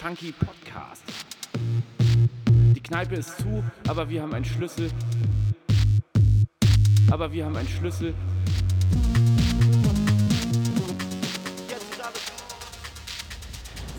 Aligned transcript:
Funky 0.00 0.32
Podcast. 0.32 1.02
Die 2.74 2.82
Kneipe 2.82 3.16
ist 3.16 3.36
zu, 3.36 3.62
aber 3.86 4.08
wir 4.08 4.22
haben 4.22 4.32
einen 4.32 4.46
Schlüssel. 4.46 4.90
Aber 7.10 7.30
wir 7.30 7.44
haben 7.44 7.54
einen 7.54 7.68
Schlüssel. 7.68 8.14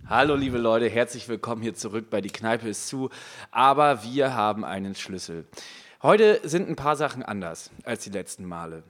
Hallo 0.10 0.34
liebe 0.34 0.58
Leute, 0.58 0.90
herzlich 0.90 1.29
willkommen 1.29 1.62
hier 1.62 1.76
zurück 1.76 2.10
bei 2.10 2.20
Die 2.20 2.29
Kneipe 2.29 2.68
ist 2.68 2.88
zu, 2.88 3.12
aber 3.52 4.04
wir 4.04 4.33
haben 4.33 4.65
einen 4.65 4.96
Schlüssel. 4.96 5.46
Heute 6.02 6.40
sind 6.44 6.68
ein 6.68 6.76
paar 6.76 6.96
Sachen 6.96 7.22
anders 7.22 7.70
als 7.83 8.04
die 8.04 8.10
letzten 8.10 8.46
Male. 8.46 8.81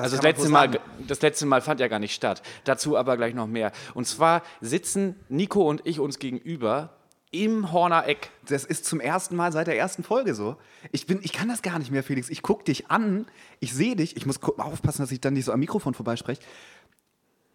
Also 0.00 0.16
das 0.16 0.24
kann 0.24 0.32
man 0.32 0.36
letzte, 0.36 0.48
Mal, 0.50 0.72
sagen. 0.72 1.06
das 1.06 1.22
letzte 1.22 1.46
Mal 1.46 1.60
fand 1.60 1.80
ja 1.80 1.88
gar 1.88 1.98
nicht 1.98 2.14
statt. 2.14 2.42
Dazu 2.64 2.96
aber 2.96 3.16
gleich 3.16 3.34
noch 3.34 3.46
mehr. 3.46 3.72
Und 3.94 4.06
zwar 4.06 4.42
sitzen 4.60 5.16
Nico 5.28 5.68
und 5.68 5.82
ich 5.84 6.00
uns 6.00 6.18
gegenüber 6.18 6.90
im 7.30 7.72
Horner 7.72 8.06
Eck. 8.06 8.30
Das 8.46 8.64
ist 8.64 8.84
zum 8.84 9.00
ersten 9.00 9.36
Mal 9.36 9.52
seit 9.52 9.66
der 9.66 9.76
ersten 9.76 10.02
Folge 10.02 10.34
so. 10.34 10.56
Ich, 10.92 11.06
bin, 11.06 11.20
ich 11.22 11.32
kann 11.32 11.48
das 11.48 11.62
gar 11.62 11.78
nicht 11.78 11.90
mehr, 11.90 12.02
Felix. 12.02 12.30
Ich 12.30 12.42
gucke 12.42 12.64
dich 12.64 12.90
an, 12.90 13.26
ich 13.60 13.74
sehe 13.74 13.96
dich. 13.96 14.16
Ich 14.16 14.24
muss 14.24 14.42
aufpassen, 14.42 15.02
dass 15.02 15.12
ich 15.12 15.20
dann 15.20 15.34
nicht 15.34 15.44
so 15.44 15.52
am 15.52 15.60
Mikrofon 15.60 15.94
vorbeispreche. 15.94 16.40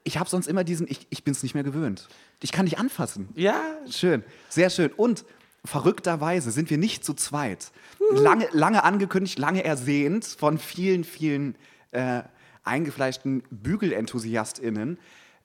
Ich 0.03 0.17
habe 0.17 0.29
sonst 0.29 0.47
immer 0.47 0.63
diesen, 0.63 0.87
ich, 0.87 1.07
ich 1.09 1.23
bin 1.23 1.31
es 1.31 1.43
nicht 1.43 1.55
mehr 1.55 1.63
gewöhnt. 1.63 2.07
Ich 2.41 2.51
kann 2.51 2.65
dich 2.65 2.77
anfassen. 2.77 3.29
Ja, 3.35 3.61
Schön, 3.89 4.23
sehr 4.49 4.69
schön. 4.69 4.91
Und 4.91 5.25
verrückterweise 5.65 6.51
sind 6.51 6.69
wir 6.69 6.77
nicht 6.77 7.05
zu 7.05 7.13
zweit. 7.13 7.71
Lange, 8.11 8.47
lange 8.51 8.83
angekündigt, 8.83 9.39
lange 9.39 9.63
ersehnt 9.63 10.25
von 10.25 10.57
vielen, 10.57 11.05
vielen 11.05 11.55
äh, 11.91 12.23
eingefleischten 12.63 13.43
BügelenthusiastInnen. 13.49 14.99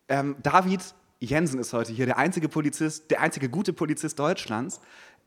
Ähm, 0.08 0.36
David 0.42 0.95
Jensen 1.20 1.58
ist 1.58 1.72
heute 1.72 1.92
hier, 1.92 2.06
der 2.06 2.18
einzige 2.18 2.48
Polizist, 2.48 3.10
der 3.10 3.20
einzige 3.20 3.48
gute 3.48 3.72
Polizist 3.72 4.18
Deutschlands, 4.18 4.80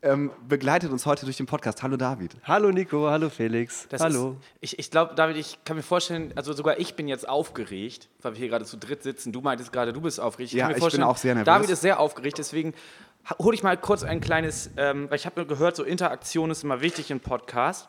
ähm, 0.03 0.31
begleitet 0.47 0.91
uns 0.91 1.05
heute 1.05 1.25
durch 1.25 1.37
den 1.37 1.45
Podcast. 1.45 1.83
Hallo 1.83 1.97
David. 1.97 2.35
Hallo 2.43 2.71
Nico, 2.71 3.09
hallo 3.09 3.29
Felix. 3.29 3.87
Das 3.89 4.01
hallo. 4.01 4.37
Ist, 4.61 4.73
ich 4.73 4.79
ich 4.79 4.91
glaube, 4.91 5.13
David, 5.15 5.37
ich 5.37 5.59
kann 5.63 5.75
mir 5.75 5.83
vorstellen, 5.83 6.33
also 6.35 6.53
sogar 6.53 6.79
ich 6.79 6.95
bin 6.95 7.07
jetzt 7.07 7.27
aufgeregt, 7.27 8.09
weil 8.21 8.33
wir 8.33 8.39
hier 8.39 8.49
gerade 8.49 8.65
zu 8.65 8.77
dritt 8.77 9.03
sitzen. 9.03 9.31
Du 9.31 9.41
meintest 9.41 9.71
gerade, 9.71 9.93
du 9.93 10.01
bist 10.01 10.19
aufgeregt. 10.19 10.53
Ja, 10.53 10.63
kann 10.63 10.69
mir 10.69 10.71
ich 10.71 10.75
bin 10.75 10.81
vorstellen, 10.81 11.03
auch 11.03 11.17
sehr 11.17 11.35
nervös. 11.35 11.45
David 11.45 11.69
ist 11.69 11.81
sehr 11.81 11.99
aufgeregt, 11.99 12.37
deswegen 12.39 12.73
hole 13.37 13.53
ich 13.53 13.61
mal 13.61 13.77
kurz 13.77 14.03
ein 14.03 14.21
kleines, 14.21 14.71
ähm, 14.77 15.07
weil 15.09 15.17
ich 15.17 15.25
habe 15.25 15.45
gehört, 15.45 15.75
so 15.75 15.83
Interaktion 15.83 16.49
ist 16.49 16.63
immer 16.63 16.81
wichtig 16.81 17.11
im 17.11 17.19
Podcast. 17.19 17.87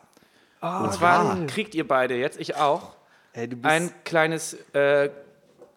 Und 0.61 0.93
zwar 0.93 1.45
kriegt 1.47 1.75
ihr 1.75 1.85
beide 1.85 2.15
jetzt, 2.15 2.39
ich 2.39 2.55
auch, 2.55 2.95
Ey, 3.33 3.47
du 3.47 3.55
bist 3.55 3.65
ein 3.65 3.91
kleines, 4.03 4.53
äh, 4.73 5.09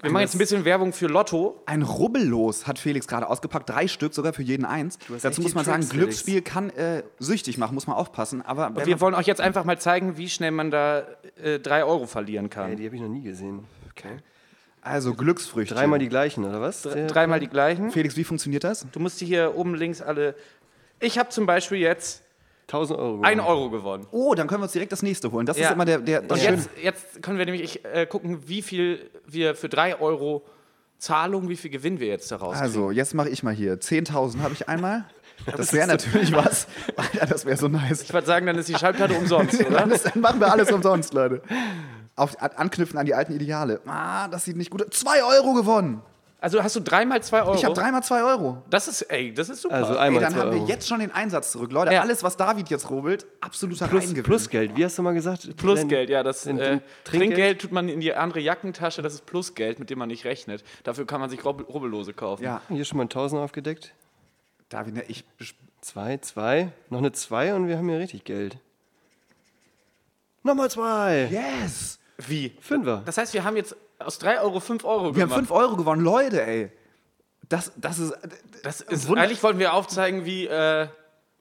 wir 0.02 0.10
machen 0.10 0.22
jetzt 0.22 0.34
ein 0.34 0.38
bisschen 0.38 0.64
Werbung 0.66 0.92
für 0.92 1.06
Lotto. 1.06 1.62
Ein 1.64 1.80
Rubbellos 1.82 2.66
hat 2.66 2.78
Felix 2.78 3.06
gerade 3.08 3.28
ausgepackt, 3.28 3.70
drei 3.70 3.88
Stück, 3.88 4.12
sogar 4.12 4.34
für 4.34 4.42
jeden 4.42 4.66
eins. 4.66 4.98
Dazu 5.22 5.40
muss 5.40 5.54
man 5.54 5.64
sagen, 5.64 5.80
Tricks, 5.80 5.92
Felix. 5.92 6.22
Glücksspiel 6.24 6.42
kann 6.42 6.70
äh, 6.70 7.02
süchtig 7.18 7.56
machen, 7.56 7.74
muss 7.74 7.86
man 7.86 7.96
aufpassen. 7.96 8.42
Aber 8.42 8.77
Wir 8.77 8.86
man, 8.94 9.00
wollen 9.00 9.14
euch 9.14 9.27
jetzt 9.27 9.40
einfach 9.40 9.64
mal 9.64 9.78
zeigen, 9.78 10.18
wie 10.18 10.28
schnell 10.28 10.50
man 10.50 10.70
da 10.70 11.06
äh, 11.42 11.58
drei 11.58 11.82
Euro 11.84 12.06
verlieren 12.06 12.50
kann. 12.50 12.70
Ey, 12.70 12.77
die 12.77 12.84
habe 12.86 12.96
ich 12.96 13.02
noch 13.02 13.08
nie 13.08 13.22
gesehen. 13.22 13.64
Okay. 13.90 14.18
also 14.82 15.14
Glücksfrüchte. 15.14 15.74
Dreimal 15.74 15.98
die 15.98 16.10
gleichen, 16.10 16.44
oder 16.44 16.60
was? 16.60 16.82
Der- 16.82 17.06
Dreimal 17.06 17.40
die 17.40 17.48
gleichen. 17.48 17.90
Felix, 17.90 18.18
wie 18.18 18.24
funktioniert 18.24 18.64
das? 18.64 18.86
Du 18.92 19.00
musst 19.00 19.18
die 19.22 19.27
hier 19.27 19.54
oben 19.56 19.74
links 19.74 20.02
alle. 20.02 20.34
Ich 21.00 21.18
habe 21.18 21.30
zum 21.30 21.46
Beispiel 21.46 21.78
jetzt 21.78 22.22
1000 22.69 22.98
Euro. 22.98 23.22
ein 23.22 23.39
Euro 23.41 23.70
gewonnen. 23.70 24.06
Oh, 24.11 24.34
dann 24.34 24.48
können 24.48 24.61
wir 24.61 24.64
uns 24.64 24.72
direkt 24.72 24.91
das 24.92 25.03
nächste 25.03 25.31
holen. 25.33 25.47
Das 25.47 25.56
Ja. 25.56 25.67
ist 25.69 25.72
immer 25.75 25.84
der, 25.84 25.98
der 26.00 26.22
Und 26.28 26.42
jetzt, 26.42 26.69
jetzt 26.83 27.23
können 27.23 27.39
wir 27.39 27.45
nämlich 27.47 27.84
äh, 27.84 28.06
gucken, 28.06 28.41
wie 28.48 28.61
viel 28.62 29.08
wir 29.27 29.55
für 29.55 29.69
drei 29.69 29.98
Euro 30.00 30.45
Zahlung, 30.98 31.48
wie 31.48 31.56
viel 31.56 31.70
Gewinn 31.70 32.00
wir 32.00 32.08
jetzt 32.08 32.31
daraus 32.33 32.56
Also, 32.56 32.91
jetzt 32.91 33.14
mache 33.14 33.28
ich 33.28 33.42
mal 33.42 33.55
hier. 33.55 33.78
10.000 33.81 34.41
habe 34.41 34.55
ich 34.55 34.69
einmal. 34.69 35.05
Das 35.55 35.75
wäre 35.75 35.86
natürlich 35.86 36.33
was. 36.34 36.67
Alter, 36.97 37.27
das 37.27 37.45
wäre 37.45 37.58
so 37.58 37.69
nice. 37.69 38.00
Ich 38.03 38.12
würde 38.12 38.27
sagen, 38.27 38.47
dann 38.47 38.56
ist 38.56 38.70
die 38.70 38.75
Schallplatte 38.75 39.12
umsonst, 39.19 39.61
oder? 39.61 39.80
Dann, 39.80 39.91
ist, 39.91 40.06
dann 40.06 40.20
machen 40.20 40.41
wir 40.41 40.51
alles 40.51 40.73
umsonst, 40.73 41.12
Leute. 41.12 41.42
Auf, 42.17 42.40
an, 42.42 42.51
anknüpfen 42.57 42.98
an 42.98 43.05
die 43.05 43.14
alten 43.14 43.35
Ideale. 43.35 43.80
Ah, 43.86 44.29
das 44.29 44.46
sieht 44.46 44.57
nicht 44.57 44.70
gut 44.70 44.83
aus. 44.83 44.89
2 44.98 45.23
Euro 45.24 45.52
gewonnen. 45.52 46.01
Also 46.39 46.63
hast 46.63 46.77
du 46.77 46.80
dreimal 46.80 47.23
zwei 47.23 47.42
Euro? 47.42 47.55
Ich 47.55 47.64
habe 47.64 47.74
dreimal 47.74 48.02
2 48.02 48.23
Euro. 48.23 48.63
Das 48.69 48.89
ist, 48.89 49.02
ey, 49.02 49.33
das 49.33 49.48
ist 49.48 49.63
super. 49.63 49.74
Also 49.74 49.95
Ey, 49.95 50.01
einmal 50.01 50.20
dann 50.23 50.33
zwei 50.35 50.41
haben 50.41 50.51
wir 50.52 50.58
Euro. 50.58 50.69
jetzt 50.69 50.86
schon 50.86 51.01
den 51.01 51.11
Einsatz 51.11 51.51
zurück. 51.51 51.73
Leute, 51.73 51.95
Ja. 51.95 52.02
alles, 52.02 52.23
was 52.23 52.36
David 52.36 52.69
jetzt 52.69 52.91
rubbelt, 52.91 53.27
absoluter 53.41 53.89
Plus, 53.89 54.02
Reingewinn. 54.05 54.23
Plusgeld, 54.23 54.77
wie 54.77 54.85
hast 54.85 54.98
du 54.98 55.02
mal 55.02 55.14
gesagt? 55.14 55.57
Plusgeld, 55.57 56.11
ja. 56.11 56.23
Das 56.23 56.42
Den- 56.42 56.58
äh, 56.58 56.63
Trinkgeld? 56.63 57.05
Trinkgeld? 57.05 57.61
tut 57.63 57.73
man 57.73 57.89
in 57.89 58.01
die 58.01 58.13
andere 58.14 58.41
Jackentasche, 58.41 59.01
das 59.01 59.14
ist 59.14 59.25
Plusgeld, 59.27 59.79
mit 59.79 59.89
dem 59.89 59.98
man 59.98 60.08
nicht 60.08 60.25
rechnet. 60.27 60.63
Dafür 60.85 61.07
kann 61.07 61.20
man 61.23 61.30
sich 61.30 61.42
Rubbel 61.45 61.64
Rubbellose 61.67 62.13
kaufen. 62.13 62.45
Ja, 62.45 62.61
Hier 62.69 62.85
schon 62.85 62.98
mal 62.98 63.05
ein 63.05 63.08
1000 63.11 63.41
aufgedeckt. 63.41 63.95
David, 64.69 64.95
ne, 64.95 65.05
ich. 65.08 65.25
Zwei, 65.80 66.19
zwei, 66.19 66.70
noch 66.91 66.98
eine 66.98 67.13
zwei 67.13 67.55
und 67.55 67.67
wir 67.69 67.79
haben 67.79 67.89
hier 67.89 67.98
richtig 67.98 68.25
Geld. 68.25 68.58
Nochmal 70.42 70.70
zwei. 70.70 71.29
Yes! 71.30 71.98
Wie? 72.19 72.57
Fünfer. 72.61 73.02
Das 73.05 73.19
heißt, 73.19 73.35
wir 73.35 73.45
haben 73.45 73.57
jetzt 73.57 73.77
aus 73.98 74.18
drei 74.18 74.40
Euro 74.40 74.61
fünf 74.61 74.84
Euro 74.84 75.14
Wir 75.14 75.23
haben 75.23 75.30
gemacht. 75.30 75.46
5 75.48 75.51
Euro 75.51 75.77
gewonnen. 75.77 76.02
Leute, 76.02 76.42
ey. 76.46 76.70
Das, 77.48 77.73
das 77.77 77.98
ist. 77.98 78.14
Das 78.62 78.80
ist, 78.80 79.08
eigentlich 79.08 79.42
wollten 79.42 79.58
wir 79.61 79.73
aufzeigen, 79.74 80.24
wie, 80.24 80.46
äh, 80.46 80.89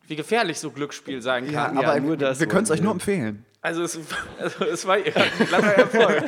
wie 0.07 0.16
gefährlich 0.16 0.59
so 0.59 0.69
Glücksspiel 0.71 1.21
sein 1.21 1.49
Ja, 1.51 1.66
kann. 1.67 1.77
aber 1.77 1.99
nur 1.99 2.17
das 2.17 2.39
wir 2.39 2.47
können 2.47 2.63
es 2.63 2.71
euch 2.71 2.81
nur 2.81 2.89
wir. 2.91 2.95
empfehlen. 2.95 3.45
Also, 3.61 3.81
es, 3.81 3.97
also 4.39 4.66
es 4.66 4.85
war 4.85 4.97
ja 4.99 5.13
ein 5.16 5.47
klarer 5.47 5.73
Erfolg. 5.73 6.23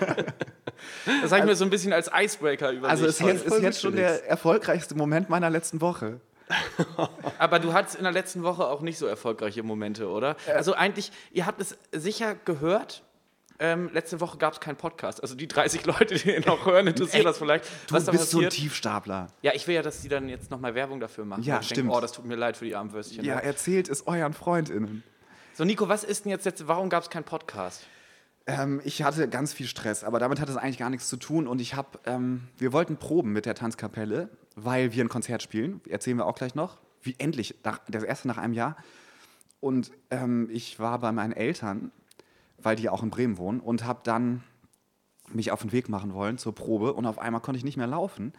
Das 1.21 1.31
habe 1.31 1.41
ich 1.41 1.45
mir 1.45 1.55
so 1.55 1.63
ein 1.65 1.69
bisschen 1.69 1.93
als 1.93 2.09
Icebreaker 2.13 2.71
überlegt. 2.71 2.89
Also, 2.89 3.05
es 3.05 3.19
ist 3.19 3.27
jetzt, 3.27 3.45
ist 3.45 3.61
jetzt 3.61 3.81
schon 3.81 3.95
der 3.95 4.27
erfolgreichste 4.27 4.95
Moment 4.95 5.29
meiner 5.29 5.49
letzten 5.51 5.81
Woche. 5.81 6.19
aber 7.39 7.59
du 7.59 7.73
hattest 7.73 7.95
in 7.95 8.03
der 8.03 8.13
letzten 8.13 8.41
Woche 8.43 8.65
auch 8.67 8.81
nicht 8.81 8.97
so 8.97 9.05
erfolgreiche 9.05 9.63
Momente, 9.63 10.07
oder? 10.07 10.37
Also 10.55 10.73
eigentlich, 10.73 11.11
ihr 11.31 11.45
habt 11.45 11.59
es 11.61 11.77
sicher 11.91 12.35
gehört. 12.35 13.03
Ähm, 13.59 13.89
letzte 13.91 14.21
Woche 14.21 14.37
gab 14.37 14.53
es 14.53 14.59
keinen 14.59 14.75
Podcast. 14.75 15.21
Also 15.21 15.35
die 15.35 15.47
30 15.47 15.85
Leute, 15.85 16.15
die 16.15 16.35
ihn 16.35 16.43
noch 16.45 16.65
hören, 16.65 16.87
interessiert 16.87 17.25
das 17.25 17.39
vielleicht. 17.39 17.65
Du 17.87 17.95
was 17.95 18.05
bist 18.05 18.29
so 18.29 18.39
ein. 18.39 18.49
Tiefstapler. 18.49 19.27
ja, 19.41 19.53
ich 19.55 19.67
will 19.67 19.75
ja, 19.75 19.81
dass 19.81 20.01
die 20.01 20.09
dann 20.09 20.29
jetzt 20.29 20.51
nochmal 20.51 20.75
Werbung 20.75 20.99
dafür 20.99 21.25
machen. 21.25 21.43
Ja, 21.43 21.63
stimmt. 21.63 21.77
Denke, 21.77 21.93
oh, 21.93 22.01
das 22.01 22.11
tut 22.11 22.25
mir 22.25 22.35
leid 22.35 22.57
für 22.57 22.65
die 22.65 22.75
armen 22.75 22.91
Würstchen. 22.91 23.25
Ja, 23.25 23.39
erzählt 23.39 23.89
es 23.89 24.05
euren 24.05 24.33
FreundInnen. 24.33 25.03
So, 25.55 25.63
Nico, 25.63 25.89
was 25.89 26.03
ist 26.03 26.25
denn 26.25 26.31
jetzt, 26.31 26.45
jetzt 26.45 26.67
warum 26.67 26.89
gab 26.89 27.01
es 27.01 27.09
keinen 27.09 27.23
Podcast? 27.23 27.83
Ähm, 28.45 28.79
ich 28.83 29.01
hatte 29.01 29.27
ganz 29.27 29.53
viel 29.53 29.65
Stress, 29.65 30.03
aber 30.03 30.19
damit 30.19 30.39
hat 30.39 30.49
es 30.49 30.55
eigentlich 30.55 30.77
gar 30.77 30.91
nichts 30.91 31.09
zu 31.09 31.17
tun. 31.17 31.47
Und 31.47 31.59
ich 31.59 31.73
habe, 31.73 31.99
ähm, 32.05 32.43
wir 32.57 32.73
wollten 32.73 32.97
proben 32.97 33.33
mit 33.33 33.47
der 33.47 33.55
Tanzkapelle, 33.55 34.29
weil 34.55 34.93
wir 34.93 35.03
ein 35.03 35.09
Konzert 35.09 35.41
spielen. 35.41 35.81
Erzählen 35.89 36.17
wir 36.17 36.27
auch 36.27 36.35
gleich 36.35 36.53
noch. 36.53 36.77
Wie 37.01 37.15
endlich, 37.17 37.55
nach, 37.63 37.79
das 37.87 38.03
erste 38.03 38.27
nach 38.27 38.37
einem 38.37 38.53
Jahr. 38.53 38.77
Und 39.59 39.91
ähm, 40.11 40.47
ich 40.51 40.79
war 40.79 40.99
bei 40.99 41.11
meinen 41.11 41.33
Eltern, 41.33 41.91
weil 42.57 42.75
die 42.75 42.89
auch 42.89 43.03
in 43.03 43.09
Bremen 43.09 43.37
wohnen, 43.37 43.59
und 43.59 43.85
habe 43.85 44.01
dann 44.03 44.43
mich 45.33 45.51
auf 45.51 45.61
den 45.61 45.71
Weg 45.71 45.89
machen 45.89 46.13
wollen 46.13 46.37
zur 46.37 46.55
Probe. 46.55 46.93
Und 46.93 47.05
auf 47.05 47.19
einmal 47.19 47.41
konnte 47.41 47.57
ich 47.57 47.65
nicht 47.65 47.77
mehr 47.77 47.87
laufen, 47.87 48.33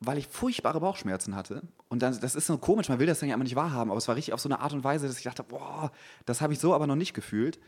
weil 0.00 0.18
ich 0.18 0.26
furchtbare 0.26 0.80
Bauchschmerzen 0.80 1.36
hatte. 1.36 1.62
Und 1.88 2.02
dann, 2.02 2.18
das 2.20 2.34
ist 2.34 2.46
so 2.46 2.58
komisch, 2.58 2.88
man 2.88 2.98
will 2.98 3.06
das 3.06 3.20
dann 3.20 3.28
ja 3.28 3.34
immer 3.34 3.44
nicht 3.44 3.56
wahrhaben, 3.56 3.90
aber 3.90 3.98
es 3.98 4.08
war 4.08 4.16
richtig 4.16 4.34
auf 4.34 4.40
so 4.40 4.48
eine 4.48 4.60
Art 4.60 4.72
und 4.72 4.84
Weise, 4.84 5.06
dass 5.06 5.18
ich 5.18 5.24
dachte, 5.24 5.44
boah, 5.44 5.92
das 6.26 6.40
habe 6.40 6.52
ich 6.52 6.58
so 6.58 6.74
aber 6.74 6.86
noch 6.86 6.96
nicht 6.96 7.14
gefühlt. 7.14 7.58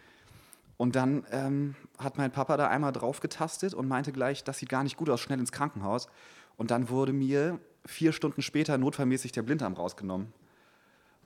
Und 0.76 0.94
dann 0.94 1.24
ähm, 1.30 1.74
hat 1.98 2.18
mein 2.18 2.30
Papa 2.30 2.56
da 2.56 2.68
einmal 2.68 2.92
drauf 2.92 3.20
getastet 3.20 3.72
und 3.72 3.88
meinte 3.88 4.12
gleich, 4.12 4.44
das 4.44 4.58
sieht 4.58 4.68
gar 4.68 4.82
nicht 4.82 4.96
gut 4.96 5.08
aus, 5.08 5.20
schnell 5.20 5.38
ins 5.38 5.52
Krankenhaus. 5.52 6.08
Und 6.56 6.70
dann 6.70 6.90
wurde 6.90 7.12
mir 7.12 7.60
vier 7.86 8.12
Stunden 8.12 8.42
später 8.42 8.76
notfallmäßig 8.76 9.32
der 9.32 9.42
Blinddarm 9.42 9.74
rausgenommen. 9.74 10.32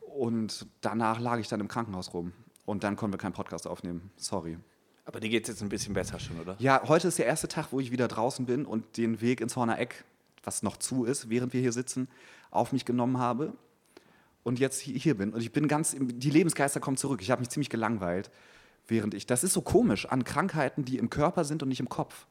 Und 0.01 0.67
danach 0.81 1.19
lag 1.19 1.39
ich 1.39 1.49
dann 1.49 1.61
im 1.61 1.69
Krankenhaus 1.69 2.13
rum. 2.15 2.33
Und 2.67 2.85
dann 2.85 2.97
konnten 2.97 3.15
wir 3.15 3.19
keinen 3.19 3.33
Podcast 3.33 3.67
aufnehmen. 3.67 4.11
Sorry. 4.17 4.59
Aber 5.05 5.19
dir 5.19 5.29
geht 5.29 5.45
es 5.45 5.49
jetzt 5.49 5.63
ein 5.63 5.69
bisschen 5.69 5.95
besser 5.95 6.21
schon, 6.21 6.39
oder? 6.41 6.57
Ja, 6.59 6.83
heute 6.87 7.09
ist 7.09 7.19
der 7.19 7.27
erste 7.27 7.49
Tag, 7.49 7.69
wo 7.73 7.81
ich 7.81 7.91
wieder 7.91 8.07
draußen 8.07 8.47
bin 8.47 8.65
und 8.65 8.97
den 8.97 9.21
Weg 9.21 9.41
ins 9.41 9.57
Horner 9.57 9.79
Eck, 9.79 10.05
was 10.45 10.63
noch 10.63 10.77
zu 10.77 11.05
ist, 11.05 11.31
während 11.31 11.53
wir 11.53 11.61
hier 11.61 11.73
sitzen, 11.73 12.09
auf 12.51 12.73
mich 12.73 12.85
genommen 12.85 13.19
habe. 13.19 13.55
Und 14.43 14.59
jetzt 14.59 14.87
hi- 14.87 14.99
hier 14.99 15.17
bin. 15.17 15.33
Und 15.33 15.41
ich 15.41 15.53
bin 15.53 15.69
ganz, 15.69 15.97
die 15.99 16.31
Lebensgeister 16.31 16.81
kommen 16.81 16.97
zurück. 16.97 17.21
Ich 17.23 17.31
habe 17.31 17.41
mich 17.41 17.49
ziemlich 17.51 17.71
gelangweilt, 17.71 18.31
während 18.87 19.15
ich, 19.15 19.27
das 19.27 19.43
ist 19.45 19.53
so 19.53 19.63
komisch, 19.63 20.07
an 20.07 20.25
Krankheiten, 20.25 20.85
die 20.85 20.99
im 20.99 21.11
Körper 21.11 21.45
sind 21.45 21.63
und 21.63 21.69
nicht 21.69 21.81
im 21.81 21.89
Kopf. 21.89 22.27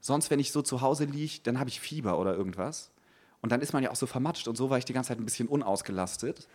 Sonst, 0.00 0.30
wenn 0.30 0.38
ich 0.40 0.52
so 0.52 0.62
zu 0.62 0.80
Hause 0.80 1.04
liege, 1.04 1.40
dann 1.42 1.58
habe 1.58 1.68
ich 1.70 1.80
Fieber 1.80 2.18
oder 2.18 2.34
irgendwas. 2.34 2.90
Und 3.40 3.52
dann 3.52 3.60
ist 3.60 3.72
man 3.72 3.82
ja 3.82 3.90
auch 3.90 3.96
so 3.96 4.06
vermatscht. 4.06 4.48
Und 4.48 4.56
so 4.56 4.70
war 4.70 4.78
ich 4.78 4.84
die 4.84 4.92
ganze 4.92 5.08
Zeit 5.08 5.18
ein 5.18 5.24
bisschen 5.24 5.48
unausgelastet 5.48 6.48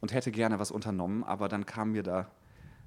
und 0.00 0.12
hätte 0.12 0.30
gerne 0.32 0.58
was 0.58 0.70
unternommen. 0.70 1.22
Aber 1.24 1.48
dann 1.48 1.66
kam 1.66 1.92
mir 1.92 2.02
da 2.02 2.30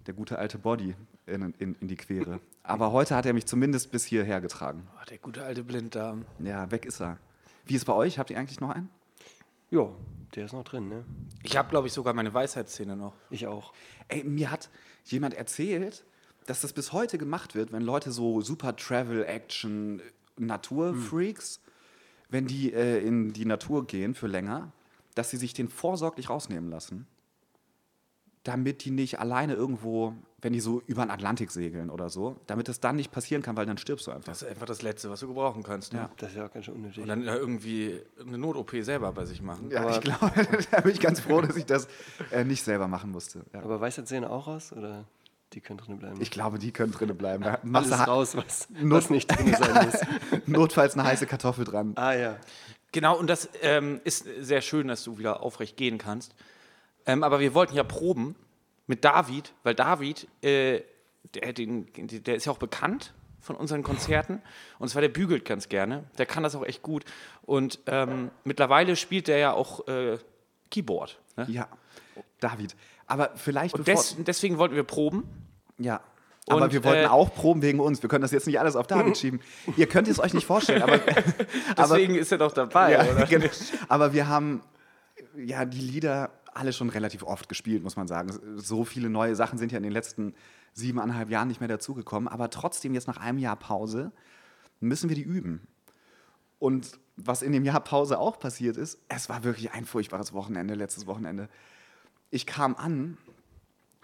der 0.07 0.13
gute 0.13 0.37
alte 0.37 0.57
Body 0.57 0.95
in, 1.25 1.53
in, 1.57 1.75
in 1.79 1.87
die 1.87 1.95
Quere. 1.95 2.39
Aber 2.63 2.91
heute 2.91 3.15
hat 3.15 3.25
er 3.25 3.33
mich 3.33 3.45
zumindest 3.45 3.91
bis 3.91 4.05
hierher 4.05 4.41
getragen. 4.41 4.87
Oh, 4.95 5.05
der 5.09 5.17
gute 5.17 5.43
alte 5.43 5.63
Blinddarm. 5.63 6.25
Ja, 6.39 6.69
weg 6.71 6.85
ist 6.85 7.01
er. 7.01 7.17
Wie 7.65 7.73
ist 7.75 7.81
es 7.81 7.85
bei 7.85 7.93
euch? 7.93 8.19
Habt 8.19 8.29
ihr 8.29 8.37
eigentlich 8.37 8.59
noch 8.59 8.69
einen? 8.69 8.89
Ja, 9.71 9.89
der 10.35 10.45
ist 10.45 10.53
noch 10.53 10.63
drin, 10.63 10.89
ne? 10.89 11.03
Ich 11.43 11.57
habe, 11.57 11.69
glaube 11.69 11.87
ich, 11.87 11.93
sogar 11.93 12.13
meine 12.13 12.33
Weisheitszähne 12.33 12.95
noch. 12.95 13.13
Ich 13.29 13.47
auch. 13.47 13.73
Ey, 14.07 14.23
mir 14.23 14.51
hat 14.51 14.69
jemand 15.05 15.33
erzählt, 15.33 16.05
dass 16.45 16.61
das 16.61 16.73
bis 16.73 16.93
heute 16.93 17.17
gemacht 17.17 17.55
wird, 17.55 17.71
wenn 17.71 17.81
Leute 17.81 18.11
so 18.11 18.41
super 18.41 18.75
Travel, 18.75 19.25
Action, 19.25 20.01
Naturfreaks, 20.37 21.59
wenn 22.29 22.45
die 22.45 22.73
äh, 22.73 22.99
in 22.99 23.33
die 23.33 23.45
Natur 23.45 23.87
gehen 23.87 24.13
für 24.13 24.27
länger, 24.27 24.71
dass 25.15 25.29
sie 25.29 25.37
sich 25.37 25.53
den 25.53 25.69
vorsorglich 25.69 26.29
rausnehmen 26.29 26.69
lassen, 26.69 27.07
damit 28.45 28.85
die 28.85 28.91
nicht 28.91 29.19
alleine 29.19 29.53
irgendwo, 29.55 30.13
wenn 30.41 30.53
die 30.53 30.59
so 30.61 30.81
über 30.87 31.03
den 31.03 31.11
Atlantik 31.11 31.51
segeln 31.51 31.89
oder 31.89 32.09
so, 32.09 32.37
damit 32.47 32.69
es 32.69 32.79
dann 32.79 32.95
nicht 32.95 33.11
passieren 33.11 33.41
kann, 33.41 33.57
weil 33.57 33.65
dann 33.65 33.77
stirbst 33.77 34.07
du 34.07 34.11
einfach. 34.11 34.25
Das 34.31 34.43
ist 34.43 34.47
einfach 34.47 34.67
das 34.67 34.81
Letzte, 34.83 35.09
was 35.09 35.19
du 35.19 35.27
gebrauchen 35.27 35.63
kannst. 35.63 35.91
Ne? 35.93 35.99
Ja. 35.99 36.09
Das 36.17 36.29
ist 36.29 36.37
ja 36.37 36.45
auch 36.45 36.53
ganz 36.53 36.65
schön 36.65 36.75
unnötig. 36.75 37.01
Und 37.01 37.07
dann 37.09 37.23
ja 37.23 37.35
irgendwie 37.35 37.99
eine 38.25 38.37
Not-OP 38.37 38.71
selber 38.81 39.11
bei 39.11 39.25
sich 39.25 39.41
machen. 39.41 39.69
Ja, 39.71 39.81
Aber- 39.81 39.91
ich 39.91 40.01
glaube, 40.01 40.31
da 40.71 40.81
bin 40.81 40.91
ich 40.91 40.99
ganz 40.99 41.19
froh, 41.19 41.41
dass 41.41 41.55
ich 41.57 41.65
das 41.65 41.87
äh, 42.31 42.43
nicht 42.43 42.63
selber 42.63 42.87
machen 42.87 43.11
musste. 43.11 43.43
Ja. 43.53 43.61
Aber 43.63 43.81
Weisheitszähne 43.81 44.29
auch 44.29 44.47
raus 44.47 44.71
oder 44.71 45.05
die 45.53 45.61
können 45.61 45.79
drin 45.79 45.97
bleiben? 45.97 46.21
Ich 46.21 46.29
glaube, 46.31 46.59
die 46.59 46.71
können 46.71 46.91
drinnen 46.91 47.17
bleiben. 47.17 47.43
Da 47.43 47.59
machst 47.63 47.91
Alles 47.91 48.05
du 48.05 48.11
raus, 48.11 48.35
was, 48.37 48.67
Not- 48.69 48.91
was 49.05 49.09
nicht 49.09 49.27
drin 49.27 49.55
sein 49.57 49.85
muss. 50.31 50.47
notfalls 50.47 50.93
eine 50.93 51.03
heiße 51.05 51.25
Kartoffel 51.25 51.65
dran. 51.65 51.93
Ah 51.95 52.13
ja. 52.13 52.37
Genau, 52.91 53.17
und 53.17 53.27
das 53.27 53.49
ähm, 53.63 53.99
ist 54.03 54.25
sehr 54.39 54.61
schön, 54.61 54.87
dass 54.87 55.03
du 55.03 55.17
wieder 55.17 55.41
aufrecht 55.41 55.75
gehen 55.77 55.97
kannst. 55.97 56.33
Ähm, 57.05 57.23
aber 57.23 57.39
wir 57.39 57.53
wollten 57.53 57.75
ja 57.75 57.83
proben 57.83 58.35
mit 58.87 59.03
David, 59.03 59.53
weil 59.63 59.75
David, 59.75 60.27
äh, 60.41 60.81
der, 61.33 61.53
den, 61.53 61.87
der 61.95 62.35
ist 62.35 62.45
ja 62.45 62.51
auch 62.51 62.57
bekannt 62.57 63.13
von 63.45 63.55
unseren 63.55 63.83
Konzerten. 63.83 64.41
Und 64.79 64.89
zwar 64.89 65.01
der 65.01 65.09
bügelt 65.09 65.45
ganz 65.45 65.69
gerne. 65.69 66.03
Der 66.17 66.25
kann 66.25 66.43
das 66.43 66.55
auch 66.55 66.65
echt 66.65 66.81
gut. 66.81 67.05
Und 67.43 67.79
ähm, 67.85 68.31
mittlerweile 68.43 68.95
spielt 68.95 69.27
der 69.27 69.37
ja 69.37 69.53
auch 69.53 69.87
äh, 69.87 70.17
Keyboard. 70.71 71.19
Ne? 71.37 71.45
Ja, 71.49 71.67
David. 72.39 72.75
Aber 73.07 73.31
vielleicht 73.35 73.75
Und 73.75 73.87
des, 73.87 74.15
deswegen 74.19 74.57
wollten 74.57 74.75
wir 74.75 74.83
proben. 74.83 75.29
Ja. 75.77 76.01
Aber 76.47 76.65
Und, 76.65 76.73
wir 76.73 76.83
wollten 76.83 77.05
äh, 77.05 77.07
auch 77.07 77.33
proben 77.33 77.61
wegen 77.61 77.79
uns. 77.79 78.01
Wir 78.01 78.09
können 78.09 78.21
das 78.21 78.31
jetzt 78.31 78.47
nicht 78.47 78.59
alles 78.59 78.75
auf 78.75 78.87
David 78.87 79.17
schieben. 79.17 79.39
Ihr 79.77 79.87
könnt 79.87 80.07
es 80.07 80.19
euch 80.19 80.33
nicht 80.33 80.45
vorstellen, 80.45 80.81
aber, 80.81 80.93
aber, 81.75 81.97
Deswegen 81.97 82.15
ist 82.15 82.31
er 82.31 82.37
doch 82.37 82.51
dabei, 82.51 82.93
ja, 82.93 83.03
oder? 83.03 83.25
genau. 83.29 83.47
aber 83.87 84.13
wir 84.13 84.27
haben 84.27 84.61
ja 85.35 85.65
die 85.65 85.79
Lieder 85.79 86.31
alle 86.55 86.73
schon 86.73 86.89
relativ 86.89 87.23
oft 87.23 87.49
gespielt, 87.49 87.83
muss 87.83 87.95
man 87.95 88.07
sagen. 88.07 88.31
So 88.57 88.85
viele 88.85 89.09
neue 89.09 89.35
Sachen 89.35 89.57
sind 89.57 89.71
ja 89.71 89.77
in 89.77 89.83
den 89.83 89.91
letzten 89.91 90.33
siebeneinhalb 90.73 91.29
Jahren 91.29 91.47
nicht 91.47 91.59
mehr 91.59 91.69
dazugekommen. 91.69 92.27
Aber 92.27 92.49
trotzdem, 92.49 92.93
jetzt 92.93 93.07
nach 93.07 93.17
einem 93.17 93.37
Jahr 93.37 93.55
Pause, 93.55 94.11
müssen 94.79 95.09
wir 95.09 95.15
die 95.15 95.23
üben. 95.23 95.67
Und 96.59 96.99
was 97.17 97.41
in 97.41 97.51
dem 97.51 97.65
Jahr 97.65 97.79
Pause 97.79 98.19
auch 98.19 98.39
passiert 98.39 98.77
ist, 98.77 98.99
es 99.07 99.29
war 99.29 99.43
wirklich 99.43 99.71
ein 99.71 99.85
furchtbares 99.85 100.33
Wochenende, 100.33 100.73
letztes 100.75 101.07
Wochenende. 101.07 101.49
Ich 102.29 102.45
kam 102.45 102.75
an 102.75 103.17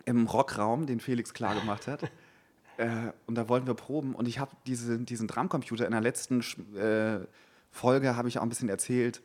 im 0.05 0.27
Rockraum, 0.27 0.85
den 0.85 0.99
Felix 0.99 1.33
klar 1.33 1.55
gemacht 1.55 1.87
hat. 1.87 2.03
äh, 2.77 3.11
und 3.27 3.35
da 3.35 3.49
wollten 3.49 3.67
wir 3.67 3.73
proben. 3.73 4.15
Und 4.15 4.27
ich 4.27 4.39
habe 4.39 4.51
diese, 4.65 4.99
diesen 4.99 5.27
Drumcomputer 5.27 5.85
in 5.85 5.91
der 5.91 6.01
letzten 6.01 6.41
äh, 6.75 7.25
Folge, 7.71 8.15
habe 8.15 8.27
ich 8.27 8.37
auch 8.37 8.43
ein 8.43 8.49
bisschen 8.49 8.69
erzählt 8.69 9.21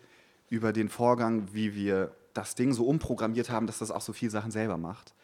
über 0.48 0.72
den 0.72 0.88
Vorgang, 0.88 1.48
wie 1.52 1.74
wir 1.74 2.14
das 2.36 2.54
Ding 2.54 2.72
so 2.72 2.86
umprogrammiert 2.86 3.50
haben, 3.50 3.66
dass 3.66 3.78
das 3.78 3.90
auch 3.90 4.00
so 4.00 4.12
viele 4.12 4.30
Sachen 4.30 4.50
selber 4.50 4.76
macht. 4.76 5.14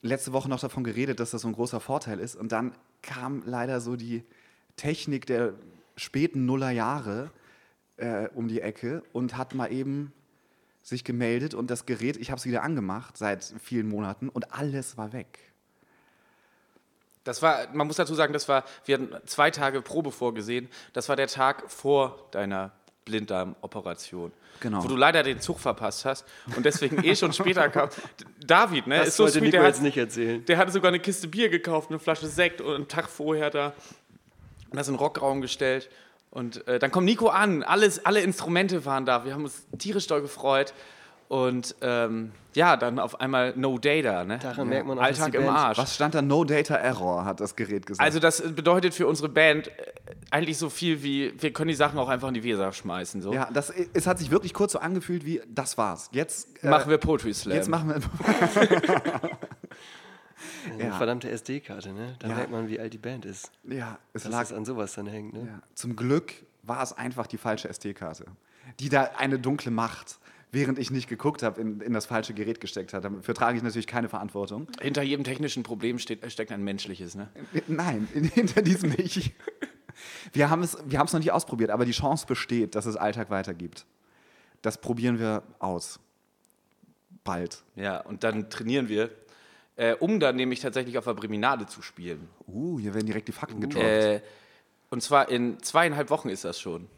Letzte 0.00 0.32
Woche 0.32 0.48
noch 0.48 0.60
davon 0.60 0.84
geredet, 0.84 1.20
dass 1.20 1.32
das 1.32 1.42
so 1.42 1.48
ein 1.48 1.54
großer 1.54 1.80
Vorteil 1.80 2.20
ist. 2.20 2.36
Und 2.36 2.52
dann 2.52 2.72
kam 3.02 3.42
leider 3.44 3.80
so 3.80 3.96
die 3.96 4.24
Technik 4.76 5.26
der 5.26 5.54
späten 5.96 6.46
Nullerjahre 6.46 7.30
äh, 7.96 8.28
um 8.34 8.48
die 8.48 8.60
Ecke 8.60 9.02
und 9.12 9.36
hat 9.36 9.54
mal 9.54 9.72
eben 9.72 10.12
sich 10.82 11.04
gemeldet 11.04 11.54
und 11.54 11.70
das 11.70 11.84
Gerät, 11.84 12.16
ich 12.16 12.30
habe 12.30 12.38
es 12.38 12.46
wieder 12.46 12.62
angemacht 12.62 13.16
seit 13.16 13.44
vielen 13.62 13.88
Monaten 13.88 14.28
und 14.28 14.54
alles 14.54 14.96
war 14.96 15.12
weg. 15.12 15.38
Das 17.24 17.42
war, 17.42 17.68
man 17.74 17.86
muss 17.86 17.96
dazu 17.96 18.14
sagen, 18.14 18.32
das 18.32 18.48
war, 18.48 18.64
wir 18.86 18.94
hatten 18.94 19.14
zwei 19.26 19.50
Tage 19.50 19.82
Probe 19.82 20.12
vorgesehen. 20.12 20.68
Das 20.94 21.10
war 21.10 21.16
der 21.16 21.26
Tag 21.26 21.70
vor 21.70 22.26
deiner 22.30 22.72
Blinddarmoperation. 23.08 24.32
Genau. 24.60 24.82
Wo 24.82 24.88
du 24.88 24.96
leider 24.96 25.22
den 25.22 25.40
Zug 25.40 25.60
verpasst 25.60 26.04
hast 26.04 26.24
und 26.56 26.66
deswegen 26.66 27.04
eh 27.04 27.14
schon 27.14 27.32
später 27.32 27.68
kam. 27.68 27.88
David, 28.46 28.86
ne, 28.88 28.98
Das 28.98 29.08
ist 29.08 29.16
so 29.16 29.26
sweet, 29.28 29.42
Nico 29.42 29.56
der 29.58 29.66
jetzt 29.66 29.76
hat, 29.76 29.82
nicht 29.84 29.96
erzählen. 29.96 30.44
der 30.44 30.58
hatte 30.58 30.72
sogar 30.72 30.88
eine 30.88 30.98
Kiste 30.98 31.28
Bier 31.28 31.48
gekauft, 31.48 31.90
eine 31.90 31.98
Flasche 32.00 32.26
Sekt 32.26 32.60
und 32.60 32.74
einen 32.74 32.88
Tag 32.88 33.08
vorher 33.08 33.50
da 33.50 33.72
und 34.70 34.76
das 34.76 34.88
in 34.88 34.94
den 34.94 34.98
Rockraum 35.00 35.40
gestellt. 35.40 35.88
Und 36.30 36.66
äh, 36.66 36.78
dann 36.78 36.90
kommt 36.90 37.06
Nico 37.06 37.28
an, 37.28 37.62
alles, 37.62 38.04
alle 38.04 38.20
Instrumente 38.20 38.84
waren 38.84 39.06
da. 39.06 39.24
Wir 39.24 39.32
haben 39.32 39.44
uns 39.44 39.64
tierisch 39.78 40.06
doll 40.08 40.20
gefreut. 40.22 40.74
Und 41.28 41.74
ähm, 41.82 42.32
ja, 42.54 42.78
dann 42.78 42.98
auf 42.98 43.20
einmal 43.20 43.52
No 43.54 43.76
Data, 43.78 44.24
ne? 44.24 44.38
Daran 44.38 44.66
merkt 44.68 44.86
man 44.86 44.98
auch, 44.98 45.02
Alltag 45.02 45.30
die 45.32 45.36
im 45.36 45.44
Band- 45.44 45.58
Arsch. 45.58 45.76
Was 45.78 45.94
stand 45.94 46.14
da? 46.14 46.22
No 46.22 46.42
Data 46.44 46.74
Error, 46.74 47.26
hat 47.26 47.40
das 47.40 47.54
Gerät 47.54 47.84
gesagt. 47.84 48.02
Also 48.02 48.18
das 48.18 48.40
bedeutet 48.54 48.94
für 48.94 49.06
unsere 49.06 49.28
Band 49.28 49.68
äh, 49.68 49.72
eigentlich 50.30 50.56
so 50.56 50.70
viel 50.70 51.02
wie, 51.02 51.34
wir 51.38 51.52
können 51.52 51.68
die 51.68 51.74
Sachen 51.74 51.98
auch 51.98 52.08
einfach 52.08 52.28
in 52.28 52.34
die 52.34 52.42
Weser 52.44 52.72
schmeißen. 52.72 53.20
So. 53.20 53.34
ja, 53.34 53.46
das, 53.52 53.70
es 53.92 54.06
hat 54.06 54.18
sich 54.18 54.30
wirklich 54.30 54.54
kurz 54.54 54.72
so 54.72 54.78
angefühlt 54.78 55.26
wie, 55.26 55.42
das 55.48 55.76
war's. 55.76 56.08
Jetzt, 56.12 56.64
äh, 56.64 56.68
Machen 56.70 56.88
wir 56.90 56.96
Poetry 56.96 57.34
Slam. 57.34 57.54
jetzt 57.56 57.68
machen 57.68 57.90
wir. 57.90 58.00
Eine 60.72 60.84
Ja. 60.84 60.92
verdammte 60.96 61.30
SD-Karte, 61.30 61.92
ne? 61.92 62.14
Da 62.20 62.28
Ja. 62.28 62.34
merkt 62.36 62.50
man, 62.50 62.68
wie 62.68 62.78
alt 62.78 62.92
die 62.92 62.98
Band 62.98 63.24
ist. 63.24 63.50
ja, 63.64 63.98
es 64.12 64.22
Dass 64.24 64.32
lag. 64.32 64.42
es 64.44 64.52
an 64.52 64.64
sowas 64.64 64.94
dann 64.94 65.06
hängt, 65.06 65.32
ne? 65.34 65.40
Ja. 65.46 65.62
Zum 65.74 65.96
Glück 65.96 66.32
war 66.62 66.82
es 66.82 66.92
einfach 66.92 67.26
die 67.26 67.38
falsche 67.38 67.68
SD-Karte, 67.68 68.24
die 68.80 68.88
da 68.88 69.10
eine 69.18 69.38
dunkle 69.38 69.70
Macht, 69.70 70.18
während 70.52 70.78
ich 70.78 70.90
nicht 70.90 71.08
geguckt 71.08 71.42
habe, 71.42 71.60
in, 71.60 71.80
in 71.80 71.92
das 71.92 72.06
falsche 72.06 72.34
Gerät 72.34 72.60
gesteckt 72.60 72.92
hat. 72.94 73.04
Dafür 73.04 73.34
trage 73.34 73.56
ich 73.58 73.62
natürlich 73.62 73.86
keine 73.86 74.08
Verantwortung. 74.08 74.66
Hinter 74.80 75.02
jedem 75.02 75.24
technischen 75.24 75.62
Problem 75.62 75.98
steht, 75.98 76.30
steckt 76.32 76.52
ein 76.52 76.62
menschliches. 76.64 77.14
Ne? 77.14 77.28
Nein, 77.66 78.08
in- 78.14 78.24
hinter 78.34 78.62
diesem 78.62 78.90
nicht. 78.90 79.32
Wir 80.32 80.48
haben 80.48 80.62
es 80.62 80.78
wir 80.86 80.98
haben 80.98 81.06
es 81.06 81.12
noch 81.12 81.20
nicht 81.20 81.32
ausprobiert, 81.32 81.70
aber 81.70 81.84
die 81.84 81.92
Chance 81.92 82.26
besteht, 82.26 82.74
dass 82.74 82.86
es 82.86 82.96
Alltag 82.96 83.30
weitergibt. 83.30 83.84
Das 84.62 84.78
probieren 84.80 85.18
wir 85.18 85.42
aus. 85.58 86.00
Bald. 87.24 87.62
Ja, 87.76 88.00
und 88.00 88.24
dann 88.24 88.48
trainieren 88.48 88.88
wir, 88.88 89.10
äh, 89.76 89.94
um 89.94 90.18
dann 90.20 90.36
nämlich 90.36 90.60
tatsächlich 90.60 90.98
auf 90.98 91.04
der 91.04 91.14
Breminade 91.14 91.66
zu 91.66 91.82
spielen. 91.82 92.28
Uh, 92.46 92.78
hier 92.78 92.94
werden 92.94 93.06
direkt 93.06 93.28
die 93.28 93.32
Fakten 93.32 93.60
gedroppt. 93.60 93.84
Äh, 93.84 94.20
und 94.90 95.02
zwar 95.02 95.28
in 95.28 95.60
zweieinhalb 95.62 96.10
Wochen 96.10 96.28
ist 96.28 96.44
das 96.44 96.60
schon. 96.60 96.88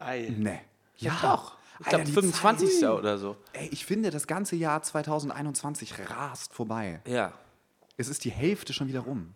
Ei. 0.00 0.32
nee. 0.36 0.60
Ja, 0.96 1.16
doch. 1.22 1.55
Ich 1.80 1.86
glaube 1.86 2.04
die 2.04 2.12
25. 2.12 2.80
Zeit. 2.80 2.90
oder 2.90 3.18
so. 3.18 3.36
Ey, 3.52 3.68
ich 3.68 3.84
finde, 3.84 4.10
das 4.10 4.26
ganze 4.26 4.56
Jahr 4.56 4.82
2021 4.82 5.94
rast 6.10 6.52
vorbei. 6.52 7.00
Ja. 7.06 7.32
Es 7.96 8.08
ist 8.08 8.24
die 8.24 8.30
Hälfte 8.30 8.72
schon 8.72 8.88
wieder 8.88 9.00
rum. 9.00 9.34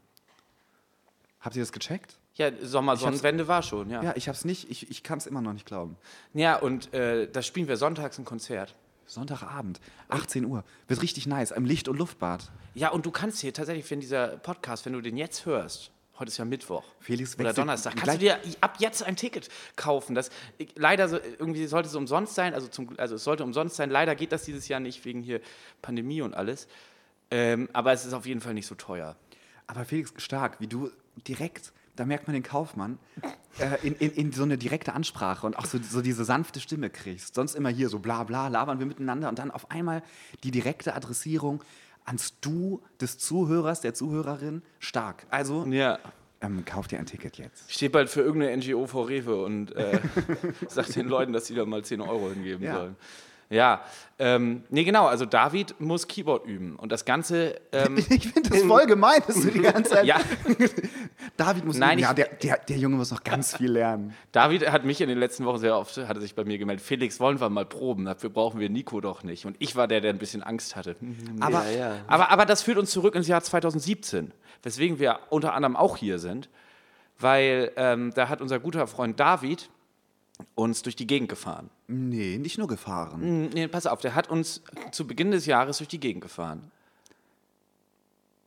Habt 1.41 1.57
ihr 1.57 1.63
das 1.63 1.73
gecheckt? 1.73 2.19
Ja, 2.35 2.51
Sommersonnenwende 2.63 3.49
war 3.49 3.63
schon, 3.63 3.91
ja. 3.91 4.03
Ja, 4.03 4.13
ich 4.17 4.29
hab's 4.29 4.45
nicht, 4.45 4.71
ich, 4.71 4.91
ich 4.91 5.03
kann 5.03 5.19
es 5.19 5.27
immer 5.27 5.41
noch 5.41 5.53
nicht 5.53 5.67
glauben. 5.67 5.97
Ja, 6.33 6.57
und 6.57 6.93
äh, 6.95 7.29
da 7.31 7.43
spielen 7.43 7.69
wir 7.69 7.77
sonntags 7.77 8.19
ein 8.19 8.25
Konzert. 8.25 8.75
Sonntagabend, 9.07 9.81
18 10.09 10.45
Uhr. 10.45 10.63
Wird 10.87 11.03
richtig 11.03 11.27
nice, 11.27 11.51
im 11.51 11.65
Licht- 11.65 11.89
und 11.89 11.99
Luftbad. 11.99 12.51
Ja, 12.75 12.91
und 12.91 13.05
du 13.07 13.11
kannst 13.11 13.41
hier 13.41 13.53
tatsächlich, 13.53 13.91
wenn 13.91 14.01
dieser 14.01 14.29
Podcast, 14.39 14.87
wenn 14.87 14.93
du 14.93 15.01
den 15.01 15.17
jetzt 15.17 15.47
hörst, 15.47 15.91
heute 16.21 16.29
ist 16.29 16.39
ja 16.39 16.45
Mittwoch. 16.45 16.85
Felix 17.01 17.39
Oder 17.39 17.53
Donnerstag, 17.53 17.97
kannst 17.97 18.15
du 18.15 18.19
dir 18.19 18.39
ab 18.61 18.77
jetzt 18.79 19.03
ein 19.03 19.17
Ticket 19.17 19.49
kaufen. 19.75 20.15
Das, 20.15 20.31
leider, 20.77 21.09
so, 21.09 21.19
irgendwie 21.39 21.67
sollte 21.67 21.89
es 21.89 21.95
umsonst 21.95 22.35
sein, 22.35 22.55
also, 22.55 22.69
zum, 22.69 22.91
also 22.99 23.17
es 23.17 23.25
sollte 23.25 23.43
umsonst 23.43 23.77
sein. 23.77 23.91
Leider 23.91 24.15
geht 24.15 24.31
das 24.31 24.45
dieses 24.45 24.69
Jahr 24.69 24.81
nicht 24.81 25.05
wegen 25.05 25.23
hier 25.23 25.41
Pandemie 25.83 26.23
und 26.23 26.35
alles. 26.35 26.69
Ähm, 27.31 27.69
aber 27.73 27.93
es 27.93 28.05
ist 28.05 28.13
auf 28.13 28.27
jeden 28.27 28.41
Fall 28.41 28.55
nicht 28.55 28.67
so 28.67 28.75
teuer. 28.75 29.17
Aber 29.67 29.85
Felix, 29.85 30.13
stark, 30.19 30.61
wie 30.61 30.67
du 30.67 30.91
direkt, 31.27 31.73
da 31.97 32.05
merkt 32.05 32.27
man 32.27 32.35
den 32.35 32.43
Kaufmann, 32.43 32.99
äh, 33.59 33.87
in, 33.87 33.95
in, 33.95 34.11
in 34.13 34.33
so 34.33 34.43
eine 34.43 34.59
direkte 34.59 34.93
Ansprache 34.93 35.47
und 35.47 35.57
auch 35.57 35.67
so, 35.67 35.79
so 35.83 36.03
diese 36.03 36.25
sanfte 36.25 36.61
Stimme 36.61 36.91
kriegst. 36.91 37.35
Sonst 37.35 37.55
immer 37.55 37.69
hier 37.71 37.89
so 37.89 37.99
bla 37.99 38.25
bla, 38.25 38.49
labern 38.49 38.79
wir 38.79 38.87
miteinander 38.87 39.29
und 39.29 39.39
dann 39.39 39.51
auf 39.51 39.71
einmal 39.71 40.03
die 40.45 40.51
direkte 40.51 40.95
Adressierung 40.95 41.63
ans 42.11 42.35
Du 42.41 42.83
des 43.01 43.19
Zuhörers, 43.19 43.81
der 43.81 43.95
Zuhörerin, 43.95 44.63
stark. 44.81 45.27
Also, 45.31 45.65
Ja. 45.67 45.99
ähm, 46.41 46.65
kauf 46.65 46.89
dir 46.89 46.99
ein 46.99 47.07
Ticket 47.07 47.39
jetzt. 47.39 47.65
Ich 47.69 47.75
stehe 47.77 47.91
bald 47.91 48.11
für 48.11 48.21
irgendeine 48.23 48.57
NGO 48.57 48.87
vor 48.87 49.09
Rewe 49.09 49.43
und 49.45 49.75
äh, 49.77 50.01
sag 50.69 50.87
den 50.93 51.09
Leuten, 51.09 51.33
dass 51.33 51.47
sie 51.47 51.55
da 51.55 51.65
mal 51.65 51.85
10 51.85 52.01
Euro 52.01 52.31
hingeben 52.31 52.65
Ja. 52.65 52.75
sollen. 52.77 52.97
Ja, 53.53 53.83
ähm, 54.21 54.63
nee, 54.71 54.85
genau, 54.85 55.07
also 55.07 55.27
David 55.27 55.81
muss 55.81 56.07
Keyboard 56.07 56.47
üben 56.47 56.77
und 56.77 56.93
das 56.93 57.05
Ganze. 57.05 57.61
Ähm, 57.73 57.97
Ich 58.09 58.29
finde 58.29 58.49
das 58.49 58.63
voll 58.63 58.87
gemein, 58.87 59.21
dass 59.27 59.41
du 59.41 59.51
die 59.51 59.59
ganze 59.59 59.91
Zeit. 59.91 60.05
ja, 60.05 60.21
David 61.37 61.65
muss 61.65 61.77
Nein, 61.77 61.95
üben. 61.99 62.03
ja, 62.03 62.15
der, 62.15 62.29
der, 62.29 62.59
der 62.59 62.77
Junge 62.77 62.95
muss 62.97 63.11
noch 63.11 63.25
ganz 63.25 63.57
viel 63.57 63.73
lernen. 63.73 64.15
David 64.31 64.71
hat 64.71 64.85
mich 64.85 65.01
in 65.01 65.09
den 65.09 65.19
letzten 65.19 65.45
Wochen 65.47 65.59
sehr 65.59 65.77
oft, 65.77 65.97
hat 65.97 66.17
er 66.17 66.21
sich 66.21 66.37
bei 66.37 66.45
mir 66.45 66.59
gemeldet, 66.59 66.85
Felix, 66.85 67.19
wollen 67.19 67.41
wir 67.41 67.49
mal 67.51 67.67
proben? 67.67 68.05
Dafür 68.05 68.31
brauchen 68.31 68.61
wir 68.61 68.71
Nico 68.71 69.01
doch 69.01 69.25
nicht. 69.25 69.47
Und 69.47 69.57
ich 69.59 69.75
war 69.75 69.89
der, 69.89 70.01
der 70.01 70.13
ein 70.13 70.19
bisschen 70.19 70.45
Angst 70.45 70.77
hatte. 70.77 70.95
Aber 71.41 71.65
ja, 71.71 71.79
ja. 71.79 71.97
Aber, 72.07 72.31
aber 72.31 72.47
das 72.47 72.63
führt 72.63 72.79
uns 72.79 72.91
zurück 72.93 73.17
ins 73.17 73.27
Jahr 73.27 73.43
2017, 73.43 74.33
weswegen 74.63 75.01
wir 75.01 75.19
unter 75.29 75.55
anderem 75.55 75.75
auch 75.75 75.97
hier 75.97 76.21
sind, 76.21 76.49
weil 77.19 77.73
ähm, 77.75 78.13
da 78.15 78.29
hat 78.29 78.41
unser 78.41 78.61
guter 78.61 78.87
Freund 78.87 79.19
David 79.19 79.71
uns 80.55 80.83
durch 80.83 80.97
die 80.97 81.07
Gegend 81.07 81.29
gefahren. 81.29 81.71
nee, 81.89 82.39
nicht 82.39 82.59
nur 82.59 82.67
gefahren. 82.69 83.21
Hm, 83.21 83.49
Nee, 83.51 83.69
pass 83.69 83.87
auf, 83.87 84.01
der 84.01 84.15
hat 84.15 84.29
uns 84.31 84.63
zu 84.93 85.07
Beginn 85.07 85.31
des 85.31 85.47
Jahres 85.47 85.79
durch 85.79 85.89
die 85.89 86.01
Gegend 86.01 86.23
gefahren. 86.23 86.71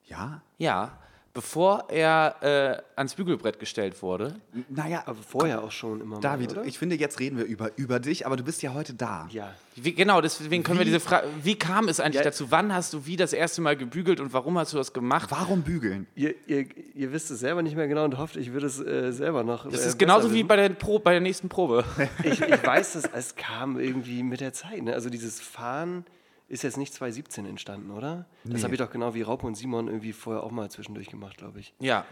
Ja? 0.05 0.41
Ja, 0.57 0.97
bevor 1.33 1.85
er 1.89 2.35
äh, 2.41 2.81
ans 2.95 3.15
Bügelbrett 3.15 3.59
gestellt 3.59 4.03
wurde. 4.03 4.35
Naja, 4.69 5.01
Aber 5.07 5.17
vorher 5.27 5.63
auch 5.63 5.71
schon 5.71 5.99
immer 5.99 6.19
David, 6.19 6.51
mal, 6.51 6.59
oder? 6.59 6.67
ich 6.67 6.77
finde, 6.77 6.95
jetzt 6.95 7.19
reden 7.19 7.37
wir 7.39 7.45
über, 7.45 7.71
über 7.75 7.99
dich, 7.99 8.27
aber 8.27 8.35
du 8.37 8.43
bist 8.43 8.61
ja 8.61 8.73
heute 8.75 8.93
da. 8.93 9.27
Ja. 9.31 9.51
Wie, 9.75 9.93
genau, 9.95 10.21
deswegen 10.21 10.61
können 10.63 10.77
wir 10.77 10.85
Wie- 10.85 10.89
diese 10.89 10.99
Frage. 10.99 11.27
Wie 11.41 11.55
kam 11.57 11.87
es 11.87 11.99
eigentlich 11.99 12.17
Ja. 12.17 12.23
dazu? 12.25 12.51
Wann 12.51 12.71
hast 12.71 12.93
du 12.93 13.07
wie 13.07 13.15
das 13.15 13.33
erste 13.33 13.61
Mal 13.61 13.75
gebügelt 13.75 14.19
und 14.19 14.31
warum 14.31 14.59
hast 14.59 14.73
du 14.73 14.77
das 14.77 14.93
gemacht? 14.93 15.31
Warum 15.31 15.63
bügeln? 15.63 16.05
Ihr, 16.13 16.35
ihr, 16.45 16.67
ihr 16.93 17.11
wisst 17.11 17.31
es 17.31 17.39
selber 17.39 17.63
nicht 17.63 17.75
mehr 17.75 17.87
genau 17.87 18.03
und 18.05 18.19
hofft, 18.19 18.35
ich 18.35 18.53
würde 18.53 18.67
es 18.67 18.79
äh, 18.79 19.11
selber 19.11 19.43
noch. 19.43 19.67
Das 19.67 19.83
äh, 19.85 19.87
ist 19.87 19.97
genauso 19.97 20.31
wie 20.33 20.43
bei 20.43 20.55
der, 20.55 20.69
Pro, 20.69 20.99
bei 20.99 21.13
der 21.13 21.21
nächsten 21.21 21.49
Probe. 21.49 21.83
Ich, 22.23 22.39
ich 22.41 22.63
weiß, 22.67 22.93
dass 22.93 23.05
es 23.11 23.35
kam 23.35 23.79
irgendwie 23.79 24.21
mit 24.21 24.39
der 24.39 24.53
Zeit. 24.53 24.83
Ne? 24.83 24.93
Also 24.93 25.09
dieses 25.09 25.39
Fahren 25.41 26.05
ist 26.53 26.63
jetzt 26.63 26.77
nicht 26.77 26.93
2017 26.93 27.45
entstanden, 27.45 27.91
oder? 27.91 28.25
Das 28.45 28.53
Nee. 28.59 28.63
habe 28.63 28.73
ich 28.75 28.79
doch 28.79 28.89
genau 28.91 29.13
wie 29.13 29.21
Raupe 29.23 29.45
und 29.45 29.55
Simon 29.55 29.87
irgendwie 29.87 30.13
vorher 30.13 30.43
auch 30.43 30.51
mal 30.51 30.69
zwischendurch 30.71 31.09
gemacht, 31.09 31.37
glaube 31.37 31.59
ich. 31.59 31.73
ja. 31.79 32.05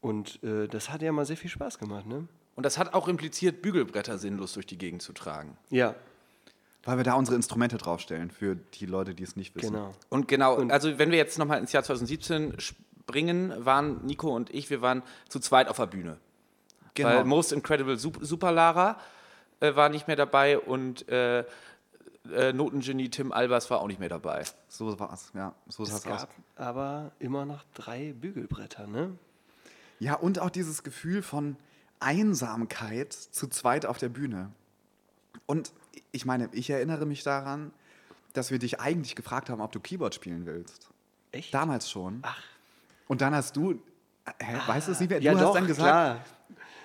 Und 0.00 0.42
äh, 0.44 0.68
das 0.68 0.90
hat 0.90 1.00
ja 1.00 1.12
mal 1.12 1.24
sehr 1.24 1.38
viel 1.38 1.48
Spaß 1.48 1.78
gemacht, 1.78 2.04
ne? 2.06 2.28
Und 2.56 2.66
das 2.66 2.76
hat 2.76 2.92
auch 2.92 3.08
impliziert, 3.08 3.62
Bügelbretter 3.62 4.18
sinnlos 4.18 4.52
durch 4.52 4.66
die 4.66 4.76
Gegend 4.76 5.00
zu 5.00 5.14
tragen. 5.14 5.56
Ja, 5.70 5.94
Weil 6.84 6.98
wir 6.98 7.04
da 7.04 7.14
unsere 7.14 7.36
Instrumente 7.36 7.78
draufstellen, 7.78 8.30
für 8.30 8.54
die 8.54 8.84
Leute, 8.84 9.14
die 9.14 9.22
es 9.22 9.34
nicht 9.34 9.56
wissen. 9.56 9.72
genau. 9.72 9.92
Und 10.10 10.28
genau, 10.28 10.56
also 10.68 10.98
wenn 10.98 11.10
wir 11.10 11.16
jetzt 11.16 11.38
nochmal 11.38 11.58
ins 11.58 11.72
Jahr 11.72 11.82
2017 11.82 12.60
springen, 12.60 13.54
waren 13.64 14.04
Nico 14.04 14.28
und 14.28 14.50
ich, 14.50 14.68
wir 14.68 14.82
waren 14.82 15.02
zu 15.30 15.40
zweit 15.40 15.68
auf 15.68 15.78
der 15.78 15.86
Bühne. 15.86 16.18
Genau. 16.92 17.08
Weil 17.08 17.24
Most 17.24 17.52
Incredible 17.52 17.96
Sup- 17.96 18.18
Super 18.20 18.52
Lara 18.52 18.98
äh, 19.60 19.74
war 19.74 19.88
nicht 19.88 20.06
mehr 20.06 20.16
dabei 20.16 20.58
und 20.58 21.08
äh, 21.08 21.44
äh, 22.32 22.52
Notengenie 22.52 23.08
Tim 23.10 23.32
Albers 23.32 23.70
war 23.70 23.80
auch 23.80 23.86
nicht 23.86 24.00
mehr 24.00 24.08
dabei. 24.08 24.44
So 24.68 24.98
war 24.98 25.12
es, 25.12 25.30
ja. 25.34 25.54
So 25.68 25.84
sah 25.84 25.94
Es 25.96 26.00
es 26.00 26.06
aus. 26.06 26.20
gab 26.22 26.30
aber 26.56 27.12
immer 27.18 27.44
noch 27.44 27.64
drei 27.74 28.12
Bügelbretter, 28.12 28.86
ne? 28.86 29.16
Ja, 30.00 30.14
und 30.14 30.38
auch 30.38 30.50
dieses 30.50 30.82
Gefühl 30.82 31.22
von 31.22 31.56
Einsamkeit 32.00 33.12
zu 33.12 33.48
zweit 33.48 33.86
auf 33.86 33.98
der 33.98 34.08
Bühne. 34.08 34.50
Und 35.46 35.72
ich 36.12 36.24
meine, 36.26 36.48
ich 36.52 36.70
erinnere 36.70 37.06
mich 37.06 37.22
daran, 37.22 37.72
dass 38.32 38.50
wir 38.50 38.58
dich 38.58 38.80
eigentlich 38.80 39.14
gefragt 39.14 39.48
haben, 39.50 39.60
ob 39.60 39.72
du 39.72 39.80
Keyboard 39.80 40.14
spielen 40.14 40.46
willst. 40.46 40.88
Echt? 41.32 41.52
Damals 41.54 41.90
schon. 41.90 42.20
Ach. 42.22 42.42
Und 43.06 43.20
dann 43.20 43.34
hast 43.34 43.56
du, 43.56 43.80
hä, 44.40 44.56
weißt 44.66 44.88
du 44.88 44.92
es 44.92 45.00
nicht 45.00 45.10
mehr? 45.10 45.20
Du 45.20 45.26
ja, 45.26 45.34
hast 45.34 45.40
doch, 45.40 45.54
dann 45.54 45.66
gesagt, 45.66 45.88
klar. 45.88 46.24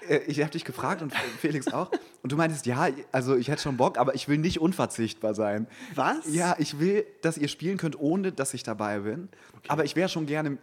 Äh, 0.09 0.19
ich 0.27 0.41
habe 0.41 0.51
dich 0.51 0.65
gefragt 0.65 1.01
und 1.01 1.13
Felix 1.13 1.67
auch. 1.71 1.91
Und 2.21 2.31
du 2.31 2.35
meintest, 2.35 2.65
ja, 2.65 2.89
also 3.11 3.35
ich 3.35 3.47
hätte 3.47 3.61
schon 3.61 3.77
Bock, 3.77 3.97
aber 3.97 4.15
ich 4.15 4.27
will 4.27 4.37
nicht 4.37 4.59
unverzichtbar 4.59 5.35
sein. 5.35 5.67
Was? 5.95 6.33
Ja, 6.33 6.55
ich 6.57 6.79
will, 6.79 7.05
dass 7.21 7.37
ihr 7.37 7.47
spielen 7.47 7.77
könnt, 7.77 7.99
ohne 7.99 8.31
dass 8.31 8.53
ich 8.53 8.63
dabei 8.63 8.99
bin. 8.99 9.29
Aber 9.67 9.85
ich 9.85 9.95
wäre 9.95 10.09
schon 10.09 10.25
gerne, 10.25 10.57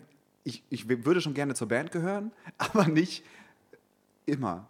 ich, 0.44 0.62
ich 0.68 0.88
würde 0.88 1.20
schon 1.20 1.34
gerne 1.34 1.54
zur 1.54 1.68
Band 1.68 1.92
gehören, 1.92 2.32
aber 2.58 2.86
nicht 2.86 3.24
immer. 4.26 4.66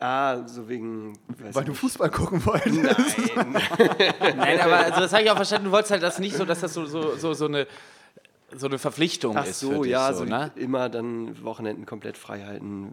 Ah, 0.00 0.46
so 0.46 0.68
wegen. 0.68 1.14
weiß 1.28 1.54
Weil 1.54 1.64
du 1.64 1.70
nicht. 1.70 1.80
Fußball 1.80 2.10
gucken 2.10 2.44
wolltest. 2.44 2.76
Nein, 3.36 4.60
aber 4.60 4.76
also 4.78 5.00
das 5.00 5.12
habe 5.12 5.22
ich 5.22 5.30
auch 5.30 5.36
verstanden, 5.36 5.66
du 5.66 5.70
wolltest 5.70 5.92
halt 5.92 6.02
das 6.02 6.18
nicht 6.18 6.36
so, 6.36 6.44
dass 6.44 6.60
das 6.60 6.74
so, 6.74 6.84
so, 6.84 7.16
so, 7.16 7.32
so, 7.32 7.46
eine, 7.46 7.66
so 8.56 8.66
eine 8.66 8.78
Verpflichtung 8.78 9.36
Ach 9.36 9.46
ist. 9.46 9.60
so, 9.60 9.70
für 9.70 9.82
dich, 9.82 9.92
ja, 9.92 10.12
so, 10.12 10.20
so 10.20 10.24
ne? 10.24 10.52
immer 10.56 10.88
dann 10.88 11.42
Wochenenden 11.42 11.86
komplett 11.86 12.16
frei 12.16 12.44
halten, 12.44 12.92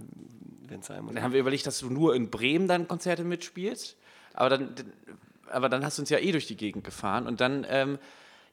wenn 0.67 0.79
es 0.79 0.87
sein 0.87 1.03
muss. 1.03 1.13
Dann 1.13 1.23
haben 1.23 1.33
wir 1.33 1.39
überlegt, 1.39 1.65
dass 1.67 1.79
du 1.79 1.89
nur 1.89 2.15
in 2.15 2.29
Bremen 2.29 2.67
dann 2.67 2.87
Konzerte 2.87 3.23
mitspielst. 3.23 3.97
Aber 4.33 4.49
dann, 4.49 4.75
aber 5.49 5.69
dann 5.69 5.83
hast 5.83 5.97
du 5.97 6.01
uns 6.01 6.09
ja 6.09 6.19
eh 6.19 6.31
durch 6.31 6.47
die 6.47 6.57
Gegend 6.57 6.83
gefahren. 6.83 7.27
Und 7.27 7.41
dann, 7.41 7.65
ähm, 7.69 7.99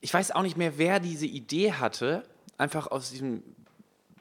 ich 0.01 0.13
weiß 0.13 0.33
auch 0.33 0.43
nicht 0.43 0.57
mehr, 0.57 0.79
wer 0.79 1.01
diese 1.01 1.27
Idee 1.27 1.73
hatte, 1.73 2.25
einfach 2.57 2.89
aus 2.89 3.11
diesem 3.11 3.43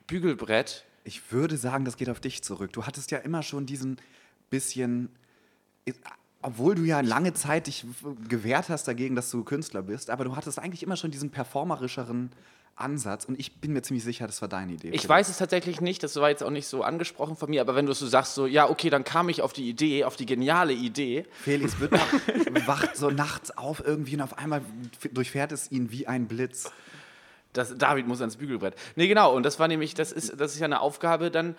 Bügelbrett. 0.06 0.86
Ich 1.04 1.32
würde 1.32 1.58
sagen, 1.58 1.86
das 1.86 1.98
geht 1.98 2.10
auf 2.10 2.20
dich 2.20 2.44
zurück. 2.44 2.74
Du 2.74 2.86
hattest 2.86 3.12
ja 3.12 3.18
immer 3.20 3.44
schon 3.44 3.66
diesen 3.66 3.98
bisschen, 4.50 5.10
obwohl 6.42 6.76
du 6.76 6.84
ja 6.84 7.02
lange 7.02 7.34
Zeit 7.34 7.68
dich 7.68 7.86
gewehrt 8.28 8.70
hast 8.70 8.88
dagegen, 8.88 9.16
dass 9.16 9.30
du 9.32 9.44
Künstler 9.44 9.82
bist, 9.82 10.10
aber 10.10 10.24
du 10.24 10.36
hattest 10.36 10.60
eigentlich 10.60 10.84
immer 10.84 10.96
schon 10.96 11.12
diesen 11.12 11.30
performerischeren 11.30 12.32
Ansatz 12.78 13.26
und 13.26 13.40
ich 13.40 13.56
bin 13.60 13.74
mir 13.74 13.82
ziemlich 13.82 14.04
sicher, 14.04 14.28
das 14.28 14.42
war 14.42 14.48
deine 14.48 14.74
Idee. 14.74 14.92
Ich 14.92 15.08
weiß 15.08 15.30
es 15.30 15.38
tatsächlich 15.38 15.82
nicht, 15.82 16.04
das 16.04 16.16
war 16.16 16.30
jetzt 16.30 16.44
auch 16.44 16.50
nicht 16.50 16.68
so 16.68 16.84
angesprochen 16.84 17.36
von 17.36 17.50
mir, 17.50 17.62
aber 17.62 17.76
wenn 17.76 17.86
du 17.86 17.92
es 17.92 18.00
so 18.00 18.08
sagst, 18.08 18.36
so, 18.36 18.46
ja, 18.46 18.70
okay, 18.70 18.90
dann 18.90 19.04
kam 19.04 19.30
ich 19.30 19.42
auf 19.42 19.54
die 19.54 19.68
Idee, 19.68 20.04
auf 20.04 20.16
die 20.16 20.26
geniale 20.26 20.74
Idee. 20.74 21.26
Felix 21.44 21.80
wird 21.80 21.92
noch, 21.92 22.08
wacht 22.68 22.96
so 22.96 23.10
nachts 23.10 23.58
auf 23.58 23.84
irgendwie 23.86 24.16
und 24.16 24.22
auf 24.22 24.38
einmal 24.38 24.62
durchfährt 25.12 25.52
es 25.52 25.72
ihn 25.72 25.92
wie 25.92 26.08
ein 26.08 26.28
Blitz. 26.28 26.72
Das, 27.54 27.76
David 27.78 28.08
muss 28.08 28.22
ans 28.22 28.38
Bügelbrett. 28.38 28.76
Nee, 28.96 29.08
genau. 29.08 29.36
Und 29.36 29.44
das 29.44 29.60
war 29.60 29.68
nämlich, 29.68 29.94
das 29.94 30.12
ist, 30.12 30.40
das 30.40 30.54
ist 30.54 30.60
ja 30.60 30.66
eine 30.66 30.82
Aufgabe 30.82 31.32
dann, 31.32 31.56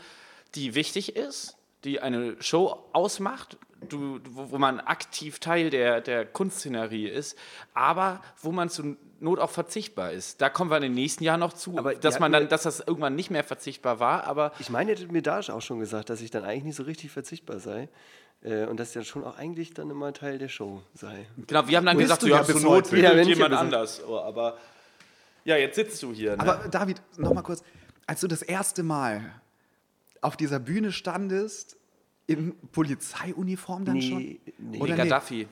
die 0.54 0.75
wichtig 0.75 1.16
ist, 1.16 1.56
die 1.84 2.00
eine 2.00 2.40
Show 2.40 2.84
ausmacht, 2.92 3.56
du, 3.88 4.20
wo, 4.30 4.52
wo 4.52 4.58
man 4.58 4.80
aktiv 4.80 5.38
Teil 5.38 5.70
der, 5.70 6.00
der 6.00 6.26
Kunstszenerie 6.26 7.08
ist, 7.08 7.37
aber 7.75 8.22
wo 8.40 8.52
man 8.52 8.68
zur 8.70 8.96
Not 9.20 9.38
auch 9.38 9.50
verzichtbar 9.50 10.12
ist. 10.12 10.40
Da 10.40 10.48
kommen 10.48 10.70
wir 10.70 10.76
in 10.76 10.82
den 10.84 10.94
nächsten 10.94 11.25
Jahren 11.25 11.40
noch 11.40 11.52
zu, 11.52 11.76
Aber 11.78 11.94
dass 11.94 12.20
man 12.20 12.30
dann, 12.32 12.48
dass 12.48 12.62
das 12.62 12.80
irgendwann 12.80 13.14
nicht 13.16 13.30
mehr 13.30 13.42
verzichtbar 13.44 13.98
war, 14.00 14.25
aber 14.25 14.52
Ich 14.58 14.70
meine, 14.70 14.90
ihr 14.92 14.96
hättet 14.96 15.10
mir 15.12 15.22
da 15.22 15.40
auch 15.40 15.60
schon 15.62 15.80
gesagt, 15.80 16.10
dass 16.10 16.20
ich 16.20 16.30
dann 16.30 16.44
eigentlich 16.44 16.64
nicht 16.64 16.76
so 16.76 16.84
richtig 16.84 17.10
verzichtbar 17.10 17.58
sei. 17.58 17.88
Äh, 18.42 18.66
und 18.66 18.78
dass 18.78 18.88
ich 18.88 18.94
dann 18.94 19.04
schon 19.04 19.25
auch 19.25 19.37
eigentlich 19.37 19.75
dann 19.75 19.90
immer 19.90 20.12
Teil 20.12 20.38
der 20.38 20.48
Show 20.48 20.82
sei. 20.94 21.26
genau, 21.48 21.66
wir 21.66 21.76
haben 21.76 21.87
dann 21.87 21.96
Bist 21.96 22.06
gesagt, 22.06 22.22
du 22.22 22.28
ja 22.28 22.37
ja, 22.37 22.44
zur 22.44 22.60
Not 22.60 22.92
Ja, 22.92 23.12
ich 23.14 23.26
jemand 23.26 23.38
ja 23.40 23.48
bis- 23.48 23.58
anders. 23.58 24.02
Oh, 24.06 24.18
aber 24.18 24.56
ja, 25.44 25.56
jetzt 25.56 25.75
sitzt 25.75 26.00
du 26.04 26.12
hier. 26.12 26.37
Ne? 26.37 26.40
Aber 26.40 26.68
David, 26.68 27.02
noch 27.16 27.34
mal 27.34 27.42
kurz, 27.42 27.64
als 28.06 28.20
du 28.20 28.28
das 28.28 28.42
erste 28.42 28.84
Mal 28.84 29.25
auf 30.20 30.37
dieser 30.37 30.60
Bühne 30.60 30.92
standest, 30.92 31.76
in 32.28 32.54
Polizeiuniform 32.70 33.84
dann 33.84 33.94
Nee, 33.96 34.02
schon? 34.08 34.18
nee. 34.18 34.40
nee, 34.58 34.78
Oder 34.78 34.94
Gaddafi. 34.96 35.48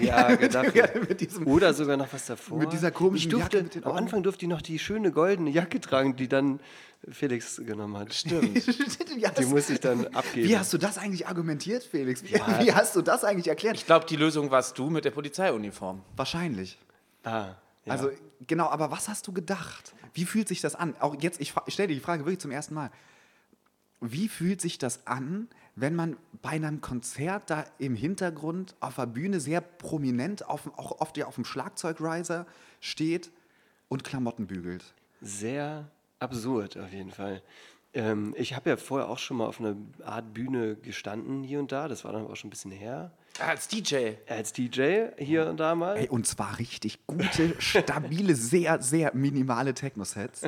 Ja, 0.00 0.34
Gaddafi. 0.34 0.82
mit 1.08 1.20
diesem 1.20 1.46
Oder 1.46 1.74
sogar 1.74 1.96
noch 1.96 2.12
was 2.12 2.26
davor. 2.26 2.58
Mit 2.58 2.72
dieser 2.72 2.90
komischen 2.90 3.28
ich 3.30 3.34
durfte, 3.36 3.56
Jacke 3.58 3.64
mit 3.64 3.74
den 3.74 3.84
Am. 3.84 3.96
Anfang 3.96 4.22
durfte 4.22 4.44
ich 4.44 4.48
noch 4.50 4.62
die 4.62 4.78
schöne 4.78 5.10
goldene 5.10 5.50
Jacke 5.50 5.80
tragen, 5.80 6.14
die 6.16 6.28
dann 6.28 6.60
Felix 7.10 7.56
genommen 7.64 7.96
hat. 7.98 8.14
Stimmt. 8.14 8.62
Ja, 9.16 9.30
Die 9.30 9.44
musste 9.46 9.74
ich 9.74 9.80
dann 9.80 10.06
abgeben. 10.08 10.48
Wie 10.48 10.58
hast 10.58 10.72
du 10.72 10.78
das 10.78 10.98
eigentlich 10.98 11.26
argumentiert, 11.28 11.84
Felix? 11.84 12.22
Wie, 12.24 12.32
Ja. 12.34 12.60
wie 12.60 12.72
hast 12.72 12.96
du 12.96 13.02
das 13.02 13.22
eigentlich 13.24 13.46
erklärt? 13.48 13.76
Ich 13.76 13.86
glaube, 13.86 14.06
die 14.06 14.16
Lösung 14.16 14.50
warst 14.50 14.76
du 14.78 14.90
mit 14.90 15.04
der 15.04 15.12
Polizeiuniform. 15.12 16.02
Wahrscheinlich. 16.16 16.78
ah, 17.22 17.54
ja. 17.84 17.92
Also, 17.92 18.10
genau, 18.46 18.68
aber 18.68 18.90
was 18.90 19.08
hast 19.08 19.26
du 19.28 19.32
gedacht? 19.32 19.94
Wie 20.14 20.24
fühlt 20.24 20.48
sich 20.48 20.60
das 20.60 20.74
an? 20.74 20.94
Auch 21.00 21.14
jetzt, 21.20 21.40
ich, 21.40 21.52
ich 21.66 21.74
stelle 21.74 21.88
dir 21.88 21.94
die 21.94 22.00
Frage 22.00 22.24
wirklich 22.24 22.40
zum 22.40 22.50
ersten 22.50 22.74
Mal. 22.74 22.90
Wie 24.00 24.28
fühlt 24.28 24.60
sich 24.60 24.78
das 24.78 25.06
an, 25.06 25.48
wenn 25.76 25.94
man 25.94 26.16
bei 26.42 26.50
einem 26.50 26.80
Konzert 26.80 27.50
da 27.50 27.64
im 27.78 27.94
Hintergrund 27.96 28.74
auf 28.80 28.96
der 28.96 29.06
Bühne 29.06 29.40
sehr 29.40 29.60
prominent, 29.60 30.48
auf, 30.48 30.66
auch 30.78 31.00
oft 31.00 31.16
ja 31.16 31.26
auf 31.26 31.34
dem 31.34 31.44
Schlagzeugriser 31.44 32.46
steht 32.80 33.30
und 33.88 34.04
Klamotten 34.04 34.46
bügelt? 34.46 34.94
sehr 35.24 35.88
absurd 36.20 36.76
auf 36.76 36.92
jeden 36.92 37.10
Fall. 37.10 37.42
Ähm, 37.92 38.34
ich 38.36 38.54
habe 38.54 38.70
ja 38.70 38.76
vorher 38.76 39.08
auch 39.08 39.18
schon 39.18 39.38
mal 39.38 39.46
auf 39.46 39.60
einer 39.60 39.76
Art 40.04 40.34
Bühne 40.34 40.76
gestanden, 40.76 41.42
hier 41.42 41.58
und 41.58 41.72
da. 41.72 41.88
Das 41.88 42.04
war 42.04 42.12
dann 42.12 42.26
auch 42.26 42.36
schon 42.36 42.48
ein 42.48 42.50
bisschen 42.50 42.70
her. 42.70 43.12
Als 43.40 43.66
DJ. 43.66 44.12
Als 44.28 44.52
DJ 44.52 45.06
hier 45.18 45.48
und 45.48 45.58
da 45.58 45.74
mal. 45.74 45.96
Ey, 45.96 46.08
und 46.08 46.26
zwar 46.26 46.58
richtig 46.58 47.04
gute, 47.06 47.60
stabile, 47.60 48.34
sehr, 48.36 48.80
sehr 48.80 49.12
minimale 49.14 49.74
Techno-Sets. 49.74 50.42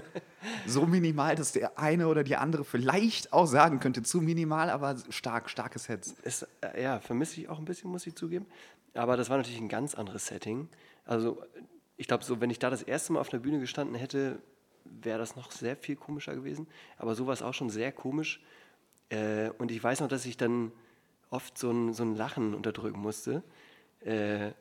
So 0.66 0.86
minimal, 0.86 1.34
dass 1.34 1.52
der 1.52 1.78
eine 1.78 2.06
oder 2.06 2.22
die 2.22 2.36
andere 2.36 2.64
vielleicht 2.64 3.32
auch 3.32 3.46
sagen 3.46 3.80
könnte, 3.80 4.02
zu 4.02 4.20
minimal, 4.20 4.70
aber 4.70 4.96
stark, 5.10 5.50
starke 5.50 5.80
Sets. 5.80 6.14
Es, 6.22 6.46
äh, 6.60 6.82
ja, 6.82 7.00
vermisse 7.00 7.40
ich 7.40 7.48
auch 7.48 7.58
ein 7.58 7.64
bisschen, 7.64 7.90
muss 7.90 8.06
ich 8.06 8.14
zugeben. 8.14 8.46
Aber 8.94 9.16
das 9.16 9.30
war 9.30 9.36
natürlich 9.36 9.60
ein 9.60 9.68
ganz 9.68 9.96
anderes 9.96 10.26
Setting. 10.26 10.68
Also, 11.04 11.42
ich 11.96 12.06
glaube, 12.06 12.22
so, 12.22 12.40
wenn 12.40 12.50
ich 12.50 12.60
da 12.60 12.70
das 12.70 12.82
erste 12.82 13.12
Mal 13.12 13.20
auf 13.20 13.32
einer 13.32 13.42
Bühne 13.42 13.58
gestanden 13.58 13.96
hätte, 13.96 14.38
wäre 14.84 15.18
das 15.18 15.34
noch 15.34 15.50
sehr 15.50 15.76
viel 15.76 15.96
komischer 15.96 16.36
gewesen. 16.36 16.68
Aber 16.98 17.16
so 17.16 17.26
war 17.26 17.34
es 17.34 17.42
auch 17.42 17.54
schon 17.54 17.68
sehr 17.68 17.90
komisch. 17.90 18.40
Äh, 19.08 19.50
und 19.58 19.72
ich 19.72 19.82
weiß 19.82 20.00
noch, 20.00 20.08
dass 20.08 20.24
ich 20.24 20.36
dann 20.36 20.70
oft 21.30 21.58
so 21.58 21.70
ein, 21.70 21.92
so 21.92 22.02
ein 22.02 22.14
Lachen 22.14 22.54
unterdrücken 22.54 23.00
musste. 23.00 23.42
Äh, 24.00 24.52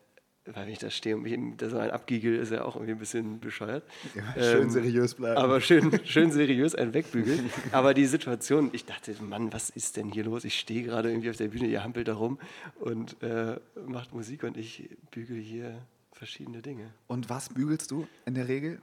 weil 0.47 0.67
wenn 0.67 0.73
ich 0.73 0.79
da 0.79 0.91
stehe 0.91 1.15
und 1.15 1.23
mich 1.23 1.35
da 1.57 1.69
so 1.69 1.77
ein 1.79 1.89
abgiegel, 1.89 2.35
ist 2.35 2.51
ja 2.51 2.65
auch 2.65 2.75
irgendwie 2.75 2.91
ein 2.91 2.99
bisschen 2.99 3.39
bescheuert. 3.39 3.83
Ja, 4.13 4.43
schön 4.43 4.69
seriös 4.69 5.15
bleiben. 5.15 5.37
Aber 5.37 5.59
schön, 5.59 5.99
schön 6.05 6.31
seriös 6.31 6.75
ein 6.75 6.93
wegbügeln. 6.93 7.49
Aber 7.71 7.95
die 7.95 8.05
Situation, 8.05 8.69
ich 8.71 8.85
dachte, 8.85 9.15
Mann, 9.23 9.51
was 9.53 9.71
ist 9.71 9.97
denn 9.97 10.11
hier 10.11 10.23
los? 10.23 10.45
Ich 10.45 10.59
stehe 10.59 10.83
gerade 10.83 11.09
irgendwie 11.09 11.31
auf 11.31 11.37
der 11.37 11.47
Bühne, 11.47 11.65
ihr 11.65 11.83
hampelt 11.83 12.07
da 12.07 12.13
rum 12.13 12.37
und 12.75 13.21
äh, 13.23 13.59
macht 13.87 14.13
Musik 14.13 14.43
und 14.43 14.55
ich 14.55 14.89
bügel 15.09 15.37
hier 15.37 15.81
verschiedene 16.11 16.61
Dinge. 16.61 16.93
Und 17.07 17.27
was 17.27 17.49
bügelst 17.49 17.89
du 17.89 18.07
in 18.25 18.35
der 18.35 18.47
Regel? 18.47 18.79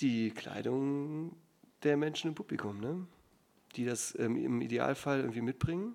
Die 0.00 0.30
Kleidung 0.30 1.36
der 1.82 1.98
Menschen 1.98 2.28
im 2.28 2.34
Publikum, 2.34 2.80
ne? 2.80 3.06
die 3.76 3.84
das 3.84 4.18
ähm, 4.18 4.36
im 4.36 4.60
Idealfall 4.62 5.20
irgendwie 5.20 5.42
mitbringen. 5.42 5.94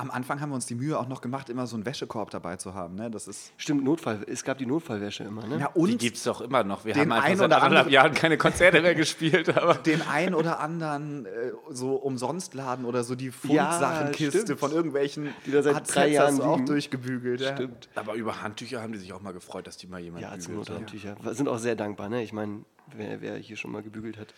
Am 0.00 0.12
Anfang 0.12 0.40
haben 0.40 0.50
wir 0.50 0.54
uns 0.54 0.66
die 0.66 0.76
Mühe 0.76 0.96
auch 0.96 1.08
noch 1.08 1.20
gemacht, 1.20 1.50
immer 1.50 1.66
so 1.66 1.74
einen 1.74 1.84
Wäschekorb 1.84 2.30
dabei 2.30 2.54
zu 2.56 2.72
haben. 2.72 2.94
Ne? 2.94 3.10
Das 3.10 3.26
ist 3.26 3.52
Stimmt, 3.56 3.82
Notfall. 3.82 4.24
Es 4.28 4.44
gab 4.44 4.56
die 4.58 4.64
Notfallwäsche 4.64 5.24
immer, 5.24 5.44
ne? 5.44 5.58
ja, 5.58 5.72
Die 5.74 5.78
und 5.80 5.98
gibt 5.98 6.16
es 6.18 6.22
doch 6.22 6.40
immer 6.40 6.62
noch. 6.62 6.84
Wir 6.84 6.94
haben 6.94 7.10
einfach 7.10 7.26
ein 7.28 7.36
seit 7.36 7.46
oder 7.46 7.62
anderthalb 7.62 7.90
Jahren 7.90 8.14
keine 8.14 8.38
Konzerte 8.38 8.80
mehr 8.80 8.94
gespielt. 8.94 9.56
Aber 9.58 9.74
den 9.74 10.00
ein 10.02 10.34
oder 10.34 10.60
anderen 10.60 11.26
äh, 11.26 11.50
so 11.70 11.96
Umsonstladen 11.96 12.84
oder 12.84 13.02
so 13.02 13.16
die 13.16 13.32
Ja, 13.48 13.72
Fundsachenkiste 13.72 14.42
stimmt. 14.42 14.60
von 14.60 14.70
irgendwelchen 14.70 15.34
Die 15.46 15.50
da 15.50 15.62
seit 15.64 15.74
AZs 15.74 15.92
drei 15.92 16.08
Jahren 16.10 16.40
auch 16.42 16.54
liegen. 16.54 16.66
durchgebügelt. 16.66 17.40
Ja. 17.40 17.56
Stimmt. 17.56 17.88
Aber 17.96 18.14
über 18.14 18.40
Handtücher 18.40 18.80
haben 18.80 18.92
die 18.92 18.98
sich 19.00 19.12
auch 19.12 19.20
mal 19.20 19.32
gefreut, 19.32 19.66
dass 19.66 19.78
die 19.78 19.88
mal 19.88 19.98
jemand 20.00 20.22
Ja, 20.22 20.30
bügelt. 20.30 20.56
Not 20.58 20.70
Handtücher. 20.70 21.16
Wir 21.20 21.34
Sind 21.34 21.48
auch 21.48 21.58
sehr 21.58 21.74
dankbar, 21.74 22.08
ne? 22.08 22.22
Ich 22.22 22.32
meine, 22.32 22.60
wer, 22.96 23.20
wer 23.20 23.36
hier 23.36 23.56
schon 23.56 23.72
mal 23.72 23.82
gebügelt 23.82 24.16
hat. 24.16 24.32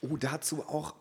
Oh, 0.00 0.16
dazu 0.18 0.64
auch 0.66 0.94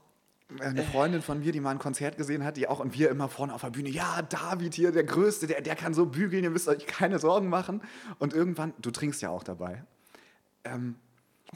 eine 0.60 0.84
Freundin 0.84 1.22
von 1.22 1.39
mir, 1.39 1.51
die 1.51 1.60
mal 1.60 1.72
ein 1.72 1.79
Konzert 1.79 2.18
gesehen 2.18 2.44
hat, 2.44 2.58
die 2.58 2.68
auch 2.68 2.79
und 2.79 2.98
wir 2.98 3.10
immer 3.10 3.29
vorne 3.29 3.53
auf 3.53 3.62
der 3.62 3.70
Bühne, 3.70 3.89
ja, 3.89 4.22
David 4.24 4.74
hier, 4.74 4.91
der 4.91 5.03
Größte, 5.03 5.46
der, 5.46 5.62
der 5.62 5.75
kann 5.75 5.94
so 5.94 6.08
bügeln, 6.08 6.44
ihr 6.44 6.50
müsst 6.50 6.68
euch 6.68 6.88
keine 6.88 7.20
Sorgen 7.20 7.50
machen. 7.50 7.82
Und 8.18 8.34
irgendwann, 8.34 8.74
du 8.79 8.89
trinkst 8.89 9.22
ja 9.22 9.29
auch 9.29 9.44
dabei, 9.44 9.84
ähm, 10.63 10.96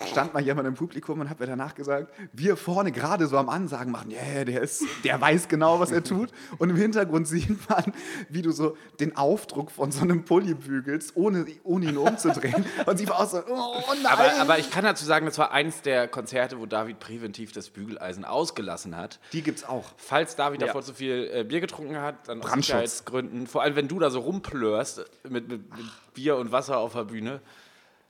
stand 0.10 0.34
mal 0.34 0.44
jemand 0.44 0.68
im 0.68 0.74
Publikum 0.74 1.20
und 1.20 1.30
hat 1.30 1.40
mir 1.40 1.46
danach 1.46 1.76
gesagt, 1.76 2.12
wir 2.34 2.58
vorne 2.58 2.92
gerade 2.92 3.28
so 3.28 3.38
am 3.38 3.50
Ansagen 3.50 3.92
machen, 3.92 4.12
yeah, 4.12 4.44
der 4.44 4.62
ist, 4.62 4.84
der 5.04 5.20
weiß 5.22 5.48
genau, 5.48 5.80
was 5.80 5.92
er 5.92 6.04
tut. 6.04 6.32
Und 6.58 6.70
im 6.70 6.76
Hintergrund 6.76 7.28
sieht 7.28 7.70
man, 7.70 7.94
wie 8.30 8.42
du 8.42 8.52
so 8.52 8.76
den 9.00 9.16
Aufdruck 9.16 9.72
von 9.72 9.92
so 9.92 10.02
einem 10.02 10.26
Pulli 10.26 10.56
bügelst, 10.56 11.16
ohne, 11.16 11.46
ohne 11.64 11.86
ihn 11.88 11.98
umzudrehen. 11.98 12.66
Und 12.86 12.98
sie 12.98 13.08
war 13.08 13.20
auch 13.20 13.30
so, 13.30 13.38
oh 13.48 13.82
nein. 14.02 14.12
Aber, 14.12 14.32
aber 14.42 14.60
ich 14.60 14.72
kann 14.72 14.84
dazu 14.84 15.06
sagen, 15.06 15.26
das 15.26 15.38
war 15.38 15.52
eins 15.52 15.82
der 15.82 16.08
Konzerte, 16.08 16.60
wo 16.60 16.66
David 16.66 17.00
präventiv 17.00 17.52
das 17.52 17.70
Bügeleisen 17.70 18.26
ausgelassen 18.26 18.98
hat. 18.98 19.20
die 19.32 19.42
gibt's 19.44 19.64
auch. 19.64 19.86
Falls 19.98 20.36
David 20.36 20.62
Ja. 20.62 20.68
davor 20.68 20.82
zu 20.82 20.94
viel 20.94 21.30
äh, 21.34 21.44
Bier 21.44 21.60
getrunken 21.62 21.98
hat, 21.98 22.28
dann 22.28 22.42
aus. 22.42 22.52
Sicherheitsgründen. 22.54 23.48
Vor 23.48 23.62
allem, 23.62 23.76
wenn 23.76 23.88
du 23.88 24.00
da 24.00 24.10
so 24.10 24.20
rumplörst 24.20 25.06
mit, 25.30 25.48
mit, 25.48 25.70
mit 25.78 26.14
Bier 26.14 26.38
und 26.38 26.52
Wasser 26.52 26.78
auf 26.78 26.94
der 26.94 27.06
Bühne. 27.06 27.42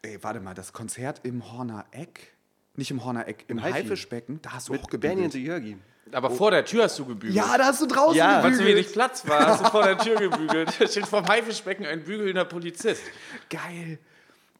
Ey, 0.03 0.21
warte 0.21 0.41
mal, 0.41 0.53
das 0.53 0.73
Konzert 0.73 1.21
im 1.23 1.49
Horner 1.51 1.85
Eck, 1.91 2.33
nicht 2.75 2.91
im 2.91 3.03
Horner 3.05 3.27
Eck, 3.27 3.45
im, 3.47 3.61
Haifi. 3.61 3.79
Haifischbecken, 3.83 4.41
da 4.41 4.51
hast 4.53 4.67
du 4.67 4.73
auch 4.73 4.79
und 4.79 4.91
gebügelt. 4.91 5.31
the 5.31 5.43
Jörgi. 5.43 5.77
Aber 6.11 6.29
vor 6.29 6.51
der 6.51 6.65
Tür 6.65 6.83
hast 6.83 6.99
du 6.99 7.05
gebügelt. 7.05 7.33
Ja, 7.33 7.57
da 7.57 7.65
hast 7.67 7.81
du 7.81 7.85
draußen 7.87 8.17
Ja, 8.17 8.43
Weil 8.43 8.51
zu 8.51 8.59
gebügelt. 8.59 8.77
wenig 8.85 8.91
Platz 8.91 9.25
war, 9.27 9.47
hast 9.47 9.63
du 9.65 9.69
vor 9.69 9.83
der 9.83 9.97
Tür 9.97 10.15
gebügelt. 10.29 10.75
Da 10.79 10.87
steht 10.87 11.07
vorm 11.07 11.25
Haifischbecken 11.25 11.85
ein 11.85 12.03
bügelnder 12.03 12.43
Polizist. 12.43 13.01
Geil. 13.49 13.97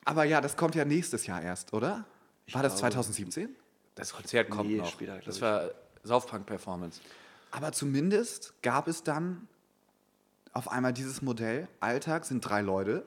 Aber 0.05 0.23
ja, 0.23 0.39
das 0.39 0.55
kommt 0.55 0.75
ja 0.75 0.85
nächstes 0.85 1.27
Jahr 1.27 1.41
erst, 1.41 1.73
oder? 1.73 2.05
War 2.51 2.63
das 2.63 2.73
glaube- 2.73 2.93
2017? 2.93 3.53
Das 3.95 4.13
Konzert 4.13 4.50
kommt 4.50 4.69
Nee, 4.69 4.77
noch. 4.77 4.89
später, 4.89 5.19
das 5.19 5.35
ich. 5.35 5.41
war 5.41 5.71
Saufpunk-Performance. 6.03 7.01
Aber 7.51 7.73
zumindest 7.73 8.53
gab 8.63 8.88
es 8.88 9.03
dann 9.03 9.47
auf 10.53 10.69
einmal 10.71 10.93
dieses 10.93 11.21
Modell. 11.21 11.67
Alltag 11.81 12.25
sind 12.25 12.39
drei 12.41 12.62
Leute, 12.62 13.05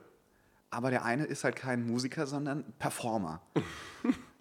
aber 0.71 0.91
der 0.91 1.05
eine 1.05 1.25
ist 1.25 1.45
halt 1.45 1.57
kein 1.57 1.87
Musiker, 1.87 2.27
sondern 2.27 2.65
Performer. 2.79 3.41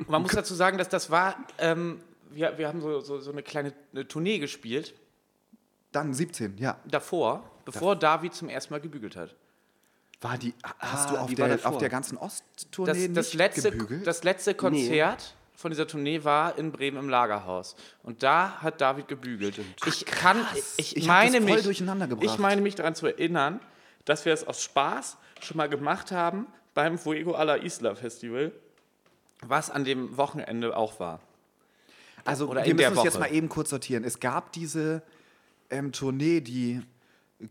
Man 0.07 0.21
muss 0.21 0.31
dazu 0.31 0.53
sagen, 0.53 0.77
dass 0.77 0.89
das 0.89 1.09
war, 1.09 1.35
ähm, 1.57 1.99
wir, 2.31 2.57
wir 2.57 2.67
haben 2.67 2.81
so, 2.81 2.99
so, 2.99 3.19
so 3.19 3.31
eine 3.31 3.43
kleine 3.43 3.73
eine 3.93 4.07
Tournee 4.07 4.39
gespielt, 4.39 4.93
Dann 5.91 6.13
17, 6.13 6.57
ja. 6.57 6.77
davor, 6.85 7.49
bevor 7.63 7.95
David 7.95 8.33
zum 8.33 8.49
ersten 8.49 8.73
Mal 8.73 8.81
gebügelt 8.81 9.15
hat. 9.15 9.35
War 10.21 10.37
die, 10.37 10.53
hast 10.79 11.09
Ah, 11.09 11.11
du 11.13 11.17
auf 11.19 11.33
der, 11.33 11.59
auf 11.67 11.77
der 11.77 11.89
ganzen 11.89 12.17
Osttournee 12.17 13.07
Das, 13.07 13.13
das, 13.13 13.25
nicht 13.27 13.33
letzte, 13.35 13.71
gebügelt? 13.71 14.07
das 14.07 14.23
letzte 14.23 14.53
Konzert 14.55 15.35
von 15.55 15.71
dieser 15.71 15.87
Tournee 15.87 16.23
war 16.23 16.57
in 16.57 16.71
Bremen 16.71 16.97
im 16.97 17.09
Lagerhaus. 17.09 17.75
Und 18.03 18.23
da 18.23 18.57
hat 18.61 18.81
David 18.81 19.07
gebügelt. 19.07 19.59
Ich 19.85 20.05
kann, 20.05 20.37
ich, 20.77 20.97
Ich 20.97 21.07
meine 21.07 21.39
mich, 21.41 21.63
durcheinander 21.63 22.07
gebracht. 22.07 22.25
ich 22.25 22.37
meine 22.39 22.61
mich 22.61 22.75
daran 22.75 22.95
zu 22.95 23.07
erinnern, 23.07 23.59
dass 24.05 24.25
wir 24.25 24.33
es 24.33 24.45
aus 24.45 24.63
Spaß 24.63 25.17
schon 25.41 25.57
mal 25.57 25.69
gemacht 25.69 26.11
haben 26.11 26.47
beim 26.73 26.97
Fuego 26.97 27.33
a 27.33 27.43
la 27.43 27.55
Isla 27.55 27.95
Festival, 27.95 28.51
was 29.41 29.69
an 29.69 29.83
dem 29.83 30.17
Wochenende 30.17 30.75
auch 30.77 30.99
war. 30.99 31.19
Also 32.23 32.47
Oder 32.47 32.65
wir 32.65 32.73
müssen 32.73 32.97
es 32.97 33.03
jetzt 33.03 33.19
mal 33.19 33.31
eben 33.31 33.49
kurz 33.49 33.69
sortieren. 33.69 34.03
Es 34.03 34.19
gab 34.19 34.51
diese 34.51 35.03
ähm, 35.69 35.91
Tournee, 35.91 36.41
die 36.41 36.81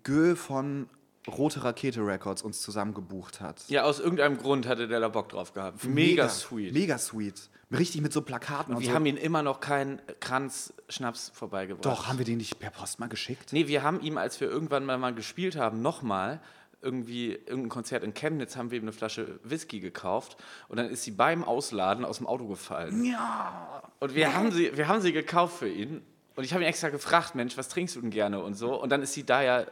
Gö 0.02 0.34
von 0.34 0.88
Rote 1.28 1.64
Rakete 1.64 2.06
Records 2.06 2.42
uns 2.42 2.60
zusammen 2.60 2.94
gebucht 2.94 3.40
hat. 3.40 3.62
Ja, 3.68 3.84
aus 3.84 4.00
irgendeinem 4.00 4.36
Grund 4.36 4.66
hatte 4.66 4.88
der 4.88 5.00
da 5.00 5.08
Bock 5.08 5.30
drauf 5.30 5.52
gehabt. 5.52 5.84
Mega, 5.84 6.28
sweet. 6.28 6.74
Mega 6.74 6.98
sweet. 6.98 7.48
Richtig 7.72 8.02
mit 8.02 8.12
so 8.12 8.22
Plakaten 8.22 8.74
und, 8.74 8.82
wir 8.82 8.88
so. 8.88 8.94
haben 8.94 9.06
ihm 9.06 9.16
immer 9.16 9.42
noch 9.42 9.60
keinen 9.60 10.00
Kranz 10.20 10.72
Schnaps 10.88 11.32
vorbeigebracht. 11.34 11.84
Doch, 11.84 12.06
haben 12.06 12.18
wir 12.18 12.24
den 12.24 12.38
nicht 12.38 12.58
per 12.58 12.70
Post 12.70 13.00
mal 13.00 13.08
geschickt? 13.08 13.52
Nee, 13.52 13.66
wir 13.66 13.82
haben 13.82 14.00
ihm, 14.00 14.18
als 14.18 14.40
wir 14.40 14.48
irgendwann 14.48 14.84
mal, 14.84 14.98
mal 14.98 15.14
gespielt 15.14 15.56
haben, 15.56 15.82
nochmal 15.82 16.40
irgendwie 16.82 17.32
irgendein 17.32 17.70
Konzert 17.70 18.04
in 18.04 18.12
Chemnitz, 18.12 18.56
haben 18.56 18.70
wir 18.70 18.78
ihm 18.78 18.84
eine 18.84 18.92
Flasche 18.92 19.40
Whisky 19.42 19.80
gekauft 19.80 20.36
und 20.68 20.76
dann 20.76 20.88
ist 20.90 21.02
sie 21.02 21.10
beim 21.10 21.42
Ausladen 21.42 22.04
aus 22.04 22.18
dem 22.18 22.26
Auto 22.26 22.46
gefallen. 22.46 23.04
Ja. 23.04 23.82
Und 24.00 24.14
wir 24.14 24.34
haben 24.34 24.52
sie, 24.52 24.76
wir 24.76 24.86
haben 24.86 25.00
sie 25.00 25.12
gekauft 25.12 25.58
für 25.58 25.68
ihn 25.68 26.02
und 26.36 26.44
ich 26.44 26.52
habe 26.52 26.62
ihn 26.62 26.68
extra 26.68 26.90
gefragt, 26.90 27.34
Mensch, 27.34 27.56
was 27.56 27.70
trinkst 27.70 27.96
du 27.96 28.02
denn 28.02 28.10
gerne 28.10 28.42
und 28.42 28.54
so 28.54 28.80
und 28.80 28.90
dann 28.90 29.02
ist 29.02 29.14
sie 29.14 29.24
da 29.24 29.42
ja 29.42 29.64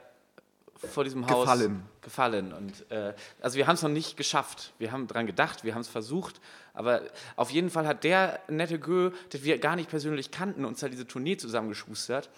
vor 0.90 1.05
diesem 1.05 1.27
Haus 1.29 1.42
Gefallen. 1.42 1.83
gefallen 2.01 2.53
und 2.53 2.90
äh, 2.90 3.14
also 3.40 3.57
wir 3.57 3.66
haben 3.66 3.75
es 3.75 3.83
noch 3.83 3.88
nicht 3.90 4.16
geschafft. 4.16 4.73
Wir 4.79 4.90
haben 4.92 5.07
dran 5.07 5.27
gedacht, 5.27 5.62
wir 5.64 5.75
haben 5.75 5.81
es 5.83 5.88
versucht, 5.88 6.40
aber 6.75 7.03
auf 7.37 7.51
jeden 7.51 7.71
Fall 7.71 7.87
hat 7.87 8.05
der 8.05 8.40
nette 8.49 8.79
Gö, 8.79 9.11
den 9.33 9.45
wir 9.45 9.59
gar 9.59 9.77
nicht 9.77 9.88
persönlich 9.90 10.31
kannten, 10.31 10.64
uns 10.64 10.81
da 10.81 10.88
diese 10.88 11.07
Tournee 11.07 11.37
zusammengeschustert 11.37 12.31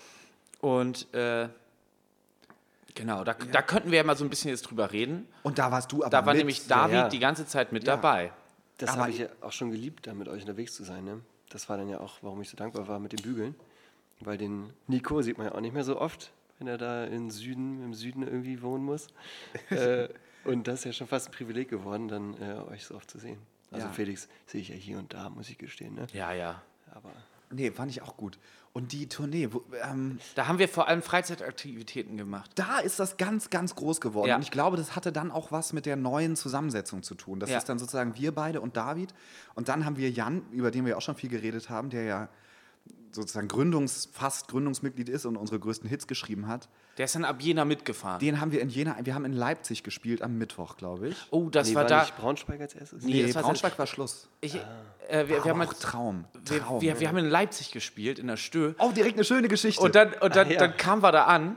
und 0.60 1.12
äh, 1.14 1.48
Genau, 2.96 3.24
da, 3.24 3.34
da 3.34 3.60
könnten 3.60 3.90
wir 3.90 3.98
ja 3.98 4.04
mal 4.04 4.16
so 4.16 4.22
ein 4.24 4.30
bisschen 4.30 4.50
jetzt 4.50 4.62
drüber 4.62 4.92
reden. 4.92 5.26
Und 5.42 5.58
da 5.58 5.72
warst 5.72 5.90
du 5.90 6.02
aber 6.04 6.10
Da 6.10 6.18
war 6.26 6.32
mit. 6.32 6.38
nämlich 6.42 6.68
David 6.68 6.94
ja. 6.94 7.08
die 7.08 7.18
ganze 7.18 7.44
Zeit 7.44 7.72
mit 7.72 7.84
Ja. 7.84 7.96
dabei. 7.96 8.32
Das 8.78 8.96
habe 8.96 9.10
ich 9.10 9.18
ja 9.18 9.26
auch 9.40 9.50
schon 9.50 9.72
geliebt, 9.72 10.06
da 10.06 10.14
mit 10.14 10.28
euch 10.28 10.42
unterwegs 10.42 10.74
zu 10.74 10.84
sein. 10.84 11.04
Ne? 11.04 11.20
Das 11.50 11.68
war 11.68 11.76
dann 11.76 11.88
ja 11.88 11.98
auch, 11.98 12.18
warum 12.22 12.40
ich 12.40 12.50
so 12.50 12.56
dankbar 12.56 12.86
war 12.86 13.00
mit 13.00 13.10
dem 13.12 13.22
Bügeln. 13.22 13.56
Weil 14.20 14.38
den 14.38 14.72
Nico 14.86 15.22
sieht 15.22 15.38
man 15.38 15.48
ja 15.48 15.54
auch 15.56 15.60
nicht 15.60 15.74
mehr 15.74 15.82
so 15.82 16.00
oft, 16.00 16.30
wenn 16.58 16.66
er 16.66 16.78
da 16.78 17.04
im 17.04 17.30
Süden, 17.30 17.82
im 17.82 17.94
Süden 17.94 18.22
irgendwie 18.22 18.62
wohnen 18.62 18.84
muss. 18.84 19.08
äh, 19.70 20.08
und 20.44 20.66
das 20.68 20.80
ist 20.80 20.84
ja 20.84 20.92
schon 20.92 21.06
fast 21.08 21.28
ein 21.28 21.32
Privileg 21.32 21.68
geworden, 21.68 22.08
dann 22.08 22.34
äh, 22.40 22.54
euch 22.72 22.84
so 22.84 22.94
oft 22.94 23.10
zu 23.10 23.18
sehen. 23.18 23.38
Also 23.70 23.86
Ja. 23.86 23.92
Felix 23.92 24.28
sehe 24.46 24.60
ich 24.60 24.68
ja 24.68 24.74
hier 24.76 24.98
und 24.98 25.12
da, 25.14 25.30
muss 25.30 25.48
ich 25.48 25.58
gestehen. 25.58 25.94
Ne? 25.94 26.06
Ja, 26.12 26.32
ja. 26.32 26.62
Aber 26.94 27.10
Nee, 27.50 27.70
fand 27.70 27.90
ich 27.90 28.02
auch 28.02 28.16
gut. 28.16 28.38
Und 28.72 28.90
die 28.92 29.08
Tournee, 29.08 29.48
wo, 29.52 29.62
ähm, 29.88 30.18
Da 30.34 30.48
haben 30.48 30.58
wir 30.58 30.68
vor 30.68 30.88
allem 30.88 31.02
Freizeitaktivitäten 31.02 32.16
gemacht. 32.16 32.50
da 32.56 32.78
ist 32.80 32.98
das 32.98 33.16
ganz, 33.16 33.50
ganz 33.50 33.74
groß 33.76 34.00
geworden. 34.00 34.28
Ja. 34.28 34.36
Und 34.36 34.42
ich 34.42 34.50
glaube, 34.50 34.76
das 34.76 34.96
hatte 34.96 35.12
dann 35.12 35.30
auch 35.30 35.52
was 35.52 35.72
mit 35.72 35.86
der 35.86 35.96
neuen 35.96 36.34
Zusammensetzung 36.36 37.02
zu 37.02 37.14
tun. 37.14 37.38
Das 37.40 37.50
Ja. 37.50 37.58
ist 37.58 37.68
dann 37.68 37.78
sozusagen 37.78 38.16
wir 38.16 38.32
beide 38.34 38.60
und 38.60 38.76
David. 38.76 39.14
Und 39.54 39.68
dann 39.68 39.84
haben 39.84 39.96
wir 39.96 40.10
Jan, 40.10 40.42
über 40.50 40.70
den 40.70 40.84
wir 40.86 40.96
auch 40.96 41.02
schon 41.02 41.14
viel 41.16 41.30
geredet 41.30 41.70
haben, 41.70 41.90
der 41.90 42.02
ja 42.04 42.28
sozusagen 43.12 43.48
Gründungs-, 43.48 44.08
fast 44.12 44.48
Gründungsmitglied 44.48 45.08
ist 45.08 45.24
und 45.24 45.36
unsere 45.36 45.60
größten 45.60 45.88
Hits 45.88 46.06
geschrieben 46.06 46.48
hat. 46.48 46.68
Der 46.98 47.04
ist 47.06 47.14
dann 47.14 47.24
ab 47.24 47.40
Jena 47.40 47.64
mitgefahren. 47.64 48.18
Den 48.20 48.40
haben 48.40 48.50
wir 48.52 48.60
in 48.60 48.68
Jena, 48.68 48.96
wir 49.02 49.14
haben 49.14 49.24
in 49.24 49.32
Leipzig 49.32 49.82
gespielt 49.84 50.20
am 50.22 50.36
Mittwoch, 50.36 50.76
glaube 50.76 51.08
ich. 51.08 51.16
oh, 51.30 51.48
das 51.48 51.68
nee, 51.68 51.74
war 51.74 51.82
war 51.82 51.88
da. 51.88 52.00
nicht 52.02 52.16
Braunschweig 52.16 52.60
als 52.60 52.74
erstes? 52.74 53.04
Nee, 53.04 53.12
Nee, 53.12 53.22
das 53.26 53.34
war- 53.36 53.42
Braunschweig 53.42 53.78
war 53.78 53.86
Schluss. 53.86 54.28
Ich, 54.40 54.54
äh, 54.56 54.60
wir, 55.08 55.28
wir, 55.28 55.44
haben 55.44 55.62
auch 55.62 55.70
jetzt- 55.72 55.82
Traum. 55.82 56.24
wir, 56.44 56.60
Traum. 56.60 56.80
wir, 56.80 56.98
wir 57.00 57.08
haben 57.08 57.18
in 57.18 57.26
Leipzig 57.26 57.70
gespielt, 57.72 58.18
in 58.18 58.26
der 58.26 58.36
Stö. 58.36 58.74
oh, 58.78 58.90
direkt 58.92 59.14
eine 59.16 59.24
schöne 59.24 59.48
Geschichte. 59.48 59.80
Und 59.82 59.94
dann, 59.94 60.12
und 60.14 60.34
dann, 60.36 60.48
Ah, 60.48 60.52
ja. 60.52 60.58
dann 60.58 60.76
kamen 60.76 61.02
wir 61.02 61.12
da 61.12 61.24
an. 61.24 61.56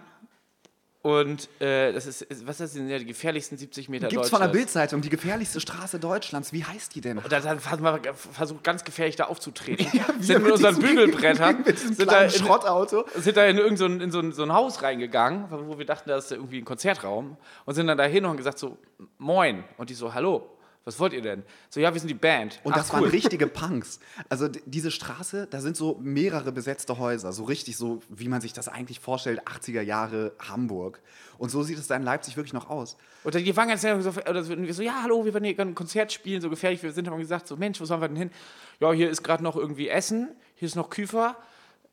Und 1.07 1.47
äh, 1.61 1.93
das 1.93 2.05
ist, 2.05 2.27
was 2.45 2.55
ist 2.55 2.59
das 2.59 2.73
denn, 2.73 2.89
ja, 2.89 2.99
die 2.99 3.05
gefährlichsten 3.05 3.57
70 3.57 3.87
Meter 3.87 4.09
Gibt 4.09 4.25
es 4.25 4.29
von 4.29 4.41
der. 4.41 4.49
Bildzeitung 4.49 4.99
die 4.99 5.07
gefährlichste 5.07 5.61
Straße 5.61 5.99
Deutschlands. 5.99 6.51
Wie 6.51 6.65
heißt 6.65 6.93
die 6.93 6.99
denn? 6.99 7.19
Und 7.19 7.31
dann, 7.31 7.45
haben 7.45 7.81
wir 7.81 8.13
versucht, 8.13 8.61
ganz 8.65 8.83
gefährlich 8.83 9.15
da 9.15 9.23
aufzutreten. 9.23 9.87
wir 9.93 10.03
sind 10.19 10.43
mit 10.43 10.51
unseren 10.51 10.77
Bügelbrettern, 10.77 11.63
sind 11.75 12.11
da 12.11 12.23
in, 12.23 12.29
Schrottauto. 12.29 13.05
sind 13.15 13.37
da 13.37 13.45
in 13.45 13.57
irgend 13.57 13.79
so 13.79 13.85
ein, 13.85 14.01
in 14.01 14.11
so 14.11 14.19
ein, 14.19 14.33
so 14.33 14.43
ein 14.43 14.51
Haus 14.51 14.81
reingegangen, 14.81 15.45
wo 15.49 15.77
wir 15.77 15.85
dachten, 15.85 16.09
da 16.09 16.17
ist 16.17 16.29
irgendwie 16.29 16.57
ein 16.57 16.65
Konzertraum. 16.65 17.37
Und 17.63 17.73
sind 17.73 17.87
dann 17.87 17.97
dahin 17.97 18.25
und 18.25 18.31
haben 18.31 18.37
gesagt 18.37 18.59
so, 18.59 18.77
moin. 19.17 19.63
Und 19.77 19.89
die 19.89 19.93
so, 19.93 20.13
hallo, 20.13 20.56
was 20.87 21.01
wollt 21.01 21.11
ihr 21.11 21.21
denn? 21.21 21.43
So, 21.69 21.81
ja, 21.81 21.93
wir 21.93 21.99
sind 21.99 22.07
die 22.07 22.13
Band. 22.13 22.61
Und 22.63 22.71
Ach, 22.71 22.77
das 22.77 22.93
waren 22.93 23.03
richtige 23.03 23.45
Punks. 23.47 23.99
Also 24.29 24.47
diese 24.47 24.89
Straße, 24.89 25.45
da 25.49 25.59
sind 25.59 25.75
so 25.75 25.99
mehrere 26.01 26.53
besetzte 26.53 26.97
Häuser, 26.97 27.33
so 27.33 27.43
richtig 27.43 27.75
so, 27.75 28.01
wie 28.07 28.29
man 28.29 28.39
sich 28.39 28.53
das 28.53 28.69
eigentlich 28.69 29.01
vorstellt, 29.01 29.41
80er 29.45 29.81
Jahre 29.81 30.31
Hamburg. 30.39 31.01
Und 31.37 31.49
so 31.51 31.61
sieht 31.61 31.77
es 31.77 31.87
da 31.87 31.97
in 31.97 32.03
Leipzig 32.03 32.37
wirklich 32.37 32.53
noch 32.53 32.69
aus. 32.69 32.95
Und 33.25 33.35
dann, 33.35 33.43
die 33.43 33.57
waren 33.57 33.67
ganz 33.67 33.81
so, 33.81 33.89
oder 33.89 34.43
so, 34.45 34.81
ja, 34.81 35.03
hallo, 35.03 35.25
wir 35.25 35.33
wollen 35.33 35.43
hier 35.43 35.59
ein 35.59 35.75
Konzert 35.75 36.13
spielen, 36.13 36.39
so 36.39 36.49
gefährlich 36.49 36.81
wir 36.81 36.93
sind, 36.93 37.09
haben 37.09 37.19
gesagt, 37.19 37.49
so, 37.49 37.57
Mensch, 37.57 37.81
wo 37.81 37.85
sollen 37.85 37.99
wir 37.99 38.07
denn 38.07 38.15
hin? 38.15 38.31
Ja, 38.79 38.93
hier 38.93 39.09
ist 39.09 39.23
gerade 39.23 39.43
noch 39.43 39.57
irgendwie 39.57 39.89
Essen, 39.89 40.29
hier 40.55 40.67
ist 40.67 40.75
noch 40.75 40.89
Küfer. 40.89 41.35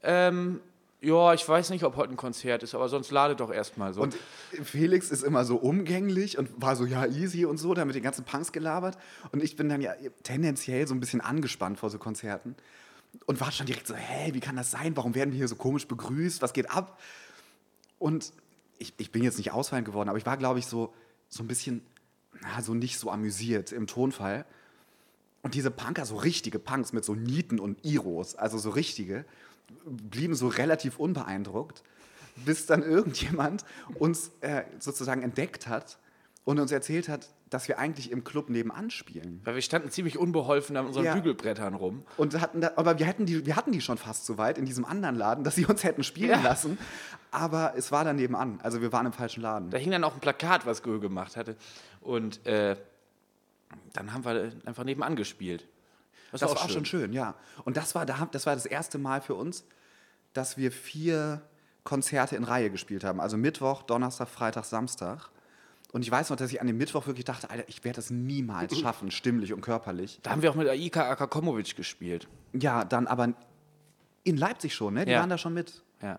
Ähm, 0.04 0.60
ja, 1.04 1.34
ich 1.34 1.46
weiß 1.46 1.70
nicht, 1.70 1.84
ob 1.84 1.96
heute 1.96 2.14
ein 2.14 2.16
Konzert 2.16 2.62
ist, 2.62 2.74
aber 2.74 2.88
sonst 2.88 3.10
lade 3.10 3.36
doch 3.36 3.52
erstmal 3.52 3.92
so. 3.92 4.00
Und 4.00 4.16
Felix 4.62 5.10
ist 5.10 5.22
immer 5.22 5.44
so 5.44 5.56
umgänglich 5.56 6.38
und 6.38 6.48
war 6.60 6.76
so, 6.76 6.86
ja, 6.86 7.06
easy 7.06 7.44
und 7.44 7.58
so, 7.58 7.74
da 7.74 7.84
mit 7.84 7.94
den 7.94 8.02
ganzen 8.02 8.24
Punks 8.24 8.52
gelabert. 8.52 8.96
Und 9.30 9.42
ich 9.42 9.56
bin 9.56 9.68
dann 9.68 9.82
ja 9.82 9.92
tendenziell 10.22 10.86
so 10.88 10.94
ein 10.94 11.00
bisschen 11.00 11.20
angespannt 11.20 11.78
vor 11.78 11.90
so 11.90 11.98
Konzerten. 11.98 12.56
Und 13.26 13.40
war 13.40 13.52
schon 13.52 13.66
direkt 13.66 13.86
so, 13.86 13.94
hä, 13.94 14.30
wie 14.32 14.40
kann 14.40 14.56
das 14.56 14.70
sein? 14.70 14.96
Warum 14.96 15.14
werden 15.14 15.30
wir 15.30 15.38
hier 15.38 15.48
so 15.48 15.56
komisch 15.56 15.86
begrüßt? 15.86 16.40
Was 16.42 16.52
geht 16.52 16.70
ab? 16.70 16.98
Und 17.98 18.32
ich, 18.78 18.94
ich 18.96 19.12
bin 19.12 19.22
jetzt 19.22 19.36
nicht 19.38 19.52
ausfallend 19.52 19.86
geworden, 19.86 20.08
aber 20.08 20.18
ich 20.18 20.26
war, 20.26 20.36
glaube 20.36 20.58
ich, 20.58 20.66
so, 20.66 20.92
so 21.28 21.42
ein 21.42 21.46
bisschen, 21.46 21.82
na, 22.40 22.62
so 22.62 22.74
nicht 22.74 22.98
so 22.98 23.10
amüsiert 23.10 23.72
im 23.72 23.86
Tonfall. 23.86 24.46
Und 25.42 25.54
diese 25.54 25.70
Punker, 25.70 26.06
so 26.06 26.16
richtige 26.16 26.58
Punks 26.58 26.94
mit 26.94 27.04
so 27.04 27.14
Nieten 27.14 27.60
und 27.60 27.84
Iros, 27.84 28.34
also 28.34 28.56
so 28.56 28.70
richtige, 28.70 29.26
blieben 29.84 30.34
so 30.34 30.48
relativ 30.48 30.98
unbeeindruckt, 30.98 31.82
bis 32.44 32.66
dann 32.66 32.82
irgendjemand 32.82 33.64
uns 33.98 34.30
äh, 34.40 34.62
sozusagen 34.78 35.22
entdeckt 35.22 35.66
hat 35.68 35.98
und 36.44 36.58
uns 36.60 36.72
erzählt 36.72 37.08
hat, 37.08 37.28
dass 37.50 37.68
wir 37.68 37.78
eigentlich 37.78 38.10
im 38.10 38.24
Club 38.24 38.50
nebenan 38.50 38.90
spielen. 38.90 39.40
Weil 39.44 39.54
wir 39.54 39.62
standen 39.62 39.88
ziemlich 39.90 40.18
unbeholfen 40.18 40.76
an 40.76 40.86
unseren 40.86 41.04
Ja. 41.04 41.14
Bügelbrettern 41.14 41.74
rum. 41.74 42.02
Und 42.16 42.38
hatten 42.40 42.60
da, 42.60 42.72
aber 42.76 42.98
wir, 42.98 43.06
hätten 43.06 43.26
die, 43.26 43.46
wir 43.46 43.54
hatten 43.54 43.70
die 43.70 43.80
schon 43.80 43.96
fast 43.96 44.26
so 44.26 44.38
weit 44.38 44.58
in 44.58 44.64
diesem 44.66 44.84
anderen 44.84 45.14
Laden, 45.14 45.44
dass 45.44 45.54
sie 45.54 45.64
uns 45.64 45.84
hätten 45.84 46.02
spielen 46.02 46.30
Ja. 46.30 46.42
lassen. 46.42 46.76
Aber 47.30 47.74
es 47.76 47.92
war 47.92 48.04
dann 48.04 48.16
nebenan. 48.16 48.58
Also 48.62 48.80
wir 48.80 48.92
waren 48.92 49.06
im 49.06 49.12
falschen 49.12 49.40
Laden. 49.42 49.70
Da 49.70 49.78
hing 49.78 49.90
dann 49.92 50.02
auch 50.04 50.14
ein 50.14 50.20
Plakat, 50.20 50.66
was 50.66 50.82
Göhe 50.82 50.98
gemacht 51.00 51.36
hatte. 51.36 51.56
Und 52.00 52.44
äh, 52.46 52.76
dann 53.92 54.12
haben 54.12 54.24
wir 54.24 54.52
einfach 54.64 54.84
nebenan 54.84 55.14
gespielt. 55.16 55.66
Das 56.40 56.50
war 56.50 56.64
auch 56.64 56.70
schon 56.70 56.84
schön, 56.84 57.12
ja. 57.12 57.34
Und 57.64 57.76
das 57.76 57.94
war, 57.94 58.06
da, 58.06 58.28
das 58.30 58.46
war 58.46 58.54
das 58.54 58.66
erste 58.66 58.98
Mal 58.98 59.20
für 59.20 59.34
uns, 59.34 59.64
dass 60.32 60.56
wir 60.56 60.72
vier 60.72 61.42
Konzerte 61.84 62.36
in 62.36 62.44
Reihe 62.44 62.70
gespielt 62.70 63.04
haben. 63.04 63.20
Also 63.20 63.36
Mittwoch, 63.36 63.82
Donnerstag, 63.82 64.28
Freitag, 64.28 64.64
Samstag. 64.64 65.30
Und 65.92 66.02
ich 66.02 66.10
weiß 66.10 66.30
noch, 66.30 66.36
dass 66.36 66.50
ich 66.50 66.60
an 66.60 66.66
dem 66.66 66.76
Mittwoch 66.76 67.06
wirklich 67.06 67.24
dachte, 67.24 67.50
Alter, 67.50 67.64
ich 67.68 67.84
werde 67.84 67.96
das 67.96 68.10
niemals 68.10 68.76
schaffen, 68.80 69.10
stimmlich 69.10 69.52
und 69.52 69.60
körperlich. 69.60 70.18
Da 70.22 70.30
haben 70.30 70.42
wir 70.42 70.50
auch 70.50 70.56
mit 70.56 70.68
Aika 70.68 71.08
Akakomovic 71.08 71.76
gespielt. 71.76 72.26
Ja, 72.52 72.84
dann 72.84 73.06
aber 73.06 73.34
in 74.24 74.36
Leipzig 74.36 74.74
schon, 74.74 74.94
ne? 74.94 75.04
Die 75.04 75.12
Ja. 75.12 75.20
waren 75.20 75.30
da 75.30 75.38
schon 75.38 75.54
mit. 75.54 75.82
Ja. 76.02 76.18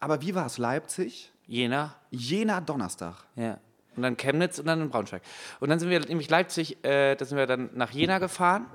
Aber 0.00 0.22
wie 0.22 0.34
war 0.34 0.46
es? 0.46 0.58
Leipzig? 0.58 1.30
Jena. 1.46 1.94
Jena 2.10 2.60
Donnerstag. 2.60 3.24
Ja. 3.36 3.58
Und 3.94 4.02
dann 4.02 4.16
Chemnitz 4.16 4.58
und 4.58 4.66
dann 4.66 4.80
in 4.80 4.88
Braunschweig. 4.88 5.22
Und 5.60 5.68
dann 5.68 5.78
sind 5.78 5.90
wir 5.90 6.00
nämlich 6.00 6.30
Leipzig, 6.30 6.82
äh, 6.84 7.14
da 7.14 7.24
sind 7.24 7.36
wir 7.36 7.46
dann 7.46 7.68
nach 7.74 7.90
Jena 7.90 8.18
gefahren. 8.18 8.66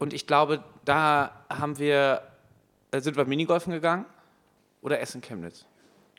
Und 0.00 0.14
ich 0.14 0.26
glaube, 0.26 0.64
da 0.84 1.30
haben 1.48 1.78
wir, 1.78 2.22
äh, 2.90 3.00
sind 3.00 3.16
wir 3.16 3.26
Minigolfen 3.26 3.72
gegangen 3.72 4.06
oder 4.82 4.98
Essen 4.98 5.20
Chemnitz. 5.20 5.66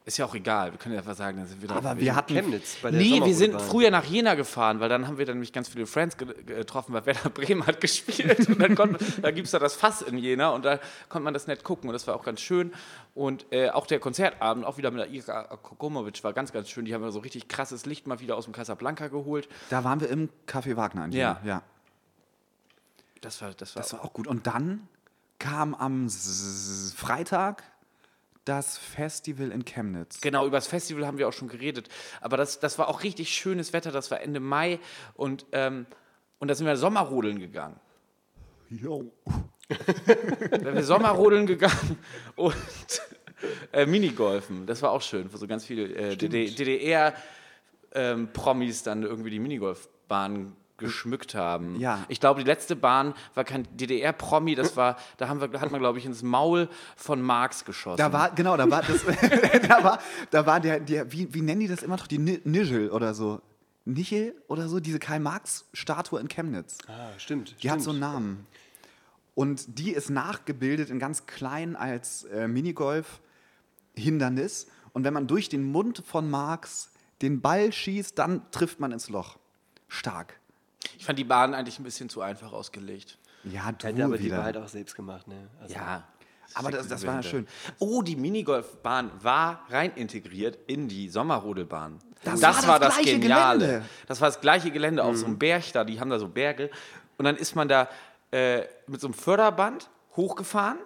Ist 0.04 0.17
ja 0.17 0.26
auch 0.26 0.34
egal, 0.34 0.72
wir 0.72 0.80
können 0.80 0.94
ja 0.96 1.02
einfach 1.02 1.15
sagen, 1.15 1.38
dann 1.38 1.48
sind 1.48 1.62
wir 1.62 1.70
da. 1.70 1.76
Aber 1.76 2.00
wir 2.00 2.15
hatten 2.15 2.34
Chemnitz 2.34 2.78
bei 2.82 2.89
der 2.89 3.00
Nee, 3.00 3.24
wir 3.24 3.36
sind 3.36 3.60
früher 3.62 3.91
nach 3.91 4.04
Jena 4.04 4.34
gefahren, 4.36 4.80
weil 4.80 4.89
dann 4.89 5.08
haben 5.08 5.17
wir 5.20 5.26
dann 5.26 5.36
nämlich 5.36 5.54
ganz 5.54 5.70
viele 5.70 5.86
Friends 5.86 6.17
ge 6.17 6.28
getroffen, 6.44 6.94
weil 6.94 7.06
Werder 7.06 7.30
Bremen 7.30 7.65
hat 7.67 7.82
gespielt. 7.82 8.48
Und 8.48 8.60
dann 8.60 8.76
konnte, 8.76 9.04
da 9.22 9.30
gibt 9.30 9.46
es 9.46 9.52
da 9.52 9.60
das 9.60 9.76
Fass 9.76 10.02
in 10.02 10.17
Jena 10.17 10.50
und 10.50 10.65
da 10.65 10.80
konnte 11.10 11.24
man 11.24 11.34
das 11.36 11.46
nett 11.46 11.63
gucken 11.63 11.88
und 11.89 11.94
das 11.94 12.08
war 12.08 12.15
auch 12.15 12.24
ganz 12.24 12.41
schön. 12.41 12.72
Und 13.13 13.46
äh, 13.52 13.70
auch 13.70 13.86
der 13.88 14.00
Konzertabend, 14.00 14.65
auch 14.65 14.78
wieder 14.78 14.89
mit 14.89 15.02
der 15.02 15.12
Ika 15.12 15.44
Kokomovic, 15.58 16.24
war 16.24 16.34
ganz, 16.34 16.52
ganz 16.52 16.70
schön. 16.70 16.86
Die 16.86 16.94
haben 16.96 17.04
ja 17.04 17.12
so 17.12 17.20
richtig 17.20 17.48
krasses 17.48 17.86
Licht 17.86 18.08
mal 18.08 18.20
wieder 18.20 18.38
aus 18.38 18.46
dem 18.46 18.54
Casablanca 18.54 19.08
geholt. 19.08 19.50
Da 19.70 19.84
waren 19.84 20.02
wir 20.02 20.10
im 20.10 20.30
Café 20.48 20.76
Wagner 20.76 21.06
in 21.06 21.12
Ja. 21.12 21.39
Jena. 21.44 21.48
ja. 21.48 21.63
Das 23.22 23.42
war, 23.42 23.54
das 23.54 23.76
war, 23.76 23.82
Das 23.84 23.94
war 23.94 24.04
auch 24.04 24.14
gut. 24.14 24.28
Und 24.28 24.46
dann 24.48 24.88
kam 25.40 25.74
am 25.76 26.06
S- 26.08 26.94
Freitag 26.98 27.64
das 28.46 28.78
Festival 28.78 29.52
in 29.52 29.64
Chemnitz. 29.66 30.20
Genau, 30.22 30.48
über 30.48 30.58
das 30.58 30.66
Festival 30.68 31.06
haben 31.06 31.18
wir 31.20 31.28
auch 31.28 31.34
schon 31.34 31.48
geredet. 31.48 31.90
Aber 32.22 32.38
das, 32.38 32.60
das 32.60 32.80
war 32.80 32.88
auch 32.88 33.04
richtig 33.04 33.30
schönes 33.34 33.72
Wetter, 33.74 33.92
das 33.92 34.10
war 34.10 34.20
Ende 34.22 34.40
Mai 34.40 34.80
und, 35.14 35.46
ähm, 35.52 35.86
und 36.40 36.48
da 36.48 36.56
sind 36.56 36.66
wir 36.66 36.76
Sommerrodeln 36.76 37.40
gegangen. 37.40 37.80
Jo. 38.70 39.12
Da 39.70 39.76
sind 40.60 40.74
wir 40.74 40.84
Sommerrodeln 40.84 41.46
gegangen 41.46 41.98
und 42.36 42.56
äh, 43.72 43.86
Minigolfen. 43.86 44.66
Das 44.66 44.82
war 44.82 44.90
auch 44.92 45.02
schön, 45.04 45.32
wo 45.32 45.38
so 45.38 45.46
ganz 45.48 45.64
viele 45.66 45.84
äh, 45.94 46.16
DDR-Promis 47.92 48.84
dann 48.84 49.04
irgendwie 49.04 49.30
die 49.30 49.40
Minigolfbahn 49.40 50.56
geschmückt 50.82 51.34
haben. 51.36 51.80
Ja. 51.80 52.04
Ich 52.10 52.20
glaube, 52.20 52.41
die 52.44 52.46
letzte 52.48 52.76
Bahn 52.76 53.13
war 53.36 53.46
kein 53.46 53.65
DDR-Promi, 53.78 54.56
das 54.56 54.76
war, 54.76 54.98
da 55.17 55.30
haben 55.30 55.39
wir, 55.39 55.62
hat 55.62 55.72
man, 55.72 55.80
glaube 55.80 55.98
ich, 56.00 56.06
ins 56.06 56.22
Maul 56.24 56.67
von 56.98 57.22
Marx 57.22 57.63
geschossen. 57.63 57.98
Da 57.98 58.12
war, 58.12 58.32
genau, 58.32 58.58
da 58.58 58.70
war 58.70 58.82
das, 58.82 59.06
da 59.67 59.84
war, 59.84 60.00
da 60.30 60.46
war 60.46 60.60
der, 60.60 60.80
der 60.82 61.12
wie, 61.13 61.34
wie 61.34 61.41
nennen 61.41 61.62
die 61.62 61.67
das 61.70 61.82
immer 61.84 61.96
noch? 61.96 62.08
Die 62.08 62.17
Ni- 62.17 62.41
Nigel 62.44 62.89
oder 62.91 63.13
so. 63.13 63.41
Nichel 63.86 64.36
oder 64.48 64.67
so, 64.67 64.80
diese 64.80 65.00
Karl-Marx-Statue 65.00 66.20
in 66.20 66.28
Chemnitz. 66.28 66.78
Ah, 66.88 67.17
stimmt. 67.17 67.56
Die 67.63 67.72
hat 67.72 67.82
so 67.82 67.89
einen 67.91 68.00
Namen. 68.00 68.46
Und 69.34 69.80
die 69.80 69.91
ist 69.91 70.10
nachgebildet 70.12 70.89
in 70.91 71.00
ganz 71.00 71.26
klein 71.26 71.76
als 71.76 72.26
äh, 72.26 72.48
Minigolf-Hindernis. 73.96 74.67
Und 74.94 75.04
wenn 75.04 75.13
man 75.13 75.26
durch 75.28 75.50
den 75.50 75.63
Mund 75.63 76.04
von 76.06 76.30
Marx 76.30 76.91
den 77.22 77.41
Ball 77.41 77.72
schießt, 77.72 78.17
dann 78.20 78.41
trifft 78.52 78.80
man 78.80 78.91
ins 78.91 79.10
Loch. 79.10 79.38
Stark. 79.88 80.39
Ich 80.98 81.06
fand 81.06 81.17
die 81.20 81.24
Bahn 81.24 81.54
eigentlich 81.54 81.80
ein 81.80 81.84
bisschen 81.84 82.10
zu 82.10 82.22
einfach 82.22 82.52
ausgelegt. 82.54 83.17
Ja, 83.44 83.72
du 83.72 83.88
Ja, 83.89 84.06
aber 84.06 84.17
die 84.17 84.26
wieder. 84.26 84.38
war 84.38 84.44
halt 84.46 84.58
auch 84.58 84.67
selbst 84.67 84.96
gemacht, 84.96 85.28
ne? 85.28 85.48
Also, 85.62 85.74
Ja. 85.76 86.04
aber 86.54 86.72
das, 86.72 86.88
das 86.88 87.06
war 87.08 87.15
ja 87.15 87.24
schön. 87.24 87.48
Oh, 87.80 88.02
die 88.02 88.15
Minigolfbahn 88.15 89.12
war 89.22 89.65
rein 89.70 89.91
integriert 89.96 90.60
in 90.67 90.88
die 90.88 91.10
Sommerrodelbahn. 91.10 92.00
Das 92.24 92.41
war 92.67 92.80
das 92.80 92.96
gleiche 92.98 93.20
Geniale. 93.20 93.60
Gelände. 93.60 93.82
Mhm. 93.82 93.89
Das 94.08 94.22
war 94.22 94.28
das 94.28 94.41
gleiche 94.41 94.70
Gelände 94.72 95.04
auf 95.04 95.17
so 95.17 95.26
einem 95.26 95.39
Berg 95.39 95.72
da. 95.74 95.84
Die 95.84 96.00
haben 96.00 96.10
da 96.12 96.20
so 96.20 96.28
Berge. 96.28 96.70
Und 97.17 97.26
dann 97.26 97.36
ist 97.36 97.56
man 97.56 97.67
da 97.67 97.88
äh, 98.32 98.62
mit 98.88 99.02
so 99.02 99.08
einem 99.08 99.13
Förderband 99.15 99.89
hochgefahren. 100.15 100.78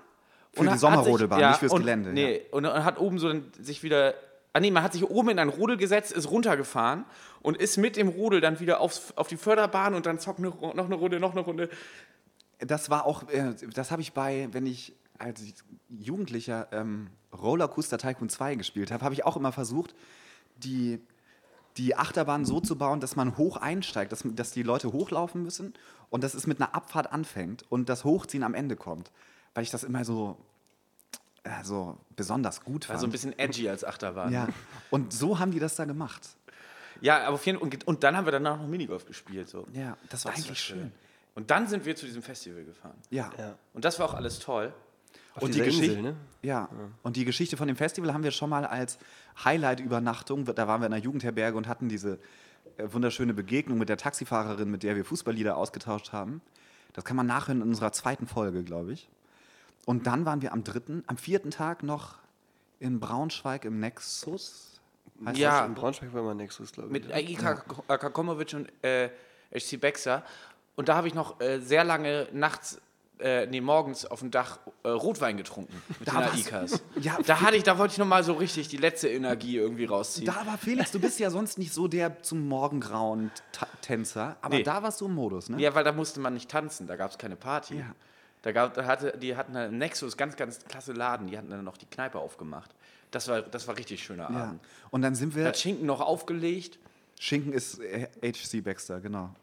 Für 0.53 0.61
und 0.61 0.65
die 0.67 0.71
hat 0.71 0.79
Sommerrodelbahn, 0.79 1.39
sich, 1.39 1.47
nicht 1.49 1.59
fürs 1.59 1.71
und, 1.73 1.79
Gelände, 1.81 2.13
Nee, 2.13 2.45
und, 2.51 2.65
und 2.65 2.85
hat 2.85 2.97
oben 2.99 3.19
so 3.19 3.27
dann 3.27 3.51
sich 3.59 3.83
wieder. 3.83 4.13
Ah 4.55 4.61
nee, 4.61 4.71
man 4.71 4.83
hat 4.83 4.93
sich 4.93 5.03
oben 5.03 5.31
in 5.31 5.39
ein 5.39 5.49
Rudel 5.49 5.75
gesetzt, 5.75 6.13
ist 6.13 6.31
runtergefahren 6.31 7.03
und 7.41 7.57
ist 7.57 7.75
mit 7.75 7.97
dem 7.97 8.07
Rudel 8.07 8.39
dann 8.39 8.61
wieder 8.61 8.79
aufs, 8.79 9.11
auf 9.17 9.27
die 9.27 9.35
Förderbahn 9.35 9.93
und 9.93 10.05
dann 10.05 10.17
zockt 10.17 10.39
eine, 10.39 10.47
noch 10.47 10.85
eine 10.85 10.95
Runde, 10.95 11.19
noch 11.19 11.33
eine 11.33 11.41
Runde. 11.41 11.69
Das 12.59 12.89
war 12.89 13.05
auch, 13.05 13.27
äh, 13.27 13.53
das 13.73 13.91
habe 13.91 14.01
ich 14.01 14.13
bei, 14.13 14.47
wenn 14.53 14.65
ich 14.65 14.93
als 15.19 15.41
Jugendlicher 15.89 16.69
ähm, 16.71 17.09
Rollercoaster 17.33 17.97
Tycoon 17.97 18.29
2 18.29 18.55
gespielt 18.55 18.91
habe, 18.91 19.03
habe 19.03 19.13
ich 19.13 19.25
auch 19.25 19.35
immer 19.35 19.51
versucht, 19.51 19.93
die, 20.55 21.01
die 21.75 21.97
Achterbahn 21.97 22.45
so 22.45 22.61
zu 22.61 22.77
bauen, 22.77 23.01
dass 23.01 23.17
man 23.17 23.35
hoch 23.35 23.57
einsteigt, 23.57 24.13
dass, 24.13 24.23
dass 24.23 24.51
die 24.51 24.63
Leute 24.63 24.93
hochlaufen 24.93 25.43
müssen 25.43 25.73
und 26.09 26.23
dass 26.23 26.33
es 26.33 26.47
mit 26.47 26.61
einer 26.61 26.73
Abfahrt 26.73 27.11
anfängt 27.11 27.65
und 27.67 27.89
das 27.89 28.05
Hochziehen 28.05 28.43
am 28.43 28.53
Ende 28.53 28.77
kommt. 28.77 29.11
Weil 29.53 29.63
ich 29.63 29.71
das 29.71 29.83
immer 29.83 30.05
so, 30.05 30.37
äh, 31.45 31.63
so 31.63 31.97
besonders 32.15 32.63
gut 32.63 32.85
fand. 32.85 32.95
Also 32.95 33.07
ein 33.07 33.11
bisschen 33.11 33.37
edgy 33.39 33.69
als 33.69 33.83
Achterbahn. 33.83 34.33
ja. 34.33 34.47
Und 34.89 35.13
so 35.13 35.39
haben 35.39 35.51
die 35.51 35.59
das 35.59 35.75
da 35.75 35.85
gemacht. 35.85 36.21
Ja, 37.01 37.25
aber 37.25 37.35
auf 37.35 37.45
jeden 37.45 37.59
Fall. 37.59 37.67
Und, 37.67 37.87
und 37.87 38.03
dann 38.03 38.17
haben 38.17 38.25
wir 38.25 38.31
danach 38.31 38.57
noch 38.57 38.67
Minigolf 38.67 39.05
gespielt. 39.05 39.47
So. 39.47 39.65
Ja, 39.73 39.97
das 40.09 40.25
war 40.25 40.33
eigentlich 40.33 40.59
schön. 40.59 40.91
Und 41.35 41.51
dann 41.51 41.67
sind 41.67 41.85
wir 41.85 41.95
zu 41.95 42.05
diesem 42.05 42.23
Festival 42.23 42.63
gefahren. 42.63 42.97
Ja. 43.09 43.29
Ja. 43.37 43.55
Und 43.73 43.85
das 43.85 43.99
war 43.99 44.09
auch 44.09 44.13
alles 44.13 44.39
toll. 44.39 44.73
Auf 45.35 45.43
Und 45.43 45.53
die 45.53 45.59
Geschichte, 45.59 45.85
Insel, 45.87 46.01
ne? 46.01 46.15
Ja. 46.41 46.69
und 47.03 47.17
die 47.17 47.25
Geschichte 47.25 47.57
von 47.57 47.67
dem 47.67 47.75
Festival 47.75 48.13
haben 48.13 48.23
wir 48.23 48.31
schon 48.31 48.49
mal 48.49 48.65
als 48.65 48.97
Highlight-Übernachtung. 49.43 50.45
Da 50.45 50.67
waren 50.67 50.81
wir 50.81 50.87
in 50.87 50.93
einer 50.93 51.03
Jugendherberge 51.03 51.57
und 51.57 51.67
hatten 51.67 51.89
diese 51.89 52.19
äh, 52.77 52.87
wunderschöne 52.91 53.33
Begegnung 53.33 53.77
mit 53.77 53.89
der 53.89 53.97
Taxifahrerin, 53.97 54.71
mit 54.71 54.83
der 54.83 54.95
wir 54.95 55.03
Fußballlieder 55.03 55.57
ausgetauscht 55.57 56.13
haben. 56.13 56.41
Das 56.93 57.03
kann 57.03 57.17
man 57.17 57.27
nachhören 57.27 57.61
in 57.61 57.67
unserer 57.67 57.91
zweiten 57.91 58.27
Folge, 58.27 58.63
glaube 58.63 58.93
ich. 58.93 59.09
Und 59.85 60.07
dann 60.07 60.25
waren 60.25 60.41
wir 60.41 60.51
am 60.51 60.63
dritten, 60.63 61.03
am 61.07 61.17
vierten 61.17 61.51
Tag 61.51 61.83
noch 61.83 62.15
in 62.79 62.99
Braunschweig 62.99 63.65
im 63.65 63.79
Nexus. 63.79 64.81
Heißt 65.25 65.37
Ja. 65.37 65.65
In 65.65 65.75
Braunschweig 65.75 66.13
war 66.13 66.23
mal 66.23 66.35
Nexus, 66.35 66.71
glaube 66.71 66.87
ich. 66.97 67.05
Mit? 67.05 67.13
Aika 67.13 67.63
Akakomovic 67.87 68.53
und 68.53 68.67
äh, 68.83 69.09
HC 69.53 69.77
Baxter. 69.77 70.23
Und 70.75 70.89
da 70.89 70.95
habe 70.95 71.07
ich 71.07 71.13
noch 71.13 71.39
äh, 71.39 71.59
sehr 71.59 71.83
lange 71.85 72.27
nachts, 72.33 72.81
äh, 73.19 73.45
nee, 73.45 73.61
morgens 73.61 74.05
auf 74.05 74.19
dem 74.19 74.29
Dach 74.31 74.59
äh, 74.83 74.89
Rotwein 74.89 75.37
getrunken 75.37 75.73
mit 75.99 76.07
Da 76.09 76.19
den 76.21 76.31
Aikas. 76.33 76.81
Ja, 76.99 77.17
da 77.25 77.39
hatte 77.41 77.55
ich, 77.55 77.63
da 77.63 77.77
wollte 77.77 77.93
ich 77.93 77.97
noch 77.97 78.07
mal 78.07 78.23
so 78.25 78.33
richtig 78.33 78.67
die 78.67 78.75
letzte 78.77 79.07
Energie 79.07 79.55
irgendwie 79.55 79.85
rausziehen. 79.85 80.25
Da 80.25 80.45
war 80.45 80.57
Felix, 80.57 80.91
du 80.91 80.99
bist 80.99 81.19
ja 81.19 81.29
sonst 81.29 81.57
nicht 81.57 81.73
so 81.73 81.87
der 81.87 82.21
zum 82.23 82.45
Morgengrauen 82.47 83.31
Tänzer, 83.81 84.35
aber 84.41 84.55
Nee. 84.57 84.63
da 84.63 84.83
warst 84.83 84.99
du 84.99 85.05
im 85.05 85.13
Modus, 85.15 85.47
ne? 85.47 85.61
Ja, 85.61 85.73
weil 85.75 85.85
da 85.85 85.93
musste 85.93 86.19
man 86.19 86.33
nicht 86.33 86.49
tanzen, 86.51 86.87
da 86.87 86.97
gab 86.97 87.11
es 87.11 87.17
keine 87.17 87.37
Party. 87.37 87.75
Ja. 87.77 87.85
Da 88.45 88.51
gab, 88.51 88.75
da 88.75 88.85
hatte, 88.85 89.17
die 89.17 89.35
hatten 89.35 89.55
einen 89.55 89.79
Nexus, 89.79 90.17
ganz, 90.17 90.35
ganz 90.35 90.59
klasse 90.65 90.93
Laden, 90.93 91.25
die 91.25 91.35
hatten 91.35 91.49
dann 91.49 91.63
noch 91.63 91.77
die 91.77 91.87
Kneipe 91.87 92.19
aufgemacht. 92.19 92.69
Das 93.09 93.27
war, 93.27 93.41
das 93.41 93.67
war 93.67 93.75
richtig 93.75 94.03
schöner 94.03 94.29
Ja. 94.29 94.43
Abend. 94.43 94.61
Und 94.91 95.01
dann 95.01 95.15
sind 95.15 95.33
wir. 95.35 95.45
Hat 95.47 95.57
Schinken 95.57 95.87
noch 95.87 95.99
aufgelegt. 95.99 96.77
Schinken 97.19 97.53
ist 97.53 97.79
äh, 97.79 98.07
HC 98.21 98.61
Baxter, 98.61 98.99
genau. 99.01 99.33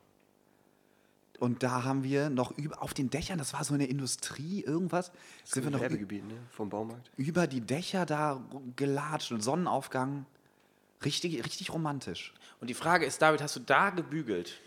Und 1.40 1.64
da 1.64 1.82
haben 1.82 2.04
wir 2.04 2.30
noch 2.30 2.56
über, 2.56 2.80
auf 2.80 2.94
den 2.94 3.10
Dächern, 3.10 3.38
das 3.38 3.52
war 3.54 3.64
so 3.64 3.74
eine 3.74 3.86
Industrie, 3.86 4.62
irgendwas, 4.62 5.10
sind 5.42 5.64
wir 5.64 5.72
noch 5.72 5.80
Werbegebiet, 5.80 6.24
ne? 6.24 6.34
Vom 6.52 6.70
Baumarkt. 6.70 7.10
über 7.16 7.48
die 7.48 7.60
Dächer 7.60 8.06
da 8.06 8.40
gelatscht 8.76 9.32
und 9.32 9.40
Sonnenaufgang. 9.40 10.26
Richtig, 11.04 11.44
richtig 11.44 11.72
romantisch. 11.72 12.34
Und 12.60 12.70
die 12.70 12.74
Frage 12.74 13.04
ist, 13.04 13.20
David, 13.20 13.42
hast 13.42 13.56
du 13.56 13.60
da 13.60 13.90
gebügelt? 13.90 14.60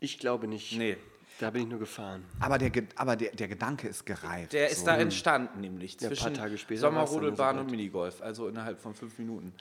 Ich 0.00 0.18
glaube 0.18 0.46
nicht. 0.48 0.78
Nee. 0.78 0.96
Da 1.38 1.50
bin 1.50 1.62
ich 1.62 1.68
nur 1.68 1.78
gefahren. 1.78 2.24
Aber 2.40 2.56
der, 2.58 2.70
aber 2.96 3.16
der, 3.16 3.32
der 3.32 3.48
Gedanke 3.48 3.88
ist 3.88 4.06
gereift. 4.06 4.52
Der 4.52 4.70
ist 4.70 4.80
so. 4.80 4.86
da 4.86 4.96
entstanden, 4.96 5.60
nämlich 5.60 6.00
Ja, 6.00 6.08
ein 6.08 6.16
paar 6.16 6.48
zwischen 6.48 6.76
Sommerrodelbahn 6.78 7.56
so 7.56 7.60
und. 7.60 7.70
Minigolf, 7.70 8.22
also 8.22 8.48
innerhalb 8.48 8.80
von 8.80 8.94
fünf 8.94 9.18
Minuten. 9.18 9.52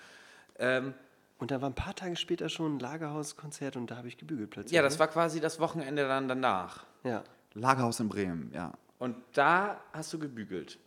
Ähm, 0.58 0.94
Und 1.38 1.52
da 1.52 1.62
war 1.62 1.70
ein 1.70 1.76
paar 1.76 1.94
Tage 1.96 2.16
später 2.16 2.48
schon 2.48 2.78
ein 2.78 2.80
Lagerhauskonzert 2.80 3.76
und 3.76 3.92
da 3.92 3.98
habe 3.98 4.08
ich 4.08 4.18
gebügelt 4.18 4.52
plötzlich. 4.52 4.72
ja, 4.74 4.82
das 4.82 4.94
ne? 4.94 5.00
war 5.00 5.08
quasi 5.10 5.42
das 5.42 5.60
Wochenende 5.60 6.08
dann 6.08 6.30
danach. 6.30 6.86
Ja. 7.04 7.24
Lagerhaus 7.54 8.00
in 8.00 8.08
Bremen, 8.10 8.52
ja. 8.54 8.74
Und 9.00 9.18
da 9.34 9.82
hast 9.92 10.14
du 10.14 10.20
gebügelt. 10.20 10.80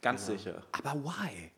Ganz 0.00 0.26
sicher. 0.26 0.62
Aber 0.72 0.94
why? 1.04 1.50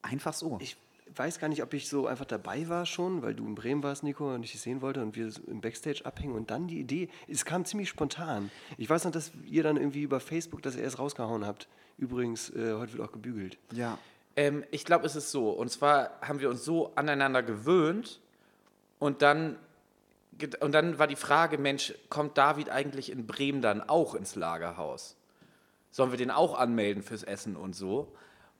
Einfach 0.00 0.32
so. 0.32 0.58
Ich 0.62 0.76
weiß 1.16 1.38
gar 1.38 1.48
nicht, 1.48 1.62
ob 1.62 1.74
ich 1.74 1.88
so 1.88 2.06
einfach 2.06 2.24
dabei 2.24 2.68
war 2.68 2.86
schon, 2.86 3.22
weil 3.22 3.34
du 3.34 3.46
in 3.46 3.54
Bremen 3.54 3.82
warst, 3.82 4.02
Nico, 4.02 4.34
und 4.34 4.42
ich 4.42 4.52
dich 4.52 4.60
sehen 4.60 4.82
wollte 4.82 5.02
und 5.02 5.16
wir 5.16 5.30
im 5.46 5.60
Backstage 5.60 6.04
abhängen 6.04 6.34
und 6.34 6.50
dann 6.50 6.66
die 6.66 6.80
Idee, 6.80 7.08
es 7.26 7.44
kam 7.44 7.64
ziemlich 7.64 7.88
spontan. 7.88 8.50
Ich 8.76 8.88
weiß 8.88 9.04
noch, 9.04 9.12
dass 9.12 9.32
ihr 9.46 9.62
dann 9.62 9.76
irgendwie 9.76 10.02
über 10.02 10.20
Facebook 10.20 10.62
das 10.62 10.76
erst 10.76 10.98
rausgehauen 10.98 11.46
habt. 11.46 11.68
Übrigens, 11.96 12.50
äh, 12.50 12.74
heute 12.74 12.94
wird 12.94 13.08
auch 13.08 13.12
gebügelt. 13.12 13.58
ja. 13.72 13.98
Ähm, 14.36 14.64
ich 14.70 14.84
glaube, 14.84 15.04
es 15.04 15.16
ist 15.16 15.32
so. 15.32 15.50
Und 15.50 15.68
zwar 15.68 16.12
haben 16.20 16.38
wir 16.38 16.48
uns 16.48 16.64
so 16.64 16.94
aneinander 16.94 17.42
gewöhnt 17.42 18.20
und 19.00 19.20
dann, 19.20 19.56
und 20.60 20.72
dann 20.72 21.00
war 21.00 21.08
die 21.08 21.16
Frage, 21.16 21.58
Mensch, 21.58 21.92
kommt 22.08 22.38
David 22.38 22.70
eigentlich 22.70 23.10
in 23.10 23.26
Bremen 23.26 23.62
dann 23.62 23.80
auch 23.80 24.14
ins 24.14 24.36
Lagerhaus? 24.36 25.16
Sollen 25.90 26.12
wir 26.12 26.18
den 26.18 26.30
auch 26.30 26.56
anmelden 26.56 27.02
fürs 27.02 27.24
Essen 27.24 27.56
und 27.56 27.74
so? 27.74 28.12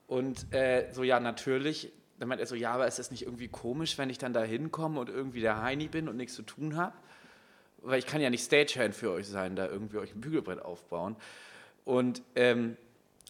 Und 0.08 0.52
äh, 0.52 0.92
so, 0.92 1.04
ja, 1.04 1.20
natürlich. 1.20 1.92
Dann 2.18 2.28
meint 2.28 2.40
er 2.40 2.46
so, 2.46 2.54
ja, 2.54 2.72
aber 2.72 2.86
ist 2.86 2.98
das 2.98 3.10
nicht 3.10 3.22
irgendwie 3.22 3.48
komisch, 3.48 3.96
wenn 3.98 4.10
ich 4.10 4.18
dann 4.18 4.32
da 4.32 4.42
hinkomme 4.42 5.00
und 5.00 5.08
irgendwie 5.08 5.40
der 5.40 5.62
Heini 5.62 5.88
bin 5.88 6.08
und 6.08 6.16
nichts 6.16 6.34
zu 6.34 6.42
tun 6.42 6.76
habe? 6.76 6.94
Weil 7.82 7.98
ich 7.98 8.06
kann 8.06 8.20
ja 8.20 8.28
nicht 8.28 8.44
Stagehand 8.44 8.94
für 8.94 9.12
euch 9.12 9.28
sein, 9.28 9.54
da 9.54 9.66
irgendwie 9.66 9.98
euch 9.98 10.14
ein 10.14 10.20
Bügelbrett 10.20 10.60
aufbauen. 10.60 11.16
Und 11.84 12.22
ähm, 12.34 12.76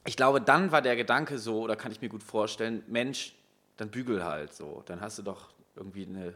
ich 0.06 0.16
glaube, 0.16 0.40
dann 0.40 0.72
war 0.72 0.80
der 0.80 0.96
Gedanke 0.96 1.38
so, 1.38 1.60
oder 1.60 1.76
kann 1.76 1.92
ich 1.92 2.00
mir 2.00 2.08
gut 2.08 2.22
vorstellen, 2.22 2.82
Mensch, 2.86 3.34
dann 3.76 3.90
bügel 3.90 4.24
halt 4.24 4.54
so. 4.54 4.82
Dann 4.86 5.00
hast 5.00 5.18
du 5.18 5.22
doch 5.22 5.50
irgendwie 5.76 6.06
eine, 6.06 6.34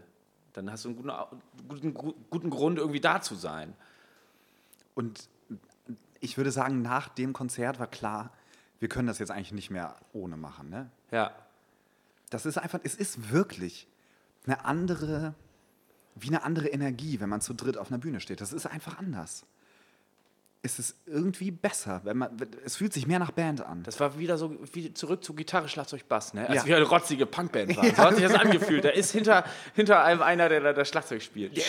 dann 0.53 0.71
hast 0.71 0.85
du 0.85 0.91
einen 0.91 0.97
guten, 0.97 1.12
guten, 1.69 1.95
guten 2.31 2.51
Grund, 2.51 2.79
irgendwie 2.79 3.01
da 3.01 3.21
zu 3.23 3.35
sein. 3.35 3.75
Und 4.95 5.29
ich 6.21 6.37
würde 6.37 6.51
sagen, 6.51 6.83
nach 6.83 7.09
dem 7.09 7.33
Konzert 7.33 7.79
war 7.79 7.87
klar, 7.87 8.31
wir 8.79 8.88
können 8.88 9.09
das 9.09 9.19
jetzt 9.19 9.31
eigentlich 9.31 9.53
nicht 9.53 9.71
mehr 9.71 9.97
ohne 10.12 10.37
machen. 10.37 10.69
Ne? 10.69 10.91
Ja. 11.11 11.33
Das 12.33 12.47
ist 12.47 12.57
einfach, 12.59 12.81
es 12.83 12.95
ist 12.95 13.31
wirklich 13.33 13.87
eine 14.47 14.64
andere, 14.64 15.35
wie 16.14 16.29
eine 16.29 16.42
andere 16.45 16.68
Energie, 16.68 17.21
wenn 17.21 17.29
man 17.29 17.40
zu 17.40 17.55
dritt 17.55 17.77
auf 17.77 17.90
einer 17.90 17.99
Bühne 17.99 18.21
steht. 18.21 18.40
Das 18.40 18.53
ist 18.53 18.66
einfach 18.66 18.99
anders. 18.99 19.45
Es 20.64 20.79
ist 20.79 20.97
irgendwie 21.07 21.51
besser, 21.51 22.01
wenn 22.05 22.18
man, 22.18 22.37
es 22.64 22.77
fühlt 22.77 22.92
sich 22.92 23.07
mehr 23.09 23.18
nach 23.18 23.33
Band 23.33 23.61
an. 23.66 23.83
Das 23.83 23.99
war 23.99 24.18
wieder 24.18 24.38
so 24.38 24.57
wie 24.73 24.95
zurück 24.95 25.25
zu 25.25 25.35
Gitarre, 25.35 25.68
Schlagzeug, 25.68 26.09
Bass, 26.09 26.35
ne? 26.35 26.49
Als 26.49 26.62
Ja. 26.62 26.66
wir 26.66 26.77
eine 26.77 26.85
rotzige 26.87 27.27
Punkband 27.27 27.77
waren. 27.77 27.90
So 27.97 28.03
hat 28.03 28.14
sich 28.14 28.25
das 28.25 28.35
angefühlt. 28.35 28.85
Da 28.85 28.90
ist 28.90 29.11
hinter, 29.11 29.45
hinter 29.75 30.05
einem 30.05 30.23
einer, 30.23 30.49
der 30.49 30.61
da 30.61 30.73
das 30.73 30.88
Schlagzeug 30.88 31.21
spielt. 31.21 31.61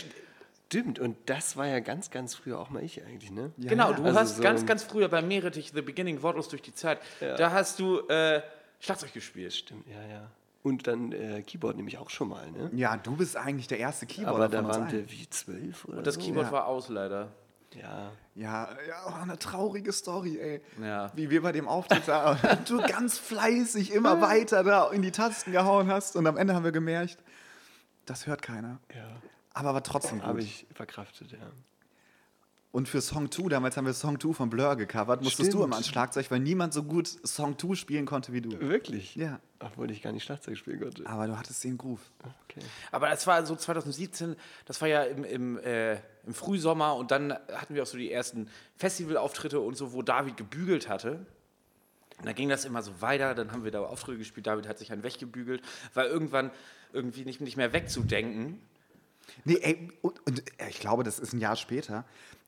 Stimmt, 0.67 0.97
und 0.99 1.17
das 1.27 1.57
war 1.57 1.67
ja 1.67 1.79
ganz, 1.81 2.09
ganz 2.11 2.35
früher 2.35 2.57
auch 2.59 2.69
mal 2.69 2.83
ich 2.83 3.03
eigentlich, 3.03 3.31
ne? 3.31 3.51
genau, 3.57 3.93
du 3.93 4.03
Also 4.03 4.19
hast 4.19 4.35
so- 4.37 4.43
ganz, 4.43 4.65
ganz 4.65 4.83
früher 4.83 5.07
bei 5.07 5.21
Meretich, 5.21 5.71
The 5.73 5.81
Beginning, 5.81 6.21
Wortlos 6.21 6.47
durch 6.49 6.61
die 6.63 6.73
Zeit, 6.73 6.99
da 7.19 7.51
hast 7.51 7.79
du 7.79 7.99
äh, 8.07 8.41
Schlagzeug 8.79 9.13
gespielt. 9.13 9.53
Stimmt, 9.53 9.85
ja, 9.87 10.01
ja. 10.07 10.31
Und 10.63 10.87
dann 10.87 11.11
äh, 11.11 11.43
Keyboard 11.43 11.75
nämlich 11.75 11.97
auch 11.97 12.09
schon 12.09 12.29
mal, 12.29 12.49
ne? 12.49 12.71
Ja, 12.73 12.95
du 12.95 13.17
bist 13.17 13.35
eigentlich 13.35 13.67
der 13.67 13.79
erste 13.79 14.05
Keyboarder 14.05 14.45
Aber 14.45 14.47
da 14.47 14.57
von 14.59 14.65
uns 14.67 14.77
waren 14.77 14.91
wir 14.91 15.11
wie 15.11 15.29
zwölf 15.29 15.85
oder 15.85 15.97
Und 15.97 16.07
das 16.07 16.15
so. 16.15 16.21
Keyboard 16.21 16.47
Ja. 16.47 16.51
war 16.53 16.67
aus, 16.67 16.87
leider. 16.89 17.33
Ja. 17.75 18.11
Ja, 18.35 18.69
ja, 18.87 18.95
oh, 19.07 19.13
eine 19.21 19.37
traurige 19.37 19.91
Story, 19.91 20.39
ey. 20.39 20.61
Ja. 20.81 21.11
Wie 21.15 21.29
wir 21.29 21.41
bei 21.41 21.51
dem 21.51 21.67
Auftritt 21.67 22.07
da, 22.07 22.35
du 22.67 22.77
ganz 22.81 23.17
fleißig 23.17 23.91
immer 23.91 24.21
weiter 24.21 24.63
da 24.63 24.89
in 24.91 25.01
die 25.01 25.11
Tasten 25.11 25.51
gehauen 25.51 25.87
hast 25.91 26.15
und 26.15 26.25
am 26.27 26.37
Ende 26.37 26.55
haben 26.55 26.63
wir 26.63 26.71
gemerkt, 26.71 27.17
das 28.05 28.25
hört 28.27 28.41
keiner. 28.41 28.79
Ja. 28.95 29.07
Aber 29.53 29.73
war 29.73 29.83
trotzdem 29.83 30.23
Habe 30.23 30.39
gut. 30.39 30.43
ich 30.47 30.65
verkraftet, 30.73 31.31
ja. 31.31 31.37
Und 32.73 32.89
für 32.89 33.01
Song 33.01 33.31
2, 33.31 33.49
damals 33.49 33.77
haben 33.77 33.85
wir 33.85 33.93
Song 33.93 34.19
2 34.19 34.33
von 34.33 34.49
Blur 34.49 34.75
gecovert, 34.75 35.21
musstest 35.21 35.53
du 35.53 35.57
Stimmt. 35.57 35.65
immer 35.65 35.75
ans 35.75 35.87
Schlagzeug, 35.87 36.31
weil 36.31 36.39
niemand 36.39 36.73
so 36.73 36.81
gut 36.81 37.07
Song 37.23 37.55
2 37.59 37.75
spielen 37.75 38.07
konnte 38.07 38.33
wie 38.33 38.41
du. 38.41 38.59
Wirklich? 38.59 39.15
Ja. 39.15 39.39
Obwohl 39.59 39.91
ich 39.91 40.01
gar 40.01 40.11
nicht 40.11 40.23
Schlagzeug 40.23 40.57
spielen 40.57 40.79
konnte. 40.79 41.05
Aber 41.05 41.27
du 41.27 41.37
hattest 41.37 41.63
den 41.63 41.77
Groove. 41.77 42.01
Okay. 42.45 42.65
Aber 42.91 43.09
das 43.09 43.27
war 43.27 43.45
so 43.45 43.55
2017, 43.55 44.35
das 44.65 44.81
war 44.81 44.87
ja 44.87 45.03
im, 45.03 45.23
im, 45.23 45.59
äh, 45.59 45.97
im 46.25 46.33
Frühsommer 46.33 46.95
und 46.95 47.11
dann 47.11 47.33
hatten 47.33 47.75
wir 47.75 47.83
auch 47.83 47.87
so 47.87 47.95
die 47.95 48.11
ersten 48.11 48.49
Festivalauftritte 48.77 49.59
und 49.59 49.77
so, 49.77 49.93
wo 49.93 50.01
David 50.01 50.35
gebügelt 50.35 50.89
hatte. 50.89 51.27
Und 52.17 52.25
dann 52.25 52.33
ging 52.33 52.49
das 52.49 52.65
immer 52.65 52.81
so 52.81 53.01
weiter, 53.01 53.35
dann 53.35 53.51
haben 53.51 53.63
wir 53.63 53.71
da 53.71 53.81
Auftritte 53.81 54.17
gespielt, 54.17 54.47
David 54.47 54.67
hat 54.67 54.79
sich 54.79 54.91
einen 54.91 55.03
weggebügelt, 55.03 55.61
war 55.93 56.07
irgendwann 56.07 56.49
irgendwie 56.91 57.23
nicht, 57.23 57.39
nicht 57.39 57.55
mehr 57.55 57.71
wegzudenken. 57.71 58.59
Nee, 59.45 59.59
ey, 59.61 59.91
und, 60.01 60.25
und 60.25 60.43
äh, 60.59 60.69
ich 60.69 60.79
glaube, 60.79 61.03
das 61.03 61.19
ist 61.19 61.33
ein 61.33 61.39
Jahr 61.39 61.55
später. 61.55 62.03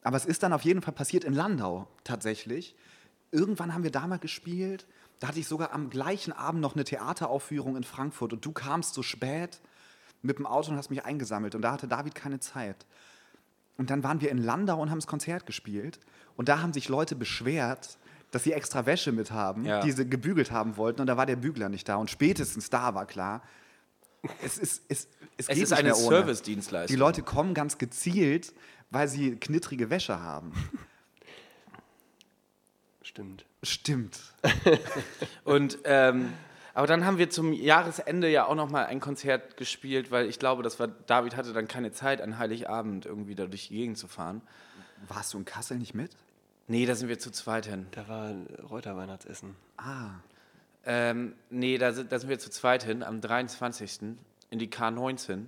Aber 0.05 0.17
es 0.17 0.25
ist 0.25 0.43
dann 0.43 0.53
auf 0.53 0.61
jeden 0.61 0.81
Fall 0.83 0.93
passiert 0.93 1.23
in 1.23 1.33
Landau 1.33 1.87
tatsächlich. 2.03 2.75
Irgendwann 3.31 3.73
haben 3.73 3.83
wir 3.83 3.91
da 3.91 4.05
mal 4.05 4.19
gespielt. 4.19 4.85
Da 5.19 5.29
hatte 5.29 5.39
ich 5.39 5.47
sogar 5.47 5.73
am 5.73 5.89
gleichen 5.89 6.31
Abend 6.31 6.61
noch 6.61 6.75
eine 6.75 6.83
Theateraufführung 6.83 7.75
in 7.75 7.83
Frankfurt 7.83 8.31
und 8.31 8.45
du 8.45 8.51
kamst 8.51 8.93
so 8.93 9.01
spät 9.01 9.61
mit 10.21 10.37
dem 10.37 10.45
Auto 10.45 10.71
und 10.71 10.77
hast 10.77 10.89
mich 10.91 11.03
eingesammelt 11.05 11.55
und 11.55 11.63
da 11.63 11.71
hatte 11.71 11.87
David 11.87 12.13
keine 12.13 12.39
Zeit. 12.39 12.85
Und 13.77 13.89
dann 13.89 14.03
waren 14.03 14.21
wir 14.21 14.29
in 14.29 14.37
Landau 14.37 14.79
und 14.81 14.91
haben 14.91 14.99
das 14.99 15.07
Konzert 15.07 15.45
gespielt 15.47 15.99
und 16.35 16.49
da 16.49 16.61
haben 16.61 16.71
sich 16.71 16.87
Leute 16.87 17.15
beschwert, 17.15 17.97
dass 18.31 18.43
sie 18.43 18.53
extra 18.53 18.85
Wäsche 18.85 19.11
mit 19.11 19.31
haben, 19.31 19.65
Ja. 19.65 19.81
die 19.81 19.91
sie 19.91 20.07
gebügelt 20.07 20.51
haben 20.51 20.77
wollten 20.77 21.01
und 21.01 21.07
da 21.07 21.17
war 21.17 21.25
der 21.25 21.35
Bügler 21.37 21.67
nicht 21.69 21.89
da 21.89 21.95
und 21.95 22.11
spätestens 22.11 22.69
da 22.69 22.93
war 22.93 23.07
klar, 23.07 23.41
es 24.43 24.57
ist, 24.57 24.83
es, 24.89 25.07
es 25.07 25.07
Es 25.37 25.47
geht 25.47 25.57
ist 25.63 25.73
eine. 25.73 25.93
Service-Dienstleistung. 25.95 26.93
Die 26.93 26.99
Leute 26.99 27.21
kommen 27.21 27.53
ganz 27.53 27.77
gezielt, 27.77 28.53
weil 28.95 29.10
sie 29.10 29.36
knittrige 29.36 29.89
Wäsche 29.89 30.21
haben. 30.21 30.53
Stimmt. 33.01 33.45
Stimmt. 33.62 34.19
Und 35.43 35.79
ähm, 35.84 36.31
aber 36.73 36.88
dann 36.88 37.05
haben 37.05 37.17
wir 37.17 37.29
zum 37.29 37.51
Jahresende 37.51 38.29
ja 38.29 38.45
auch 38.45 38.55
noch 38.55 38.69
mal 38.69 38.86
ein 38.86 39.01
Konzert 39.01 39.58
gespielt, 39.58 40.12
weil 40.12 40.29
ich 40.29 40.39
glaube, 40.39 40.63
das 40.63 40.79
war 40.79 40.88
David 40.88 41.36
hatte 41.36 41.51
dann 41.51 41.67
keine 41.67 41.91
Zeit 41.91 42.21
an 42.21 42.38
Heiligabend 42.38 43.05
irgendwie 43.05 43.36
da 43.36 43.47
durch 43.47 43.67
die 43.67 43.75
Gegend 43.75 43.97
zu 43.97 44.08
fahren. 44.08 44.41
Warst 45.10 45.34
du 45.34 45.39
in 45.39 45.45
Kassel 45.45 45.77
nicht 45.77 45.93
mit? 45.93 46.12
Nee, 46.67 46.86
da 46.86 46.95
sind 46.95 47.10
wir 47.10 47.19
zu 47.19 47.31
zweit 47.31 47.65
hin. 47.65 47.88
Da 47.91 48.08
war 48.08 48.34
Reuter 48.69 48.95
Weihnachtsessen. 48.95 49.55
Ah. 49.75 50.12
Ähm, 50.86 51.34
nee, 51.49 51.77
da 51.77 51.91
sind, 51.91 52.13
da 52.13 52.19
sind 52.19 52.29
wir 52.29 52.39
zu 52.39 52.49
zweit 52.49 52.84
hin, 52.84 53.03
am 53.03 53.19
23. 53.19 54.15
in 54.51 54.60
die 54.60 54.69
K19. 54.69 55.47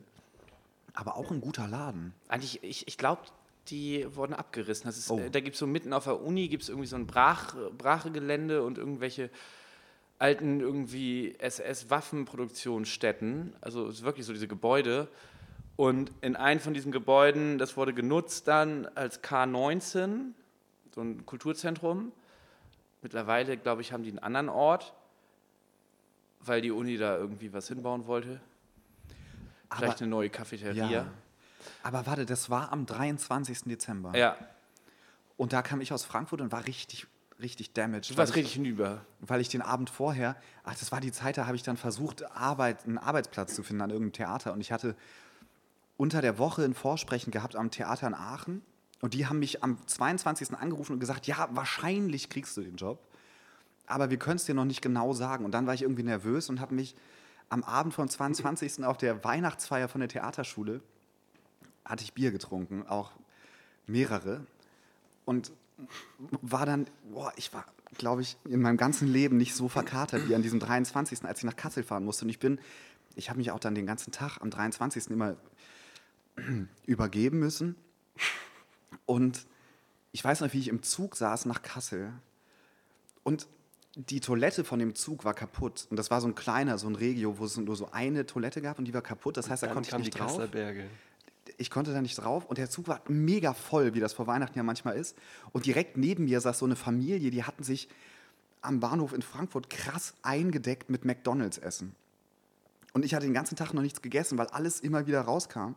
Aber 0.97 1.15
auch 1.15 1.29
ein 1.29 1.41
guter 1.41 1.67
Laden. 1.67 2.11
Eigentlich, 2.27 2.63
ich, 2.63 2.87
ich 2.87 2.97
glaube, 2.97 3.21
die 3.69 4.05
wurden 4.15 4.33
abgerissen. 4.33 4.85
Das 4.85 4.97
ist, 4.97 5.09
Oh. 5.11 5.19
äh, 5.19 5.29
da 5.29 5.39
gibt 5.39 5.55
es 5.55 5.59
so 5.59 5.67
mitten 5.67 5.93
auf 5.93 6.05
der 6.05 6.21
Uni 6.21 6.47
gibt's 6.47 6.69
irgendwie 6.69 6.87
so 6.87 6.95
ein 6.95 7.07
Brach, 7.07 7.55
Brachegelände 7.77 8.63
und 8.63 8.77
irgendwelche 8.77 9.29
alten 10.19 10.59
irgendwie 10.61 11.35
SS-Waffenproduktionsstätten. 11.39 13.53
Also 13.61 13.87
es 13.87 13.97
ist 13.99 14.03
wirklich 14.03 14.25
so 14.25 14.33
diese 14.33 14.47
Gebäude. 14.47 15.07
Und 15.75 16.11
in 16.21 16.35
einem 16.35 16.59
von 16.59 16.73
diesen 16.73 16.91
Gebäuden, 16.91 17.57
das 17.59 17.77
wurde 17.77 17.93
genutzt 17.93 18.47
dann 18.47 18.87
als 18.95 19.23
K19, 19.23 20.31
so 20.95 21.01
ein 21.01 21.25
Kulturzentrum. 21.25 22.11
Mittlerweile, 23.03 23.57
glaube 23.57 23.81
ich, 23.81 23.93
haben 23.93 24.01
die 24.03 24.09
einen 24.09 24.19
anderen 24.19 24.49
Ort, 24.49 24.93
weil 26.39 26.61
die 26.61 26.71
Uni 26.71 26.97
da 26.97 27.15
irgendwie 27.17 27.53
was 27.53 27.67
hinbauen 27.67 28.07
wollte. 28.07 28.39
Vielleicht 29.75 29.93
Aber, 29.93 30.01
eine 30.01 30.09
neue 30.09 30.29
Cafeteria. 30.29 30.89
ja. 30.89 31.07
Aber 31.83 32.05
warte, 32.05 32.25
das 32.25 32.49
war 32.49 32.71
am 32.71 32.85
23. 32.85 33.63
Dezember. 33.63 34.15
ja. 34.17 34.35
Und 35.37 35.53
da 35.53 35.61
kam 35.61 35.81
ich 35.81 35.93
aus 35.93 36.03
Frankfurt 36.03 36.41
und 36.41 36.51
war 36.51 36.65
richtig, 36.65 37.05
richtig 37.39 37.71
damaged. 37.73 38.09
Du 38.09 38.17
warst 38.17 38.31
ich- 38.31 38.37
richtig 38.37 38.53
hinüber. 38.55 39.01
weil 39.19 39.39
ich 39.39 39.49
den 39.49 39.61
Abend 39.61 39.91
vorher, 39.91 40.35
ach, 40.63 40.73
das 40.73 40.91
war 40.91 40.99
die 40.99 41.11
Zeit, 41.11 41.37
da 41.37 41.45
habe 41.45 41.55
ich 41.55 41.61
dann 41.61 41.77
versucht, 41.77 42.25
Arbeit, 42.35 42.85
einen 42.85 42.97
Arbeitsplatz 42.97 43.53
zu 43.53 43.61
finden 43.61 43.83
an 43.83 43.91
irgendeinem 43.91 44.13
Theater. 44.13 44.51
Und 44.53 44.61
ich 44.61 44.71
hatte 44.71 44.95
unter 45.95 46.21
der 46.23 46.39
Woche 46.39 46.63
ein 46.63 46.73
Vorsprechen 46.73 47.29
gehabt 47.31 47.55
am 47.55 47.69
Theater 47.69 48.07
in 48.07 48.15
Aachen. 48.15 48.63
Und 49.01 49.13
die 49.13 49.27
haben 49.27 49.37
mich 49.37 49.63
am 49.63 49.77
22. 49.85 50.55
angerufen 50.57 50.93
und 50.93 50.99
gesagt, 50.99 51.27
ja, 51.27 51.47
wahrscheinlich 51.51 52.29
kriegst 52.31 52.57
du 52.57 52.61
den 52.61 52.75
Job. 52.77 52.99
Aber 53.85 54.09
wir 54.09 54.17
können 54.17 54.37
es 54.37 54.45
dir 54.45 54.55
noch 54.55 54.65
nicht 54.65 54.81
genau 54.81 55.13
sagen. 55.13 55.45
Und 55.45 55.51
dann 55.51 55.67
war 55.67 55.75
ich 55.75 55.83
irgendwie 55.83 56.01
nervös 56.03 56.49
und 56.49 56.59
habe 56.59 56.73
mich 56.73 56.95
am 57.49 57.63
Abend 57.63 57.93
vom 57.93 58.09
22. 58.09 58.83
auf 58.85 58.97
der 58.97 59.23
Weihnachtsfeier 59.23 59.87
von 59.87 60.01
der 60.01 60.09
Theaterschule, 60.09 60.81
hatte 61.87 62.03
ich 62.03 62.13
Bier 62.13 62.31
getrunken, 62.31 62.85
auch 62.87 63.11
mehrere. 63.85 64.45
Und 65.25 65.51
war 66.41 66.65
dann, 66.65 66.87
boah, 67.11 67.31
ich 67.35 67.53
war, 67.53 67.65
glaube 67.97 68.21
ich, 68.21 68.37
in 68.45 68.61
meinem 68.61 68.77
ganzen 68.77 69.07
Leben 69.07 69.37
nicht 69.37 69.55
so 69.55 69.69
verkatert 69.69 70.27
wie 70.27 70.35
an 70.35 70.41
diesem 70.41 70.59
23., 70.59 71.23
als 71.25 71.39
ich 71.39 71.45
nach 71.45 71.55
Kassel 71.55 71.83
fahren 71.83 72.03
musste. 72.03 72.25
Und 72.25 72.29
ich 72.29 72.39
bin, 72.39 72.59
ich 73.15 73.29
habe 73.29 73.37
mich 73.37 73.51
auch 73.51 73.59
dann 73.59 73.75
den 73.75 73.85
ganzen 73.85 74.11
Tag 74.11 74.39
am 74.41 74.49
23. 74.49 75.11
immer 75.11 75.35
übergeben 76.85 77.39
müssen. 77.39 77.75
Und 79.05 79.45
ich 80.11 80.23
weiß 80.23 80.41
noch, 80.41 80.53
wie 80.53 80.59
ich 80.59 80.67
im 80.67 80.83
Zug 80.83 81.15
saß 81.15 81.45
nach 81.45 81.61
Kassel. 81.61 82.11
Und 83.23 83.47
die 83.95 84.19
Toilette 84.19 84.63
von 84.63 84.79
dem 84.79 84.95
Zug 84.95 85.25
war 85.25 85.33
kaputt. 85.33 85.87
Und 85.89 85.97
das 85.97 86.11
war 86.11 86.21
so 86.21 86.27
ein 86.27 86.35
kleiner, 86.35 86.77
so 86.77 86.87
ein 86.87 86.95
Regio, 86.95 87.39
wo 87.39 87.45
es 87.45 87.57
nur 87.57 87.75
so 87.75 87.91
eine 87.91 88.25
Toilette 88.25 88.61
gab 88.61 88.79
und 88.79 88.85
die 88.85 88.93
war 88.93 89.01
kaputt. 89.01 89.37
Das 89.37 89.49
heißt, 89.49 89.63
da 89.63 89.67
konnte 89.67 89.89
ich 89.89 89.97
nicht 89.97 90.13
die 90.13 90.17
drauf. 90.17 90.27
Kasseler 90.27 90.47
Berge. 90.47 90.89
Ich 91.57 91.71
konnte 91.71 91.91
da 91.91 92.01
nicht 92.01 92.15
drauf 92.15 92.45
und 92.45 92.57
der 92.57 92.69
Zug 92.69 92.87
war 92.87 93.01
mega 93.07 93.53
voll, 93.53 93.95
wie 93.95 93.99
das 93.99 94.13
vor 94.13 94.27
Weihnachten 94.27 94.57
ja 94.57 94.63
manchmal 94.63 94.95
ist. 94.95 95.17
Und 95.51 95.65
direkt 95.65 95.97
neben 95.97 96.25
mir 96.25 96.39
saß 96.39 96.59
so 96.59 96.65
eine 96.65 96.75
Familie, 96.75 97.31
die 97.31 97.43
hatten 97.43 97.63
sich 97.63 97.89
am 98.61 98.79
Bahnhof 98.79 99.13
in 99.13 99.21
Frankfurt 99.21 99.69
krass 99.69 100.13
eingedeckt 100.21 100.89
mit 100.89 101.03
McDonalds-Essen. 101.05 101.95
Und 102.93 103.05
ich 103.05 103.15
hatte 103.15 103.25
den 103.25 103.33
ganzen 103.33 103.55
Tag 103.55 103.73
noch 103.73 103.81
nichts 103.81 104.01
gegessen, 104.01 104.37
weil 104.37 104.47
alles 104.47 104.79
immer 104.79 105.07
wieder 105.07 105.21
rauskam. 105.21 105.73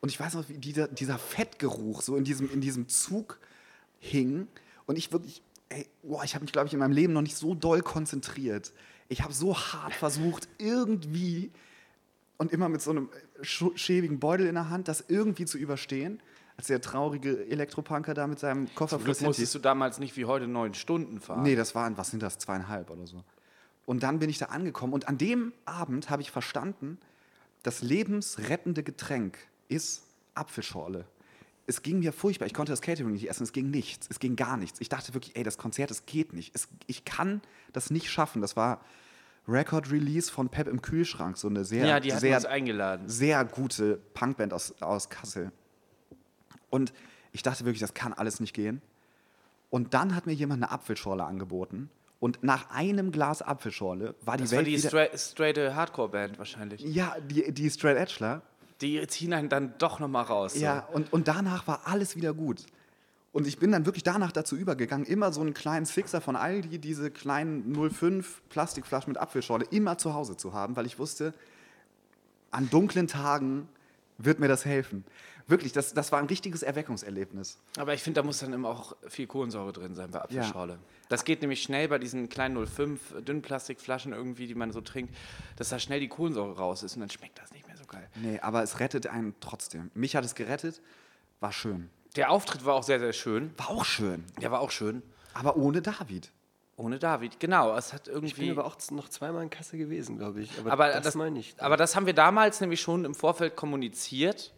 Und 0.00 0.10
ich 0.10 0.20
weiß 0.20 0.34
noch, 0.34 0.48
wie 0.48 0.58
dieser, 0.58 0.88
dieser 0.88 1.18
Fettgeruch 1.18 2.02
so 2.02 2.16
in 2.16 2.24
diesem, 2.24 2.50
in 2.52 2.60
diesem 2.60 2.88
Zug 2.88 3.38
hing. 3.98 4.46
Und 4.86 4.96
ich 4.96 5.12
wirklich, 5.12 5.42
ey, 5.68 5.88
boah, 6.02 6.22
ich 6.24 6.34
habe 6.34 6.44
mich, 6.44 6.52
glaube 6.52 6.68
ich, 6.68 6.72
in 6.72 6.78
meinem 6.78 6.92
Leben 6.92 7.12
noch 7.12 7.22
nicht 7.22 7.36
so 7.36 7.54
doll 7.54 7.82
konzentriert. 7.82 8.72
Ich 9.08 9.22
habe 9.22 9.32
so 9.32 9.56
hart 9.56 9.94
versucht, 9.94 10.48
irgendwie 10.58 11.50
und 12.36 12.52
immer 12.52 12.68
mit 12.68 12.82
so 12.82 12.90
einem 12.90 13.08
schäbigen 13.42 14.18
Beutel 14.18 14.46
in 14.46 14.54
der 14.54 14.70
Hand, 14.70 14.88
das 14.88 15.04
irgendwie 15.08 15.44
zu 15.44 15.58
überstehen. 15.58 16.20
Als 16.56 16.68
der 16.68 16.80
traurige 16.80 17.46
Elektropunker 17.48 18.14
da 18.14 18.26
mit 18.26 18.38
seinem 18.38 18.74
Koffer 18.74 18.96
Zum 18.96 19.04
Glück 19.04 19.20
musstest 19.20 19.54
du 19.54 19.58
damals 19.58 19.98
nicht 19.98 20.16
wie 20.16 20.24
heute 20.24 20.48
neun 20.48 20.72
Stunden 20.72 21.20
fahren. 21.20 21.42
Nee, 21.42 21.54
das 21.54 21.74
waren, 21.74 21.98
was 21.98 22.10
sind 22.10 22.22
das, 22.22 22.38
zweieinhalb 22.38 22.88
oder 22.90 23.06
so. 23.06 23.24
Und 23.84 24.02
dann 24.02 24.18
bin 24.18 24.30
ich 24.30 24.38
da 24.38 24.46
angekommen 24.46 24.94
und 24.94 25.06
an 25.06 25.18
dem 25.18 25.52
Abend 25.66 26.08
habe 26.08 26.22
ich 26.22 26.30
verstanden, 26.30 26.98
das 27.62 27.82
lebensrettende 27.82 28.82
Getränk 28.82 29.38
ist 29.68 30.02
Apfelschorle. 30.34 31.06
Es 31.66 31.82
ging 31.82 31.98
mir 31.98 32.12
furchtbar. 32.12 32.46
Ich 32.46 32.54
konnte 32.54 32.72
das 32.72 32.80
Catering 32.80 33.12
nicht 33.12 33.28
essen. 33.28 33.42
Es 33.42 33.52
ging 33.52 33.70
nichts. 33.70 34.06
Es 34.08 34.20
ging 34.20 34.36
gar 34.36 34.56
nichts. 34.56 34.80
Ich 34.80 34.88
dachte 34.88 35.14
wirklich, 35.14 35.36
ey, 35.36 35.42
das 35.42 35.58
Konzert, 35.58 35.90
es 35.90 36.06
geht 36.06 36.32
nicht. 36.32 36.54
Es, 36.54 36.68
ich 36.86 37.04
kann 37.04 37.42
das 37.72 37.90
nicht 37.90 38.08
schaffen. 38.08 38.40
Das 38.40 38.56
war 38.56 38.80
Record 39.48 39.90
Release 39.90 40.30
von 40.30 40.48
Pep 40.48 40.66
im 40.66 40.82
Kühlschrank. 40.82 41.36
So 41.36 41.48
eine 41.48 41.64
sehr, 41.64 41.86
ja, 41.86 42.00
die 42.00 42.10
sehr, 42.10 42.36
uns 42.36 42.44
eingeladen. 42.44 43.08
sehr 43.08 43.44
gute 43.44 43.96
Punkband 44.14 44.52
aus, 44.52 44.74
aus 44.80 45.08
Kassel. 45.08 45.52
Und 46.70 46.92
ich 47.32 47.42
dachte 47.42 47.64
wirklich, 47.64 47.80
das 47.80 47.94
kann 47.94 48.12
alles 48.12 48.40
nicht 48.40 48.54
gehen. 48.54 48.82
Und 49.70 49.94
dann 49.94 50.14
hat 50.14 50.26
mir 50.26 50.32
jemand 50.32 50.62
eine 50.62 50.72
Apfelschorle 50.72 51.24
angeboten. 51.24 51.90
Und 52.18 52.42
nach 52.42 52.70
einem 52.70 53.12
Glas 53.12 53.42
Apfelschorle 53.42 54.14
war 54.22 54.36
die 54.36 54.44
Das 54.44 54.52
war 54.52 54.58
Welt 54.58 54.68
die 54.68 54.78
wieder... 54.78 55.18
straight, 55.18 55.58
Hardcore-Band 55.58 56.38
wahrscheinlich. 56.38 56.80
ja, 56.80 57.14
die, 57.20 57.52
die 57.52 57.70
Straight 57.70 57.98
Edgeler. 57.98 58.42
Die 58.80 59.06
ziehen 59.06 59.32
einen 59.32 59.48
dann 59.48 59.74
doch 59.78 60.00
nochmal 60.00 60.24
raus. 60.24 60.54
so. 60.54 60.60
Ja, 60.60 60.86
und, 60.92 61.12
und 61.12 61.28
danach 61.28 61.66
war 61.66 61.82
alles 61.84 62.16
wieder 62.16 62.34
gut. 62.34 62.64
Und 63.36 63.46
ich 63.46 63.58
bin 63.58 63.70
dann 63.70 63.84
wirklich 63.84 64.02
danach 64.02 64.32
dazu 64.32 64.56
übergegangen, 64.56 65.04
immer 65.04 65.30
so 65.30 65.42
einen 65.42 65.52
kleinen 65.52 65.84
Sixer 65.84 66.22
von 66.22 66.36
Aldi, 66.36 66.78
diese 66.78 67.10
kleinen 67.10 67.76
05 67.90 68.40
Plastikflaschen 68.48 69.12
mit 69.12 69.20
Apfelschorle, 69.20 69.66
immer 69.70 69.98
zu 69.98 70.14
Hause 70.14 70.38
zu 70.38 70.54
haben, 70.54 70.74
weil 70.74 70.86
ich 70.86 70.98
wusste, 70.98 71.34
an 72.50 72.70
dunklen 72.70 73.08
Tagen 73.08 73.68
wird 74.16 74.40
mir 74.40 74.48
das 74.48 74.64
helfen. 74.64 75.04
Wirklich, 75.46 75.74
das, 75.74 75.92
das 75.92 76.12
war 76.12 76.18
ein 76.18 76.28
richtiges 76.28 76.62
Erweckungserlebnis. 76.62 77.58
Aber 77.76 77.92
ich 77.92 78.02
finde, 78.02 78.22
da 78.22 78.26
muss 78.26 78.38
dann 78.38 78.54
immer 78.54 78.70
auch 78.70 78.96
viel 79.06 79.26
Kohlensäure 79.26 79.74
drin 79.74 79.94
sein 79.94 80.12
bei 80.12 80.22
Apfelschorle. 80.22 80.78
Das 81.10 81.26
geht 81.26 81.42
nämlich 81.42 81.62
schnell 81.62 81.88
bei 81.88 81.98
diesen 81.98 82.30
kleinen 82.30 82.66
05 82.66 83.22
Dünnplastikflaschen 83.22 84.14
irgendwie, 84.14 84.46
die 84.46 84.54
man 84.54 84.72
so 84.72 84.80
trinkt, 84.80 85.14
dass 85.56 85.68
da 85.68 85.78
schnell 85.78 86.00
die 86.00 86.08
Kohlensäure 86.08 86.56
raus 86.56 86.82
ist 86.82 86.94
und 86.94 87.00
dann 87.00 87.10
schmeckt 87.10 87.38
das 87.38 87.52
nicht 87.52 87.66
mehr 87.66 87.76
so 87.76 87.84
geil. 87.84 88.08
Nee, 88.14 88.40
aber 88.40 88.62
es 88.62 88.80
rettet 88.80 89.06
einen 89.08 89.34
trotzdem. 89.40 89.90
Mich 89.92 90.16
hat 90.16 90.24
es 90.24 90.34
gerettet, 90.34 90.80
war 91.40 91.52
schön. 91.52 91.90
Der 92.16 92.30
Auftritt 92.30 92.64
war 92.64 92.74
auch 92.74 92.82
sehr, 92.82 92.98
sehr 92.98 93.12
schön. 93.12 93.52
War 93.58 93.70
auch 93.70 93.84
schön, 93.84 94.24
Der 94.40 94.50
war 94.50 94.60
auch 94.60 94.70
schön. 94.70 95.02
aber 95.34 95.56
ohne 95.56 95.82
David. 95.82 96.32
Ohne 96.78 96.98
David, 96.98 97.40
genau. 97.40 97.74
Es 97.74 97.92
hat 97.94 98.06
Ich 98.08 98.12
bin 98.12 98.22
irgendwie. 98.22 98.50
aber 98.50 98.66
auch 98.66 98.76
noch 98.90 99.08
zweimal 99.08 99.42
in 99.42 99.48
Kasse 99.50 99.78
gewesen, 99.78 100.18
glaube 100.18 100.42
ich. 100.42 100.58
Aber, 100.58 100.72
aber 100.72 100.88
das, 100.88 101.02
das, 101.04 101.14
meine 101.14 101.38
ich. 101.38 101.54
aber 101.58 101.76
das 101.78 101.96
haben 101.96 102.04
wir 102.04 102.12
damals 102.12 102.60
nämlich 102.60 102.80
schon 102.82 103.06
im 103.06 103.14
Vorfeld 103.14 103.56
kommuniziert, 103.56 104.52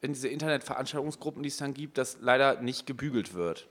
in 0.00 0.12
diese 0.12 0.28
Internetveranstaltungsgruppen, 0.28 1.42
die 1.42 1.48
es 1.48 1.56
dann 1.56 1.74
gibt, 1.74 1.98
dass 1.98 2.18
leider 2.20 2.60
nicht 2.60 2.86
gebügelt 2.86 3.34
wird. 3.34 3.66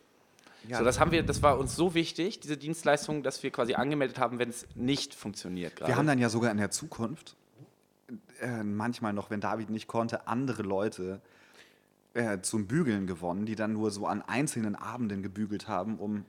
Ja, 0.67 0.79
So, 0.79 0.83
das 0.83 0.99
haben 0.99 1.11
wir, 1.11 1.23
das 1.23 1.41
war 1.41 1.57
uns 1.57 1.77
so 1.77 1.93
wichtig, 1.93 2.41
diese 2.41 2.57
Dienstleistung, 2.57 3.23
dass 3.23 3.41
wir 3.41 3.51
quasi 3.51 3.75
angemeldet 3.75 4.19
haben, 4.19 4.37
wenn 4.37 4.49
es 4.49 4.67
nicht 4.75 5.13
funktioniert 5.15 5.77
gerade. 5.77 5.89
Wir 5.91 5.95
haben 5.95 6.07
dann 6.07 6.19
ja 6.19 6.27
sogar 6.27 6.51
in 6.51 6.57
der 6.57 6.71
Zukunft, 6.71 7.37
äh, 8.41 8.63
manchmal 8.63 9.13
noch, 9.13 9.29
wenn 9.29 9.39
David 9.39 9.69
nicht 9.69 9.87
konnte, 9.87 10.27
andere 10.27 10.63
Leute 10.63 11.21
äh, 12.17 12.41
zum 12.41 12.65
Bügeln 12.65 13.05
gewonnen, 13.05 13.45
die 13.45 13.55
dann 13.55 13.73
nur 13.73 13.91
so 13.91 14.07
an 14.07 14.21
einzelnen 14.23 14.75
Abenden 14.75 15.21
gebügelt 15.21 15.67
haben, 15.67 15.97
um, 15.97 16.25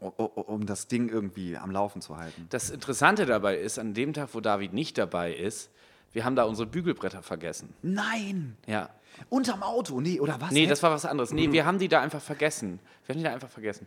um, 0.00 0.66
das 0.66 0.88
Ding 0.88 1.08
irgendwie 1.08 1.56
am 1.56 1.70
Laufen 1.70 2.02
zu 2.02 2.16
halten. 2.16 2.46
Das 2.50 2.70
Interessante 2.70 3.24
dabei 3.26 3.56
ist, 3.56 3.78
an 3.78 3.94
dem 3.94 4.12
Tag, 4.12 4.28
wo 4.32 4.40
David 4.40 4.74
nicht 4.74 4.98
dabei 4.98 5.32
ist, 5.34 5.70
wir 6.12 6.24
haben 6.24 6.36
da 6.36 6.44
unsere 6.44 6.66
Bügelbretter 6.66 7.22
vergessen. 7.22 7.74
Nein! 7.82 8.56
Ja. 8.66 8.90
Unterm 9.30 9.62
Auto, 9.62 10.00
nee, 10.00 10.20
oder 10.20 10.40
was? 10.40 10.50
Nee, 10.50 10.66
das 10.66 10.82
war 10.82 10.90
was 10.90 11.04
anderes. 11.04 11.32
Nee, 11.32 11.50
wir 11.50 11.66
haben 11.66 11.78
die 11.78 11.88
da 11.88 12.00
einfach 12.00 12.20
vergessen. 12.20 12.78
Wir 13.06 13.14
haben 13.14 13.18
die 13.18 13.24
da 13.24 13.32
einfach 13.32 13.48
vergessen. 13.48 13.86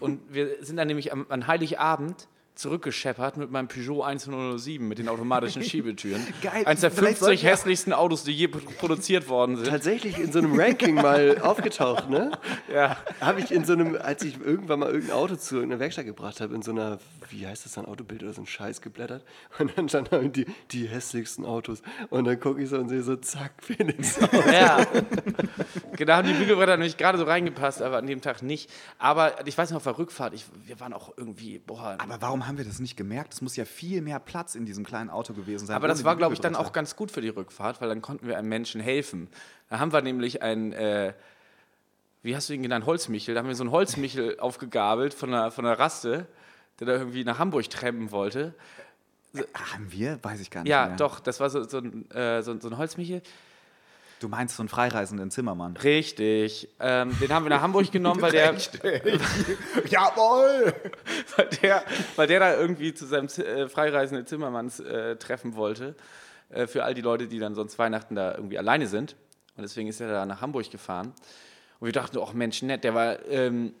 Und 0.00 0.20
wir 0.28 0.62
sind 0.64 0.76
dann 0.76 0.88
nämlich 0.88 1.12
am, 1.12 1.26
an 1.28 1.46
Heiligabend 1.46 2.28
zurückgescheppert 2.56 3.36
mit 3.36 3.50
meinem 3.50 3.68
Peugeot 3.68 4.02
1007 4.02 4.86
mit 4.88 4.98
den 4.98 5.08
automatischen 5.08 5.62
Schiebetüren. 5.62 6.26
Geil, 6.42 6.64
Eins 6.66 6.80
der 6.80 6.90
vielleicht 6.90 7.18
50 7.18 7.20
sollten 7.20 7.42
wir- 7.42 7.50
hässlichsten 7.50 7.92
Autos, 7.92 8.24
die 8.24 8.32
je 8.32 8.48
pro- 8.48 8.58
produziert 8.78 9.28
worden 9.28 9.56
sind. 9.56 9.68
Tatsächlich 9.68 10.18
in 10.18 10.32
so 10.32 10.38
einem 10.40 10.58
Ranking 10.58 10.94
mal 10.96 11.38
aufgetaucht, 11.42 12.10
ne? 12.10 12.32
Ja. 12.72 12.96
Habe 13.20 13.40
ich 13.40 13.52
in 13.52 13.64
so 13.64 13.74
einem, 13.74 13.96
als 13.96 14.22
ich 14.24 14.40
irgendwann 14.40 14.80
mal 14.80 14.90
irgendein 14.90 15.16
Auto 15.16 15.36
zu 15.36 15.56
irgendeiner 15.56 15.80
Werkstatt 15.80 16.06
gebracht 16.06 16.40
habe, 16.40 16.54
in 16.54 16.62
so 16.62 16.72
einer, 16.72 16.98
wie 17.30 17.46
heißt 17.46 17.64
das 17.66 17.72
dann, 17.74 17.86
Autobild 17.86 18.22
oder 18.22 18.32
so 18.32 18.42
ein 18.42 18.46
Scheiß 18.46 18.80
geblättert. 18.80 19.24
Und 19.58 19.72
dann 19.76 19.88
standen 19.88 20.10
halt 20.16 20.36
die, 20.36 20.46
die 20.72 20.86
hässlichsten 20.88 21.44
Autos. 21.44 21.82
Und 22.10 22.24
dann 22.24 22.40
gucke 22.40 22.62
ich 22.62 22.68
so 22.70 22.78
und 22.78 22.88
sehe 22.88 23.02
so, 23.02 23.16
zack, 23.16 23.52
Felix. 23.62 24.18
Ja. 24.50 24.84
genau, 25.96 26.14
haben 26.14 26.28
die 26.28 26.34
Bügelbretter 26.34 26.76
nämlich 26.76 26.96
gerade 26.96 27.18
so 27.18 27.24
reingepasst, 27.24 27.82
aber 27.82 27.98
an 27.98 28.06
dem 28.06 28.20
Tag 28.20 28.42
nicht. 28.42 28.70
Aber 28.98 29.46
ich 29.46 29.56
weiß 29.56 29.70
noch, 29.70 29.78
auf 29.78 29.82
der 29.84 29.98
Rückfahrt, 29.98 30.34
ich, 30.34 30.44
wir 30.64 30.78
waren 30.80 30.92
auch 30.92 31.12
irgendwie, 31.16 31.58
boah. 31.58 31.96
Aber 31.98 32.16
warum 32.20 32.45
haben 32.46 32.58
wir 32.58 32.64
das 32.64 32.78
nicht 32.78 32.96
gemerkt? 32.96 33.34
Es 33.34 33.40
muss 33.40 33.56
ja 33.56 33.64
viel 33.64 34.02
mehr 34.02 34.18
Platz 34.20 34.54
in 34.54 34.66
diesem 34.66 34.84
kleinen 34.84 35.10
Auto 35.10 35.32
gewesen 35.34 35.66
sein. 35.66 35.76
Aber 35.76 35.88
das 35.88 36.04
war, 36.04 36.16
glaube 36.16 36.34
ich, 36.34 36.40
dann 36.40 36.54
auch 36.56 36.72
ganz 36.72 36.96
gut 36.96 37.10
für 37.10 37.20
die 37.20 37.28
Rückfahrt, 37.28 37.80
weil 37.80 37.88
dann 37.88 38.02
konnten 38.02 38.26
wir 38.26 38.38
einem 38.38 38.48
Menschen 38.48 38.80
helfen. 38.80 39.28
Da 39.68 39.78
haben 39.78 39.92
wir 39.92 40.02
nämlich 40.02 40.42
ein, 40.42 40.72
äh, 40.72 41.12
wie 42.22 42.34
hast 42.36 42.48
du 42.48 42.54
ihn 42.54 42.62
genannt, 42.62 42.86
Holzmichel. 42.86 43.34
Da 43.34 43.40
haben 43.40 43.48
wir 43.48 43.54
so 43.54 43.62
einen 43.64 43.70
Holzmichel 43.72 44.38
aufgegabelt 44.40 45.14
von 45.14 45.30
der, 45.30 45.50
von 45.50 45.64
der 45.64 45.78
Raste, 45.78 46.26
der 46.80 46.86
da 46.86 46.92
irgendwie 46.94 47.24
nach 47.24 47.38
Hamburg 47.38 47.68
trampen 47.70 48.10
wollte. 48.10 48.54
Haben 49.54 49.92
wir? 49.92 50.18
Weiß 50.22 50.40
ich 50.40 50.50
gar 50.50 50.62
nicht 50.62 50.70
Ja, 50.70 50.86
mehr. 50.86 50.96
doch, 50.96 51.20
das 51.20 51.40
war 51.40 51.50
so, 51.50 51.62
so, 51.68 51.78
ein, 51.78 52.10
äh, 52.10 52.42
so, 52.42 52.58
so 52.58 52.68
ein 52.68 52.78
Holzmichel. 52.78 53.22
Du 54.20 54.28
meinst 54.28 54.56
so 54.56 54.62
einen 54.62 54.68
freireisenden 54.68 55.30
Zimmermann. 55.30 55.76
Richtig. 55.76 56.68
Ähm, 56.80 57.14
den 57.20 57.30
haben 57.30 57.44
wir 57.44 57.50
nach 57.50 57.60
Hamburg 57.60 57.92
genommen, 57.92 58.22
weil 58.22 58.32
der, 58.32 58.54
Jawohl! 59.88 60.74
weil, 61.36 61.48
der, 61.62 61.84
weil 62.16 62.26
der 62.26 62.40
da 62.40 62.56
irgendwie 62.56 62.94
zu 62.94 63.06
seinem 63.06 63.26
äh, 63.26 63.68
freireisenden 63.68 64.26
Zimmermanns 64.26 64.80
äh, 64.80 65.16
treffen 65.16 65.54
wollte. 65.54 65.94
Äh, 66.48 66.66
für 66.66 66.84
all 66.84 66.94
die 66.94 67.02
Leute, 67.02 67.28
die 67.28 67.38
dann 67.38 67.54
sonst 67.54 67.78
Weihnachten 67.78 68.14
da 68.14 68.34
irgendwie 68.34 68.58
alleine 68.58 68.86
sind. 68.86 69.16
Und 69.56 69.62
deswegen 69.62 69.88
ist 69.88 70.00
er 70.00 70.08
da 70.08 70.26
nach 70.26 70.40
Hamburg 70.40 70.70
gefahren. 70.70 71.12
Und 71.78 71.86
wir 71.86 71.92
dachten, 71.92 72.18
ach 72.22 72.32
Mensch, 72.32 72.62
nett, 72.62 72.84
der 72.84 72.94
war 72.94 73.24
ähm, 73.26 73.74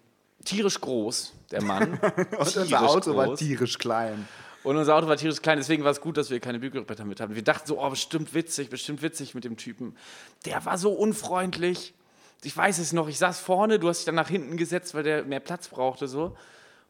tierisch 0.44 0.80
groß, 0.80 1.32
der 1.50 1.62
Mann. 1.62 1.98
Und 2.38 2.56
unser 2.56 2.88
Auto 2.88 3.16
war 3.16 3.34
tierisch 3.36 3.78
klein. 3.78 4.28
Und 4.66 4.76
unser 4.76 4.96
Auto 4.96 5.06
war 5.06 5.16
tierisch 5.16 5.42
klein, 5.42 5.58
deswegen 5.58 5.84
war 5.84 5.92
es 5.92 6.00
gut, 6.00 6.16
dass 6.16 6.28
wir 6.28 6.40
keine 6.40 6.58
Bügelbretter 6.58 7.04
mit 7.04 7.20
hatten. 7.20 7.36
Wir 7.36 7.44
dachten 7.44 7.68
so, 7.68 7.80
oh, 7.80 7.88
bestimmt 7.88 8.34
witzig, 8.34 8.68
bestimmt 8.68 9.00
witzig 9.00 9.32
mit 9.32 9.44
dem 9.44 9.56
Typen. 9.56 9.96
Der 10.44 10.64
war 10.64 10.76
so 10.76 10.90
unfreundlich. 10.90 11.94
Ich 12.42 12.56
weiß 12.56 12.78
es 12.78 12.92
noch, 12.92 13.06
ich 13.06 13.16
saß 13.16 13.38
vorne, 13.38 13.78
du 13.78 13.88
hast 13.88 13.98
dich 13.98 14.06
dann 14.06 14.16
nach 14.16 14.28
hinten 14.28 14.56
gesetzt, 14.56 14.92
weil 14.96 15.04
der 15.04 15.22
mehr 15.22 15.38
Platz 15.38 15.68
brauchte 15.68 16.08
so. 16.08 16.36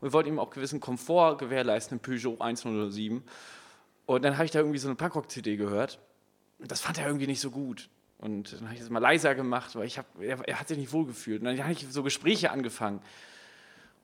Und 0.01 0.09
wir 0.09 0.15
wollten 0.15 0.31
ihm 0.31 0.39
auch 0.39 0.49
gewissen 0.49 0.81
Komfort 0.81 1.37
gewährleisten, 1.37 1.99
im 1.99 2.01
Peugeot 2.01 2.41
1007. 2.41 3.23
Und 4.07 4.25
dann 4.25 4.37
habe 4.37 4.47
ich 4.47 4.53
da 4.53 4.61
irgendwie 4.61 4.79
so 4.79 4.89
eine 4.89 4.95
Punkrock-CD 4.95 5.59
gehört. 5.59 5.99
Und 6.59 6.71
das 6.71 6.81
fand 6.81 6.97
er 6.97 7.07
irgendwie 7.07 7.27
nicht 7.27 7.43
so 7.43 7.51
gut. 7.51 7.91
Und 8.17 8.55
dann 8.55 8.63
habe 8.63 8.73
ich 8.73 8.81
das 8.81 8.89
mal 8.89 9.01
leiser 9.01 9.35
gemacht, 9.35 9.77
weil 9.77 9.87
ich 9.87 9.99
hab, 9.99 10.07
er, 10.19 10.41
er 10.49 10.59
hat 10.59 10.69
sich 10.69 10.79
nicht 10.79 10.95
wohlgefühlt. 10.95 11.43
Und 11.43 11.45
dann 11.45 11.63
habe 11.63 11.73
ich 11.73 11.87
so 11.91 12.03
Gespräche 12.03 12.53
angefangen. 12.53 13.03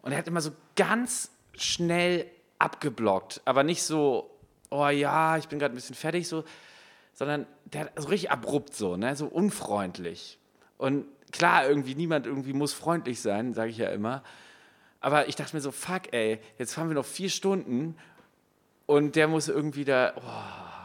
Und 0.02 0.12
er 0.12 0.18
hat 0.18 0.28
immer 0.28 0.42
so 0.42 0.50
ganz 0.76 1.30
schnell 1.56 2.26
abgeblockt, 2.62 3.40
aber 3.44 3.62
nicht 3.62 3.82
so, 3.82 4.30
oh 4.70 4.88
ja, 4.88 5.36
ich 5.36 5.48
bin 5.48 5.58
gerade 5.58 5.74
ein 5.74 5.76
bisschen 5.76 5.96
fertig, 5.96 6.28
so, 6.28 6.44
sondern 7.12 7.46
der 7.64 7.90
so 7.96 8.08
richtig 8.08 8.30
abrupt 8.30 8.74
so, 8.74 8.96
ne, 8.96 9.14
so 9.16 9.26
unfreundlich. 9.26 10.38
Und 10.78 11.06
klar, 11.30 11.68
irgendwie 11.68 11.94
niemand 11.94 12.26
irgendwie 12.26 12.52
muss 12.52 12.72
freundlich 12.72 13.20
sein, 13.20 13.54
sage 13.54 13.70
ich 13.70 13.78
ja 13.78 13.88
immer. 13.88 14.22
Aber 15.00 15.28
ich 15.28 15.36
dachte 15.36 15.56
mir 15.56 15.62
so, 15.62 15.72
fuck, 15.72 16.12
ey, 16.12 16.40
jetzt 16.58 16.74
fahren 16.74 16.88
wir 16.88 16.94
noch 16.94 17.04
vier 17.04 17.28
Stunden 17.28 17.96
und 18.86 19.16
der 19.16 19.28
muss 19.28 19.48
irgendwie 19.48 19.84
da, 19.84 20.12
oh, 20.16 20.81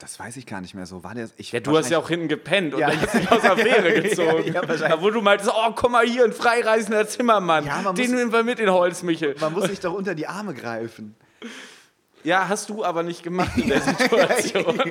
Das 0.00 0.18
weiß 0.18 0.36
ich 0.38 0.46
gar 0.46 0.60
nicht 0.62 0.74
mehr 0.74 0.86
so. 0.86 1.04
War 1.04 1.14
der, 1.14 1.28
ich, 1.36 1.52
Ja, 1.52 1.60
du 1.60 1.76
hast 1.76 1.90
ja 1.90 1.98
auch 1.98 2.08
hinten 2.08 2.26
gepennt 2.28 2.72
und 2.74 2.80
Ja. 2.80 2.88
dann 2.88 3.00
hast 3.02 3.14
dich 3.14 3.30
aus 3.30 3.42
der 3.42 3.56
Fähre 3.58 4.00
gezogen. 4.02 4.52
Ja, 4.52 4.62
da, 4.62 5.02
wo 5.02 5.10
du 5.10 5.20
meintest, 5.20 5.50
oh, 5.54 5.72
komm 5.76 5.92
mal 5.92 6.06
hier, 6.06 6.24
ein 6.24 6.32
freireisender 6.32 7.06
Zimmermann. 7.06 7.68
Den 7.96 8.12
nehmen 8.14 8.32
wir 8.32 8.42
mit 8.42 8.58
in 8.60 8.70
Holzmichel. 8.70 9.36
Man 9.40 9.52
muss 9.52 9.64
sich 9.66 9.78
doch 9.80 9.92
unter 9.92 10.14
die 10.14 10.26
Arme 10.26 10.54
greifen. 10.54 11.14
Ja, 12.24 12.48
hast 12.48 12.70
du 12.70 12.82
aber 12.84 13.02
nicht 13.02 13.22
gemacht 13.22 13.56
in 13.56 13.68
der 13.68 13.80
Situation. 13.82 14.80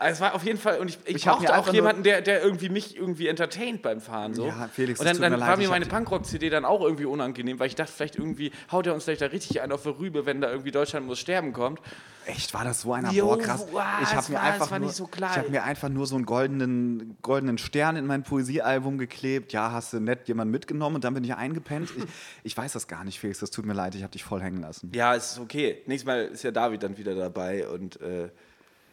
Also 0.00 0.14
es 0.14 0.20
war 0.20 0.34
auf 0.34 0.44
jeden 0.44 0.58
Fall, 0.58 0.78
und 0.78 0.88
ich, 0.88 0.98
ich, 1.04 1.16
Ich 1.16 1.28
hab 1.28 1.40
mir 1.40 1.48
brauchte 1.48 1.70
auch 1.70 1.74
jemanden, 1.74 2.02
der, 2.02 2.22
der 2.22 2.42
irgendwie 2.42 2.70
mich 2.70 2.96
irgendwie 2.96 3.28
entertaint 3.28 3.82
beim 3.82 4.00
Fahren. 4.00 4.32
So. 4.32 4.46
Ja, 4.46 4.68
Felix, 4.72 4.98
und 4.98 5.06
es 5.06 5.12
dann, 5.12 5.16
tut 5.16 5.20
mir 5.20 5.30
dann 5.30 5.40
leid, 5.40 5.48
war 5.50 5.56
mir 5.58 5.64
hab 5.64 5.70
meine 5.72 5.84
Punkrock-CD 5.84 6.48
dann 6.48 6.64
auch 6.64 6.80
irgendwie 6.80 7.04
unangenehm, 7.04 7.58
weil 7.58 7.66
ich 7.66 7.74
dachte, 7.74 7.92
vielleicht 7.92 8.16
irgendwie 8.16 8.50
haut 8.72 8.86
er 8.86 8.94
uns 8.94 9.04
vielleicht 9.04 9.20
da 9.20 9.26
richtig 9.26 9.60
einen 9.60 9.72
auf 9.72 9.82
die 9.82 9.90
Rübe, 9.90 10.24
wenn 10.24 10.40
da 10.40 10.50
irgendwie 10.50 10.70
Deutschland 10.70 11.06
muss 11.06 11.18
sterben 11.18 11.52
kommt. 11.52 11.80
Echt, 12.24 12.54
war 12.54 12.64
das 12.64 12.82
so 12.82 12.92
einer? 12.94 13.10
Jo, 13.12 13.26
Boah, 13.26 13.38
krass. 13.38 13.66
wow, 13.72 13.82
ich 14.02 14.14
habe 14.14 14.32
mir 14.32 14.40
einfach 14.40 14.78
nur, 14.78 14.90
so 14.90 15.06
klar. 15.06 15.32
ich 15.32 15.38
habe 15.38 15.50
mir 15.50 15.64
einfach 15.64 15.88
nur 15.90 16.06
so 16.06 16.16
einen 16.16 16.24
goldenen, 16.26 17.16
goldenen 17.20 17.58
Stern 17.58 17.96
in 17.96 18.06
mein 18.06 18.22
Poesiealbum 18.22 18.96
geklebt. 18.96 19.52
Ja, 19.52 19.72
hast 19.72 19.92
du 19.92 20.00
nett 20.00 20.28
jemanden 20.28 20.52
mitgenommen 20.52 20.96
und 20.96 21.04
dann 21.04 21.12
bin 21.12 21.24
ich 21.24 21.34
eingepennt. 21.34 21.90
Ich, 21.96 22.04
ich 22.44 22.56
weiß 22.56 22.72
das 22.72 22.88
gar 22.88 23.04
nicht, 23.04 23.20
Felix. 23.20 23.40
Das 23.40 23.50
tut 23.50 23.66
mir 23.66 23.74
leid. 23.74 23.94
Ich 23.94 24.02
habe 24.02 24.12
dich 24.12 24.24
voll 24.24 24.40
hängen 24.40 24.60
lassen. 24.60 24.92
Ja, 24.94 25.14
es 25.14 25.32
ist 25.32 25.40
okay. 25.40 25.82
Nächstes 25.86 26.06
Mal 26.06 26.24
ist 26.26 26.42
ja 26.42 26.50
David 26.50 26.82
dann 26.82 26.96
wieder 26.96 27.14
dabei 27.14 27.68
und 27.68 28.00
äh, 28.00 28.28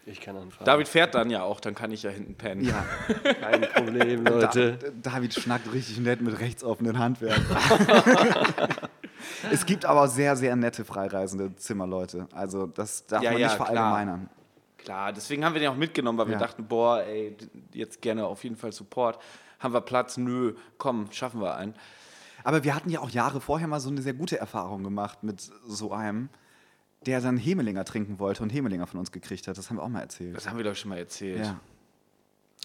Ich 0.09 0.21
kann 0.21 0.37
anfangen. 0.37 0.65
David 0.65 0.87
fährt 0.87 1.15
dann 1.15 1.29
ja 1.29 1.43
auch, 1.43 1.59
dann 1.59 1.75
kann 1.75 1.91
ich 1.91 2.03
ja 2.03 2.09
hinten 2.09 2.35
pennen. 2.35 2.63
Ja, 2.63 2.85
Kein 3.41 3.61
Problem, 3.73 4.23
da, 4.23 4.31
Leute. 4.31 4.79
David 5.01 5.33
schnackt 5.33 5.71
richtig 5.73 5.99
nett 5.99 6.21
mit 6.21 6.39
rechtsoffenen 6.39 6.97
Handwerkern. 6.97 7.43
es 9.51 9.65
gibt 9.65 9.85
aber 9.85 10.07
sehr, 10.07 10.35
sehr 10.35 10.55
nette 10.55 10.85
freireisende 10.85 11.55
Zimmerleute. 11.55 12.27
Also 12.33 12.67
das 12.67 13.05
darf 13.05 13.21
Ja, 13.23 13.31
man 13.31 13.41
ja, 13.41 13.47
nicht 13.47 13.55
klar. 13.57 13.67
verallgemeinern. 13.67 14.29
Klar, 14.77 15.11
deswegen 15.11 15.43
haben 15.43 15.53
wir 15.53 15.59
den 15.59 15.69
auch 15.69 15.75
mitgenommen, 15.75 16.17
weil 16.17 16.27
wir 16.27 16.33
Ja. 16.33 16.39
dachten, 16.39 16.65
boah, 16.65 17.01
ey, 17.03 17.35
jetzt 17.73 18.01
gerne 18.01 18.25
auf 18.25 18.43
jeden 18.43 18.55
Fall 18.55 18.71
Support. 18.71 19.19
Haben 19.59 19.73
wir 19.73 19.81
Platz? 19.81 20.15
Nö, 20.17 20.53
komm, 20.77 21.11
schaffen 21.11 21.41
wir 21.41 21.55
einen. 21.55 21.73
Aber 22.45 22.63
wir 22.63 22.73
hatten 22.75 22.89
ja 22.89 23.01
auch 23.01 23.09
Jahre 23.09 23.41
vorher 23.41 23.67
mal 23.67 23.79
so 23.81 23.89
eine 23.89 24.01
sehr 24.01 24.13
gute 24.13 24.37
Erfahrung 24.39 24.83
gemacht 24.83 25.23
mit 25.23 25.41
so 25.41 25.91
einem, 25.91 26.29
der 27.05 27.21
dann 27.21 27.37
Hemelinger 27.37 27.85
trinken 27.85 28.19
wollte 28.19 28.43
und 28.43 28.49
Hemelinger 28.49 28.87
von 28.87 28.99
uns 28.99 29.11
gekriegt 29.11 29.47
hat. 29.47 29.57
Das 29.57 29.69
haben 29.69 29.77
wir 29.77 29.83
auch 29.83 29.89
mal 29.89 30.01
erzählt. 30.01 30.35
Das 30.35 30.47
haben 30.49 30.57
wir 30.57 30.63
doch 30.63 30.75
schon 30.75 30.89
mal 30.89 30.97
erzählt. 30.97 31.45
Ja. 31.45 31.59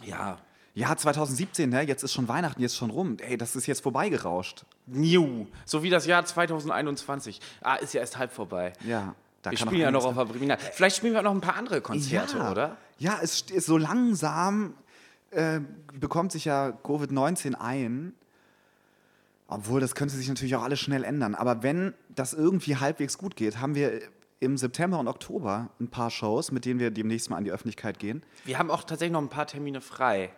Ja. 0.04 0.38
Ja, 0.74 0.96
2017, 0.96 1.68
ne? 1.68 1.82
jetzt 1.82 2.02
ist 2.02 2.14
schon 2.14 2.28
Weihnachten, 2.28 2.62
jetzt 2.62 2.76
schon 2.76 2.88
rum. 2.88 3.18
Ey, 3.20 3.36
das 3.36 3.54
ist 3.56 3.66
jetzt 3.66 3.82
vorbeigerauscht. 3.82 4.64
New. 4.86 5.46
So 5.66 5.82
wie 5.82 5.90
das 5.90 6.06
Jahr 6.06 6.24
2021. 6.24 7.40
Ah, 7.60 7.74
ist 7.74 7.92
ja 7.92 8.00
erst 8.00 8.16
halb 8.16 8.32
vorbei. 8.32 8.72
Ja. 8.86 9.14
Da 9.42 9.50
wir 9.50 9.58
kann 9.58 9.68
spielen 9.68 9.82
ja 9.82 9.90
noch 9.90 10.04
auf 10.06 10.14
der 10.16 10.24
Briminal. 10.24 10.56
Vielleicht 10.56 10.96
spielen 10.96 11.12
wir 11.12 11.20
auch 11.20 11.24
noch 11.24 11.34
ein 11.34 11.42
paar 11.42 11.56
andere 11.56 11.82
Konzerte, 11.82 12.38
ja. 12.38 12.50
oder? 12.50 12.76
Ja, 12.98 13.18
es 13.22 13.44
st- 13.44 13.52
ist 13.52 13.66
so 13.66 13.76
langsam 13.76 14.74
äh, 15.30 15.60
bekommt 15.92 16.32
sich 16.32 16.46
ja 16.46 16.68
Covid-19 16.84 17.54
ein. 17.54 18.14
Obwohl, 19.48 19.80
das 19.80 19.94
könnte 19.94 20.14
sich 20.14 20.28
natürlich 20.28 20.54
auch 20.56 20.62
alles 20.62 20.80
schnell 20.80 21.04
ändern. 21.04 21.34
Aber 21.34 21.62
wenn 21.62 21.92
das 22.08 22.32
irgendwie 22.32 22.76
halbwegs 22.76 23.18
gut 23.18 23.36
geht, 23.36 23.60
haben 23.60 23.74
wir 23.74 24.00
im 24.42 24.56
September 24.56 24.98
und 24.98 25.08
Oktober 25.08 25.70
ein 25.80 25.88
paar 25.88 26.10
Shows, 26.10 26.50
mit 26.52 26.64
denen 26.64 26.80
wir 26.80 26.90
demnächst 26.90 27.30
mal 27.30 27.36
an 27.36 27.44
die 27.44 27.52
Öffentlichkeit 27.52 27.98
gehen. 27.98 28.22
Wir 28.44 28.58
haben 28.58 28.70
auch 28.70 28.84
tatsächlich 28.84 29.12
noch 29.12 29.22
ein 29.22 29.28
paar 29.28 29.46
Termine 29.46 29.80
frei. 29.80 30.30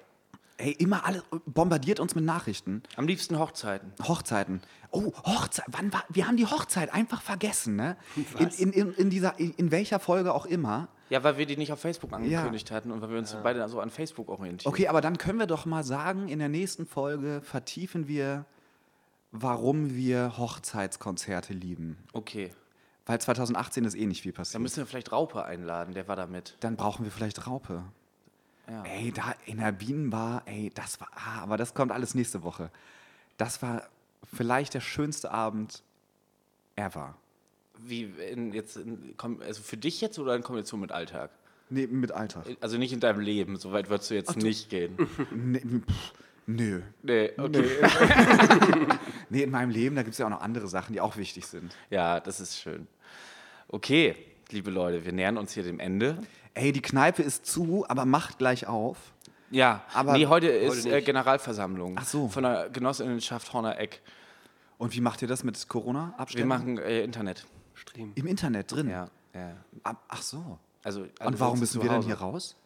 Ey, 0.57 0.71
immer 0.73 1.05
alles 1.05 1.25
bombardiert 1.47 1.99
uns 1.99 2.15
mit 2.15 2.25
Nachrichten. 2.25 2.85
Am 2.95 3.09
liebsten 3.09 3.41
Hochzeiten. 3.41 3.93
Hochzeiten. 4.07 4.61
Oh, 4.93 5.13
Hochzeit. 5.25 5.65
Wann 5.69 5.93
war, 5.93 6.05
wir 6.11 6.29
haben 6.29 6.37
die 6.37 6.47
Hochzeit 6.47 6.95
einfach 6.95 7.23
vergessen, 7.23 7.75
ne? 7.75 7.97
In, 8.39 8.49
in, 8.49 8.73
in, 8.73 8.95
in, 8.95 9.11
dieser, 9.11 9.37
in, 9.41 9.53
in 9.55 9.73
welcher 9.73 9.99
Folge 9.99 10.33
auch 10.33 10.47
immer. 10.47 10.89
Ja, 11.11 11.25
weil 11.25 11.39
wir 11.39 11.47
die 11.47 11.57
nicht 11.57 11.73
auf 11.73 11.81
Facebook 11.81 12.13
angekündigt 12.13 12.71
hatten 12.71 12.93
und 12.93 13.01
weil 13.01 13.11
wir 13.11 13.19
uns 13.19 13.37
beide 13.43 13.69
so 13.69 13.81
an 13.81 13.91
Facebook 13.91 14.29
orientieren. 14.29 14.73
Okay, 14.73 14.87
aber 14.87 15.01
dann 15.01 15.19
können 15.19 15.41
wir 15.41 15.47
doch 15.47 15.67
mal 15.67 15.83
sagen, 15.83 16.29
in 16.29 16.39
der 16.39 16.49
nächsten 16.49 16.87
Folge 16.87 17.41
vertiefen 17.43 18.07
wir, 18.07 18.45
warum 19.33 19.97
wir 19.97 20.39
Hochzeitskonzerte 20.39 21.53
lieben. 21.53 21.99
Okay. 22.13 22.53
Weil 23.07 23.21
2018 23.21 23.85
ist 23.85 23.95
eh 23.95 24.07
nicht 24.07 24.23
viel 24.23 24.33
Dann 24.33 24.37
passiert. 24.39 24.63
müssen 24.63 24.77
wir 24.79 24.87
vielleicht 24.87 25.13
Raupe 25.13 25.45
einladen, 25.45 25.93
der 25.95 26.09
war 26.09 26.17
da 26.17 26.27
mit. 26.27 26.57
Dann 26.61 26.77
brauchen 26.77 27.05
wir 27.05 27.13
vielleicht 27.13 27.47
Raupe. 27.47 27.83
Ja. 28.69 28.83
Ey, 28.85 29.13
da 29.13 29.35
in 29.45 29.59
der 29.59 29.73
Bienenbar, 29.73 30.43
ey, 30.47 30.71
das 30.75 30.99
war, 31.01 31.09
ah, 31.15 31.43
aber 31.43 31.59
das 31.59 31.75
kommt 31.75 31.93
alles 31.93 32.15
nächste 32.15 32.43
Woche. 32.43 32.71
Das 33.37 33.61
war 33.61 33.83
vielleicht 34.33 34.73
der 34.73 34.81
schönste 34.81 35.31
Abend 35.31 35.83
ever. 36.77 37.15
Wie 37.79 38.05
in, 38.05 38.55
jetzt, 38.55 38.77
in, 38.79 39.15
komm- 39.19 39.43
also 39.43 39.63
für 39.63 39.77
dich 39.77 40.01
jetzt 40.01 40.19
oder 40.19 40.35
in 40.35 40.43
Kombination 40.43 40.81
mit 40.81 40.93
Alltag? 40.93 41.31
Nee, 41.69 41.87
mit 41.89 42.13
Alltag. 42.13 42.47
Also 42.63 42.79
nicht 42.79 42.93
in 42.95 43.01
deinem 43.01 43.21
Leben, 43.21 43.57
so 43.57 43.73
weit 43.73 43.91
würdest 43.91 44.11
du 44.11 44.15
jetzt 44.15 44.37
nicht 44.37 44.71
gehen. 44.71 44.97
Nee, 45.35 45.61
pff, 45.61 46.13
nö. 46.47 46.83
Nee, 47.03 47.33
okay. 47.37 47.65
Nee, 47.83 48.97
in 49.43 49.51
meinem 49.51 49.71
Leben, 49.71 49.97
da 49.97 50.03
gibt 50.03 50.13
es 50.13 50.19
ja 50.19 50.27
auch 50.27 50.31
noch 50.31 50.41
andere 50.41 50.69
Sachen, 50.69 50.93
die 50.93 51.01
auch 51.01 51.17
wichtig 51.17 51.47
sind. 51.47 51.75
Ja, 51.91 52.21
das 52.21 52.41
ist 52.41 52.61
schön. 52.61 52.87
Okay, 53.69 54.15
liebe 54.51 54.71
Leute, 54.71 55.05
wir 55.05 55.13
nähern 55.13 55.37
uns 55.37 55.53
hier 55.53 55.63
dem 55.63 55.81
Ende. 55.81 56.19
Ey, 56.55 56.73
die 56.73 56.83
Kneipe 56.83 57.23
ist 57.23 57.47
zu, 57.47 57.85
aber 57.89 58.05
macht 58.05 58.39
gleich 58.39 58.67
auf. 58.67 58.99
Ja, 59.51 59.85
Aber 59.93 60.15
nee, 60.15 60.27
heute 60.27 60.47
heute 60.49 60.49
ist 60.49 60.87
äh. 60.87 61.01
Generalversammlung 61.01 61.97
Ach 61.99 62.05
so. 62.05 62.29
von 62.29 62.43
der 62.43 62.71
Genossenschaft 62.71 63.53
Horner 63.53 63.79
Eck. 63.79 64.01
Und 64.79 64.95
wie 64.95 65.01
macht 65.01 65.23
ihr 65.23 65.29
das 65.29 65.45
mit 65.45 65.69
corona 65.69 66.13
Wir 66.17 66.21
abständen 66.21 66.49
machen 66.49 66.79
äh, 66.79 67.03
Internet. 67.03 67.47
Stream. 67.75 68.13
Im 68.17 68.27
Internet 68.27 68.73
drin? 68.73 68.89
Ja, 68.89 69.09
ja. 69.33 69.55
Ach 70.09 70.23
so. 70.23 70.59
Also 70.83 71.03
Und 71.25 71.39
warum 71.41 71.57
sitzen 71.59 71.79
müssen 71.79 71.83
wir 71.83 71.89
denn 71.89 71.99
Hause. 71.99 72.07
hier 72.09 72.17
raus? 72.17 72.57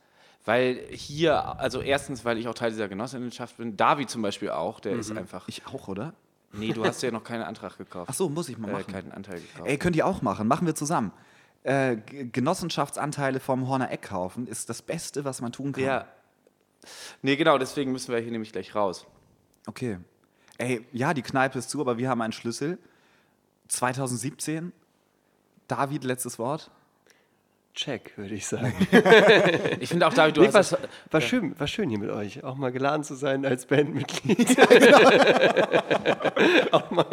Weil 0.45 0.87
hier, 0.91 1.61
also 1.61 1.83
erstens, 1.83 2.25
weil 2.25 2.39
ich 2.39 2.49
auch 2.49 2.55
Teil 2.55 2.71
dieser 2.71 2.89
Genossenschaft 2.89 3.59
bin. 3.59 3.77
David 3.77 4.09
zum 4.09 4.23
Beispiel 4.23 4.51
auch, 4.51 4.81
der 4.81 4.93
ist 4.93 5.11
einfach. 5.14 5.47
Ich 5.49 5.66
auch, 5.66 5.89
oder? 5.89 6.14
Nee, 6.53 6.72
du 6.72 6.84
hast 6.84 7.03
ja 7.03 7.11
noch 7.11 7.24
keinen 7.24 7.42
Antrag 7.42 7.76
gekauft. 7.76 8.09
Ach 8.11 8.14
so, 8.14 8.28
muss 8.28 8.49
ich 8.49 8.57
mal 8.59 8.68
Äh, 8.70 8.72
machen. 8.72 8.86
keinen 8.92 9.12
Anteil 9.12 9.40
gekauft. 9.40 9.68
Ey, 9.68 9.76
könnt 9.78 9.96
ihr 9.96 10.07
auch 10.07 10.22
machen. 10.22 10.49
Machen 10.49 10.66
wir 10.66 10.74
zusammen. 10.74 11.12
Äh, 11.62 11.96
Genossenschaftsanteile 11.96 13.40
vom 13.40 13.68
Horner 13.68 13.90
Eck 13.90 14.03
kaufen 14.03 14.46
ist 14.46 14.68
das 14.70 14.80
Beste, 14.80 15.24
was 15.24 15.40
man 15.42 15.53
tun 15.53 15.72
kann. 15.72 15.84
Ja. 15.84 16.07
Nee, 17.20 17.36
genau, 17.36 17.59
deswegen 17.59 17.92
müssen 17.92 18.12
wir 18.14 18.20
hier 18.20 18.30
nämlich 18.32 18.53
gleich 18.53 18.74
raus. 18.74 19.07
Okay. 19.66 19.99
Ey, 20.57 20.84
ja, 20.92 21.12
die 21.14 21.22
Kneipe 21.22 21.59
ist 21.59 21.68
zu, 21.70 21.80
aber 21.80 21.99
wir 21.99 22.09
haben 22.09 22.22
einen 22.22 22.32
Schlüssel. 22.32 22.78
2017. 23.68 24.72
David, 25.66 26.05
letztes 26.05 26.38
Wort. 26.38 26.70
Check, 27.79 28.12
würde 28.16 28.35
ich 28.35 28.45
sagen. 28.45 28.74
Ich 29.81 29.89
finde 29.89 30.09
auch, 30.09 30.12
David, 30.12 30.37
du 30.37 30.41
Nee, 30.41 30.49
hast 30.49 30.72
das, 30.72 30.79
war, 31.12 31.20
schön, 31.20 31.59
war 31.61 31.68
schön 31.68 31.89
hier 31.89 32.01
mit 32.01 32.11
euch. 32.11 32.43
Auch 32.43 32.57
mal 32.57 32.72
geladen 32.72 33.05
zu 33.05 33.14
sein 33.14 33.47
als 33.47 33.66
Bandmitglied. 33.66 34.59
auch 36.72 36.91
mal 36.91 37.07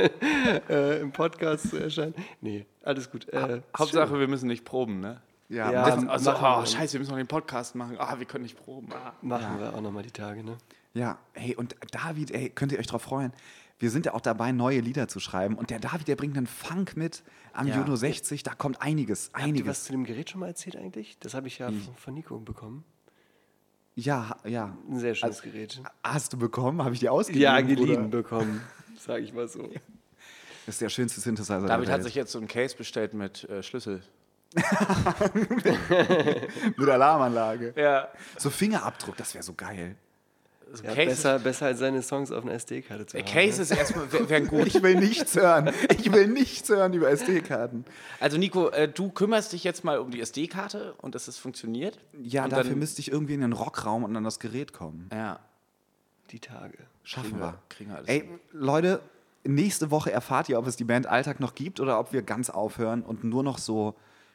äh, 0.68 1.01
im 1.01 1.11
Podcast 1.11 1.70
zu 1.70 1.78
erscheinen. 1.78 2.16
Nee, 2.41 2.66
alles 2.84 3.11
gut. 3.11 3.30
Äh, 3.30 3.61
Hauptsache, 3.78 4.20
wir 4.20 4.28
müssen 4.28 4.47
nicht 4.47 4.66
proben, 4.66 5.01
ne? 5.01 5.22
Ja, 5.49 5.72
Ja, 5.72 5.82
machen, 5.88 6.09
Also, 6.09 6.32
machen 6.32 6.47
oh, 6.47 6.61
wir. 6.61 6.66
scheiße, 6.66 6.93
wir 6.93 6.99
müssen 7.01 7.11
noch 7.11 7.18
den 7.18 7.28
Podcast 7.28 7.76
machen. 7.76 7.97
Ah, 7.99 8.16
wir 8.18 8.26
können 8.26 8.43
nicht 8.43 8.57
proben. 8.57 8.88
Ah. 8.91 9.13
schön. 9.20 9.30
Machen 9.30 9.59
wir 9.59 9.72
auch 9.72 9.82
nochmal 9.82 10.01
die 10.01 10.09
Tage, 10.11 10.43
ne? 10.43 10.57
ja. 10.95 11.20
Hey, 11.34 11.55
und 11.55 11.76
David, 11.91 12.32
ey, 12.32 12.49
könnt 12.49 12.72
ihr 12.72 12.80
euch 12.80 12.88
drauf 12.88 13.03
freuen? 13.03 13.34
Wir 13.78 13.89
sind 13.89 14.05
ja 14.05 14.13
auch 14.13 14.21
dabei, 14.21 14.51
neue 14.53 14.80
Lieder 14.80 15.07
zu 15.09 15.19
schreiben. 15.19 15.55
Und 15.55 15.69
der 15.69 15.80
David, 15.80 16.07
der 16.07 16.15
bringt 16.15 16.38
einen 16.38 16.47
Funk 16.47 16.95
mit 16.95 17.23
am 17.53 17.67
Ja. 17.67 17.76
Juno 17.78 17.95
60. 17.97 18.43
Da 18.43 18.53
kommt 18.53 18.82
einiges, 18.82 19.32
Habt 19.34 19.39
ihr 19.39 19.41
was 19.43 19.49
einiges. 19.49 19.84
zu 19.84 19.91
dem 19.91 20.03
Gerät 20.05 20.30
schon 20.30 20.39
mal 20.39 20.47
erzählt 20.47 20.78
eigentlich? 20.78 21.17
Das 21.19 21.34
habe 21.34 21.47
ich 21.47 21.59
ja 21.59 21.67
von, 21.67 21.95
von 21.97 22.13
Nico 22.13 22.39
bekommen. 22.39 22.86
Ja, 23.95 24.38
ja. 24.45 24.78
Ein 24.89 24.99
sehr 24.99 25.15
schönes 25.15 25.41
Gerät. 25.41 25.82
Hast 26.03 26.34
du 26.34 26.38
bekommen? 26.38 26.84
Habe 26.84 26.93
ich 26.93 26.99
dir 27.01 27.11
ausgeliehen? 27.11 27.43
Ja, 27.43 27.59
geliehen 27.61 28.09
Bruder? 28.09 28.23
bekommen, 28.23 28.61
sage 28.97 29.23
ich 29.23 29.34
mal 29.34 29.47
so. 29.47 29.69
Das 30.65 30.76
ist 30.76 30.82
der 30.82 30.89
schönste 30.89 31.21
Synthesizer 31.21 31.61
David 31.67 31.89
hat 31.91 32.01
sich 32.01 32.15
jetzt 32.15 32.32
so 32.32 32.39
ein 32.39 32.47
Case 32.47 32.76
bestellt 32.76 33.13
mit 33.13 33.43
äh, 33.43 33.61
Schlüssel. 33.61 34.01
Mit 36.78 36.89
Alarmanlage. 36.89 37.73
Ja. 37.76 38.07
So 38.38 38.49
Fingerabdruck, 38.49 39.15
das 39.17 39.34
wäre 39.36 39.43
so 39.43 39.53
geil. 39.53 39.95
So 40.74 40.84
Ja, 40.84 40.93
Case, 40.93 41.07
besser, 41.07 41.39
besser 41.39 41.66
als 41.68 41.80
seine 41.80 42.01
Songs 42.01 42.32
auf 42.32 42.43
einer 42.43 42.53
SD-Karte 42.53 43.05
zu 43.05 43.18
haben. 43.18 43.26
Case 43.26 43.61
ist 43.61 43.72
erstmal, 43.72 44.11
wär- 44.11 44.30
wären 44.30 44.47
gut. 44.49 44.68
Ich 44.68 44.82
will 44.82 44.95
nichts 44.95 45.36
hören. 45.36 45.72
Ich 45.97 46.11
will 46.11 46.28
nichts 46.28 46.68
hören 46.70 46.93
über 46.93 47.09
SD-Karten. 47.09 47.86
Also 48.20 48.38
Nico, 48.38 48.70
äh, 48.70 48.88
du 48.88 49.09
kümmerst 49.09 49.53
dich 49.53 49.63
jetzt 49.63 49.84
mal 49.84 49.99
um 49.99 50.11
die 50.11 50.20
SD-Karte 50.22 50.93
und 51.01 51.16
dass 51.16 51.28
es 51.28 51.38
funktioniert. 51.38 51.97
Ja, 52.22 52.43
und 52.45 52.51
dafür 52.51 52.72
dann, 52.72 52.80
müsste 52.80 52.99
ich 53.01 53.11
irgendwie 53.11 53.36
in 53.36 53.41
den 53.41 53.53
Rockraum 53.53 54.03
und 54.03 54.16
an 54.16 54.24
das 54.24 54.39
Gerät 54.39 54.74
kommen. 54.74 55.09
Ja, 55.13 55.39
Die 56.32 56.39
Tage. 56.39 56.78
Schaffen 57.03 57.30
kriegen 57.30 57.39
wir. 57.39 57.45
wir, 57.47 57.59
kriegen 57.70 57.89
wir 57.91 57.97
alles. 57.97 58.09
Ey, 58.09 58.30
Leute, 58.51 58.99
nächste 59.43 59.91
Woche 59.91 60.11
erfahrt 60.11 60.49
ihr, 60.49 60.57
ob 60.57 60.66
es 60.68 60.76
die 60.76 60.84
Band 60.84 61.05
Alltag 61.05 61.39
noch 61.39 61.53
gibt 61.55 61.80
oder 61.80 61.99
ob 61.99 62.11
wir 62.13 62.24
ganz 62.24 62.49
aufhören 62.49 63.03
und 63.03 63.24
nur 63.24 63.43
noch 63.43 63.59
so, 63.59 63.93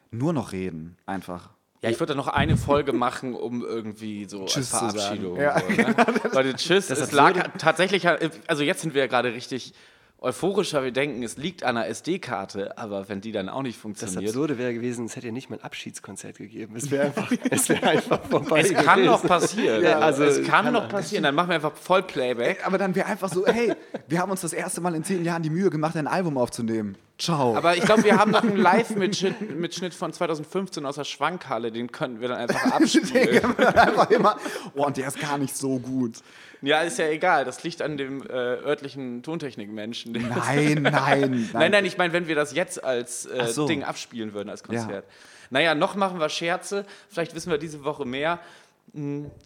nur 0.09 0.31
noch 0.33 0.53
reden. 0.53 0.97
Einfach. 1.05 1.49
Ja, 1.81 1.89
ich 1.89 1.99
würde 1.99 2.13
da 2.13 2.17
noch 2.17 2.27
eine 2.27 2.57
Folge 2.57 2.93
machen, 2.93 3.33
um 3.33 3.63
irgendwie 3.63 4.25
so 4.25 4.45
Tschüss 4.45 4.71
als 4.73 4.93
zu 4.93 4.99
sagen. 4.99 5.21
Verabschiedung. 5.21 5.37
Ja, 5.37 5.59
So, 5.59 5.67
ne? 5.67 5.95
Leute, 6.33 6.53
tschüss. 6.55 6.89
es 6.89 7.11
lag 7.11 7.33
tatsächlich, 7.57 8.07
also 8.47 8.63
jetzt 8.63 8.81
sind 8.81 8.93
wir 8.93 9.01
ja 9.01 9.07
gerade 9.07 9.33
richtig 9.33 9.73
euphorischer 10.21 10.83
wir 10.83 10.91
denken, 10.91 11.23
es 11.23 11.37
liegt 11.37 11.63
an 11.63 11.77
einer 11.77 11.87
SD-Karte, 11.87 12.77
aber 12.77 13.09
wenn 13.09 13.21
die 13.21 13.31
dann 13.31 13.49
auch 13.49 13.63
nicht 13.63 13.77
Das 13.77 13.81
funktioniert. 13.81 14.29
Absurde 14.29 14.59
wäre 14.59 14.73
gewesen, 14.73 15.05
es 15.05 15.15
hätte 15.15 15.27
ja 15.27 15.33
nicht 15.33 15.49
mal 15.49 15.57
ein 15.57 15.63
Abschiedskonzert 15.63 16.37
gegeben. 16.37 16.75
Es 16.75 16.91
wäre 16.91 17.05
einfach, 17.05 17.31
es 17.49 17.69
wäre 17.69 17.87
einfach 17.87 18.21
vorbei. 18.29 18.59
es 18.61 18.71
kann 18.71 18.99
gewesen. 18.99 19.05
noch 19.05 19.23
passieren. 19.23 19.83
Ja, 19.83 19.97
also, 19.99 20.23
es 20.23 20.43
kann, 20.43 20.65
kann 20.65 20.73
noch 20.73 20.83
er. 20.83 20.89
passieren. 20.89 21.23
Dann 21.23 21.33
machen 21.33 21.49
wir 21.49 21.55
einfach 21.55 21.75
Vollplayback. 21.75 22.65
Aber 22.67 22.77
dann 22.77 22.93
wäre 22.93 23.07
einfach 23.07 23.29
so, 23.29 23.47
hey, 23.47 23.73
wir 24.07 24.19
haben 24.19 24.29
uns 24.29 24.41
das 24.41 24.53
erste 24.53 24.79
Mal 24.79 24.93
in 24.93 25.03
zehn 25.03 25.25
Jahren 25.25 25.41
die 25.41 25.49
Mühe 25.49 25.71
gemacht, 25.71 25.95
ein 25.97 26.07
Album 26.07 26.37
aufzunehmen. 26.37 26.97
Ciao. 27.21 27.55
Aber 27.55 27.77
ich 27.77 27.83
glaube, 27.83 28.03
wir 28.03 28.17
haben 28.17 28.31
noch 28.31 28.41
einen 28.41 28.57
Live-Mitschnitt 28.57 29.55
Mitschnitt 29.55 29.93
von 29.93 30.11
2015 30.11 30.83
aus 30.87 30.95
der 30.95 31.03
Schwankhalle, 31.03 31.71
den 31.71 31.91
könnten 31.91 32.19
wir 32.19 32.29
dann 32.29 32.39
einfach 32.39 32.71
abspielen. 32.71 33.45
einfach 33.59 34.09
immer, 34.09 34.37
oh, 34.73 34.87
und 34.87 34.97
der 34.97 35.07
ist 35.07 35.19
gar 35.19 35.37
nicht 35.37 35.55
so 35.55 35.77
gut. 35.77 36.15
ja, 36.63 36.81
ist 36.81 36.97
ja 36.97 37.09
egal, 37.09 37.45
das 37.45 37.63
liegt 37.63 37.83
an 37.83 37.97
dem 37.97 38.23
äh, 38.23 38.33
örtlichen 38.33 39.21
Tontechnikmenschen. 39.21 40.13
Nein, 40.13 40.81
nein, 40.81 40.81
nein. 40.81 41.49
Nein, 41.53 41.71
nein, 41.71 41.85
ich 41.85 41.95
meine, 41.99 42.11
wenn 42.11 42.27
wir 42.27 42.33
das 42.33 42.55
jetzt 42.55 42.83
als 42.83 43.27
äh, 43.27 43.45
so. 43.45 43.67
Ding 43.67 43.83
abspielen 43.83 44.33
würden, 44.33 44.49
als 44.49 44.63
Konzert. 44.63 45.05
Naja, 45.51 45.75
noch 45.75 45.95
machen 45.95 46.19
wir 46.19 46.29
Scherze. 46.29 46.87
Vielleicht 47.07 47.35
wissen 47.35 47.51
wir 47.51 47.59
diese 47.59 47.83
Woche 47.83 48.03
mehr. 48.05 48.39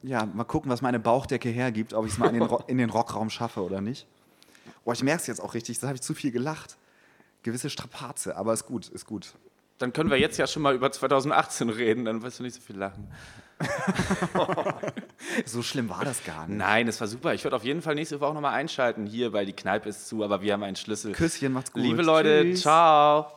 Ja, 0.02 0.26
mal 0.26 0.46
gucken, 0.46 0.72
was 0.72 0.82
meine 0.82 1.00
Bauchdecke 1.00 1.50
hergibt, 1.50 1.94
ob 1.94 2.06
ich 2.06 2.14
es 2.14 2.18
mal 2.18 2.34
in 2.34 2.40
den, 2.40 2.50
in 2.68 2.78
den 2.78 2.90
Rockraum 2.90 3.30
schaffe 3.30 3.62
oder 3.62 3.82
nicht. 3.82 4.08
Boah, 4.86 4.94
ich 4.94 5.04
merke 5.04 5.22
es 5.22 5.28
jetzt 5.28 5.42
auch 5.42 5.54
richtig, 5.56 5.78
da 5.80 5.88
habe 5.88 5.96
ich 5.96 6.02
zu 6.02 6.14
viel 6.14 6.32
gelacht. 6.32 6.78
Gewisse 7.46 7.70
Strapaze, 7.70 8.36
aber 8.38 8.54
ist 8.54 8.66
gut, 8.66 8.88
ist 8.88 9.06
gut. 9.06 9.36
Dann 9.78 9.94
können 9.94 10.10
wir 10.10 10.18
jetzt 10.18 10.40
ja 10.40 10.48
schon 10.48 10.64
mal 10.64 10.74
über 10.74 10.92
2018 10.92 11.70
reden, 11.70 12.04
dann 12.04 12.24
wirst 12.24 12.40
du 12.40 12.44
nicht 12.44 12.56
so 12.56 12.62
viel 12.62 12.76
lachen. 12.76 13.08
So 15.46 15.62
schlimm 15.62 15.90
war 15.90 16.04
das 16.04 16.24
gar 16.24 16.48
nicht. 16.48 16.58
Nein, 16.58 16.88
es 16.88 17.00
war 17.00 17.08
super. 17.08 17.34
Ich 17.34 17.44
würde 17.44 17.56
auf 17.56 17.64
jeden 17.64 17.82
Fall 17.82 17.96
nächste 17.96 18.20
Woche 18.20 18.34
nochmal 18.34 18.54
einschalten 18.54 19.06
hier, 19.06 19.32
weil 19.32 19.46
die 19.46 19.54
Kneipe 19.54 19.90
ist 19.90 20.08
zu, 20.08 20.24
aber 20.24 20.42
wir 20.42 20.54
haben 20.54 20.64
einen 20.64 20.76
Schlüssel. 20.76 21.14
Küsschen, 21.14 21.54
macht's 21.54 21.72
gut. 21.72 21.84
Liebe 21.84 22.02
Leute, 22.02 22.44
Tschüss. 22.44 22.62
ciao. 22.62 23.32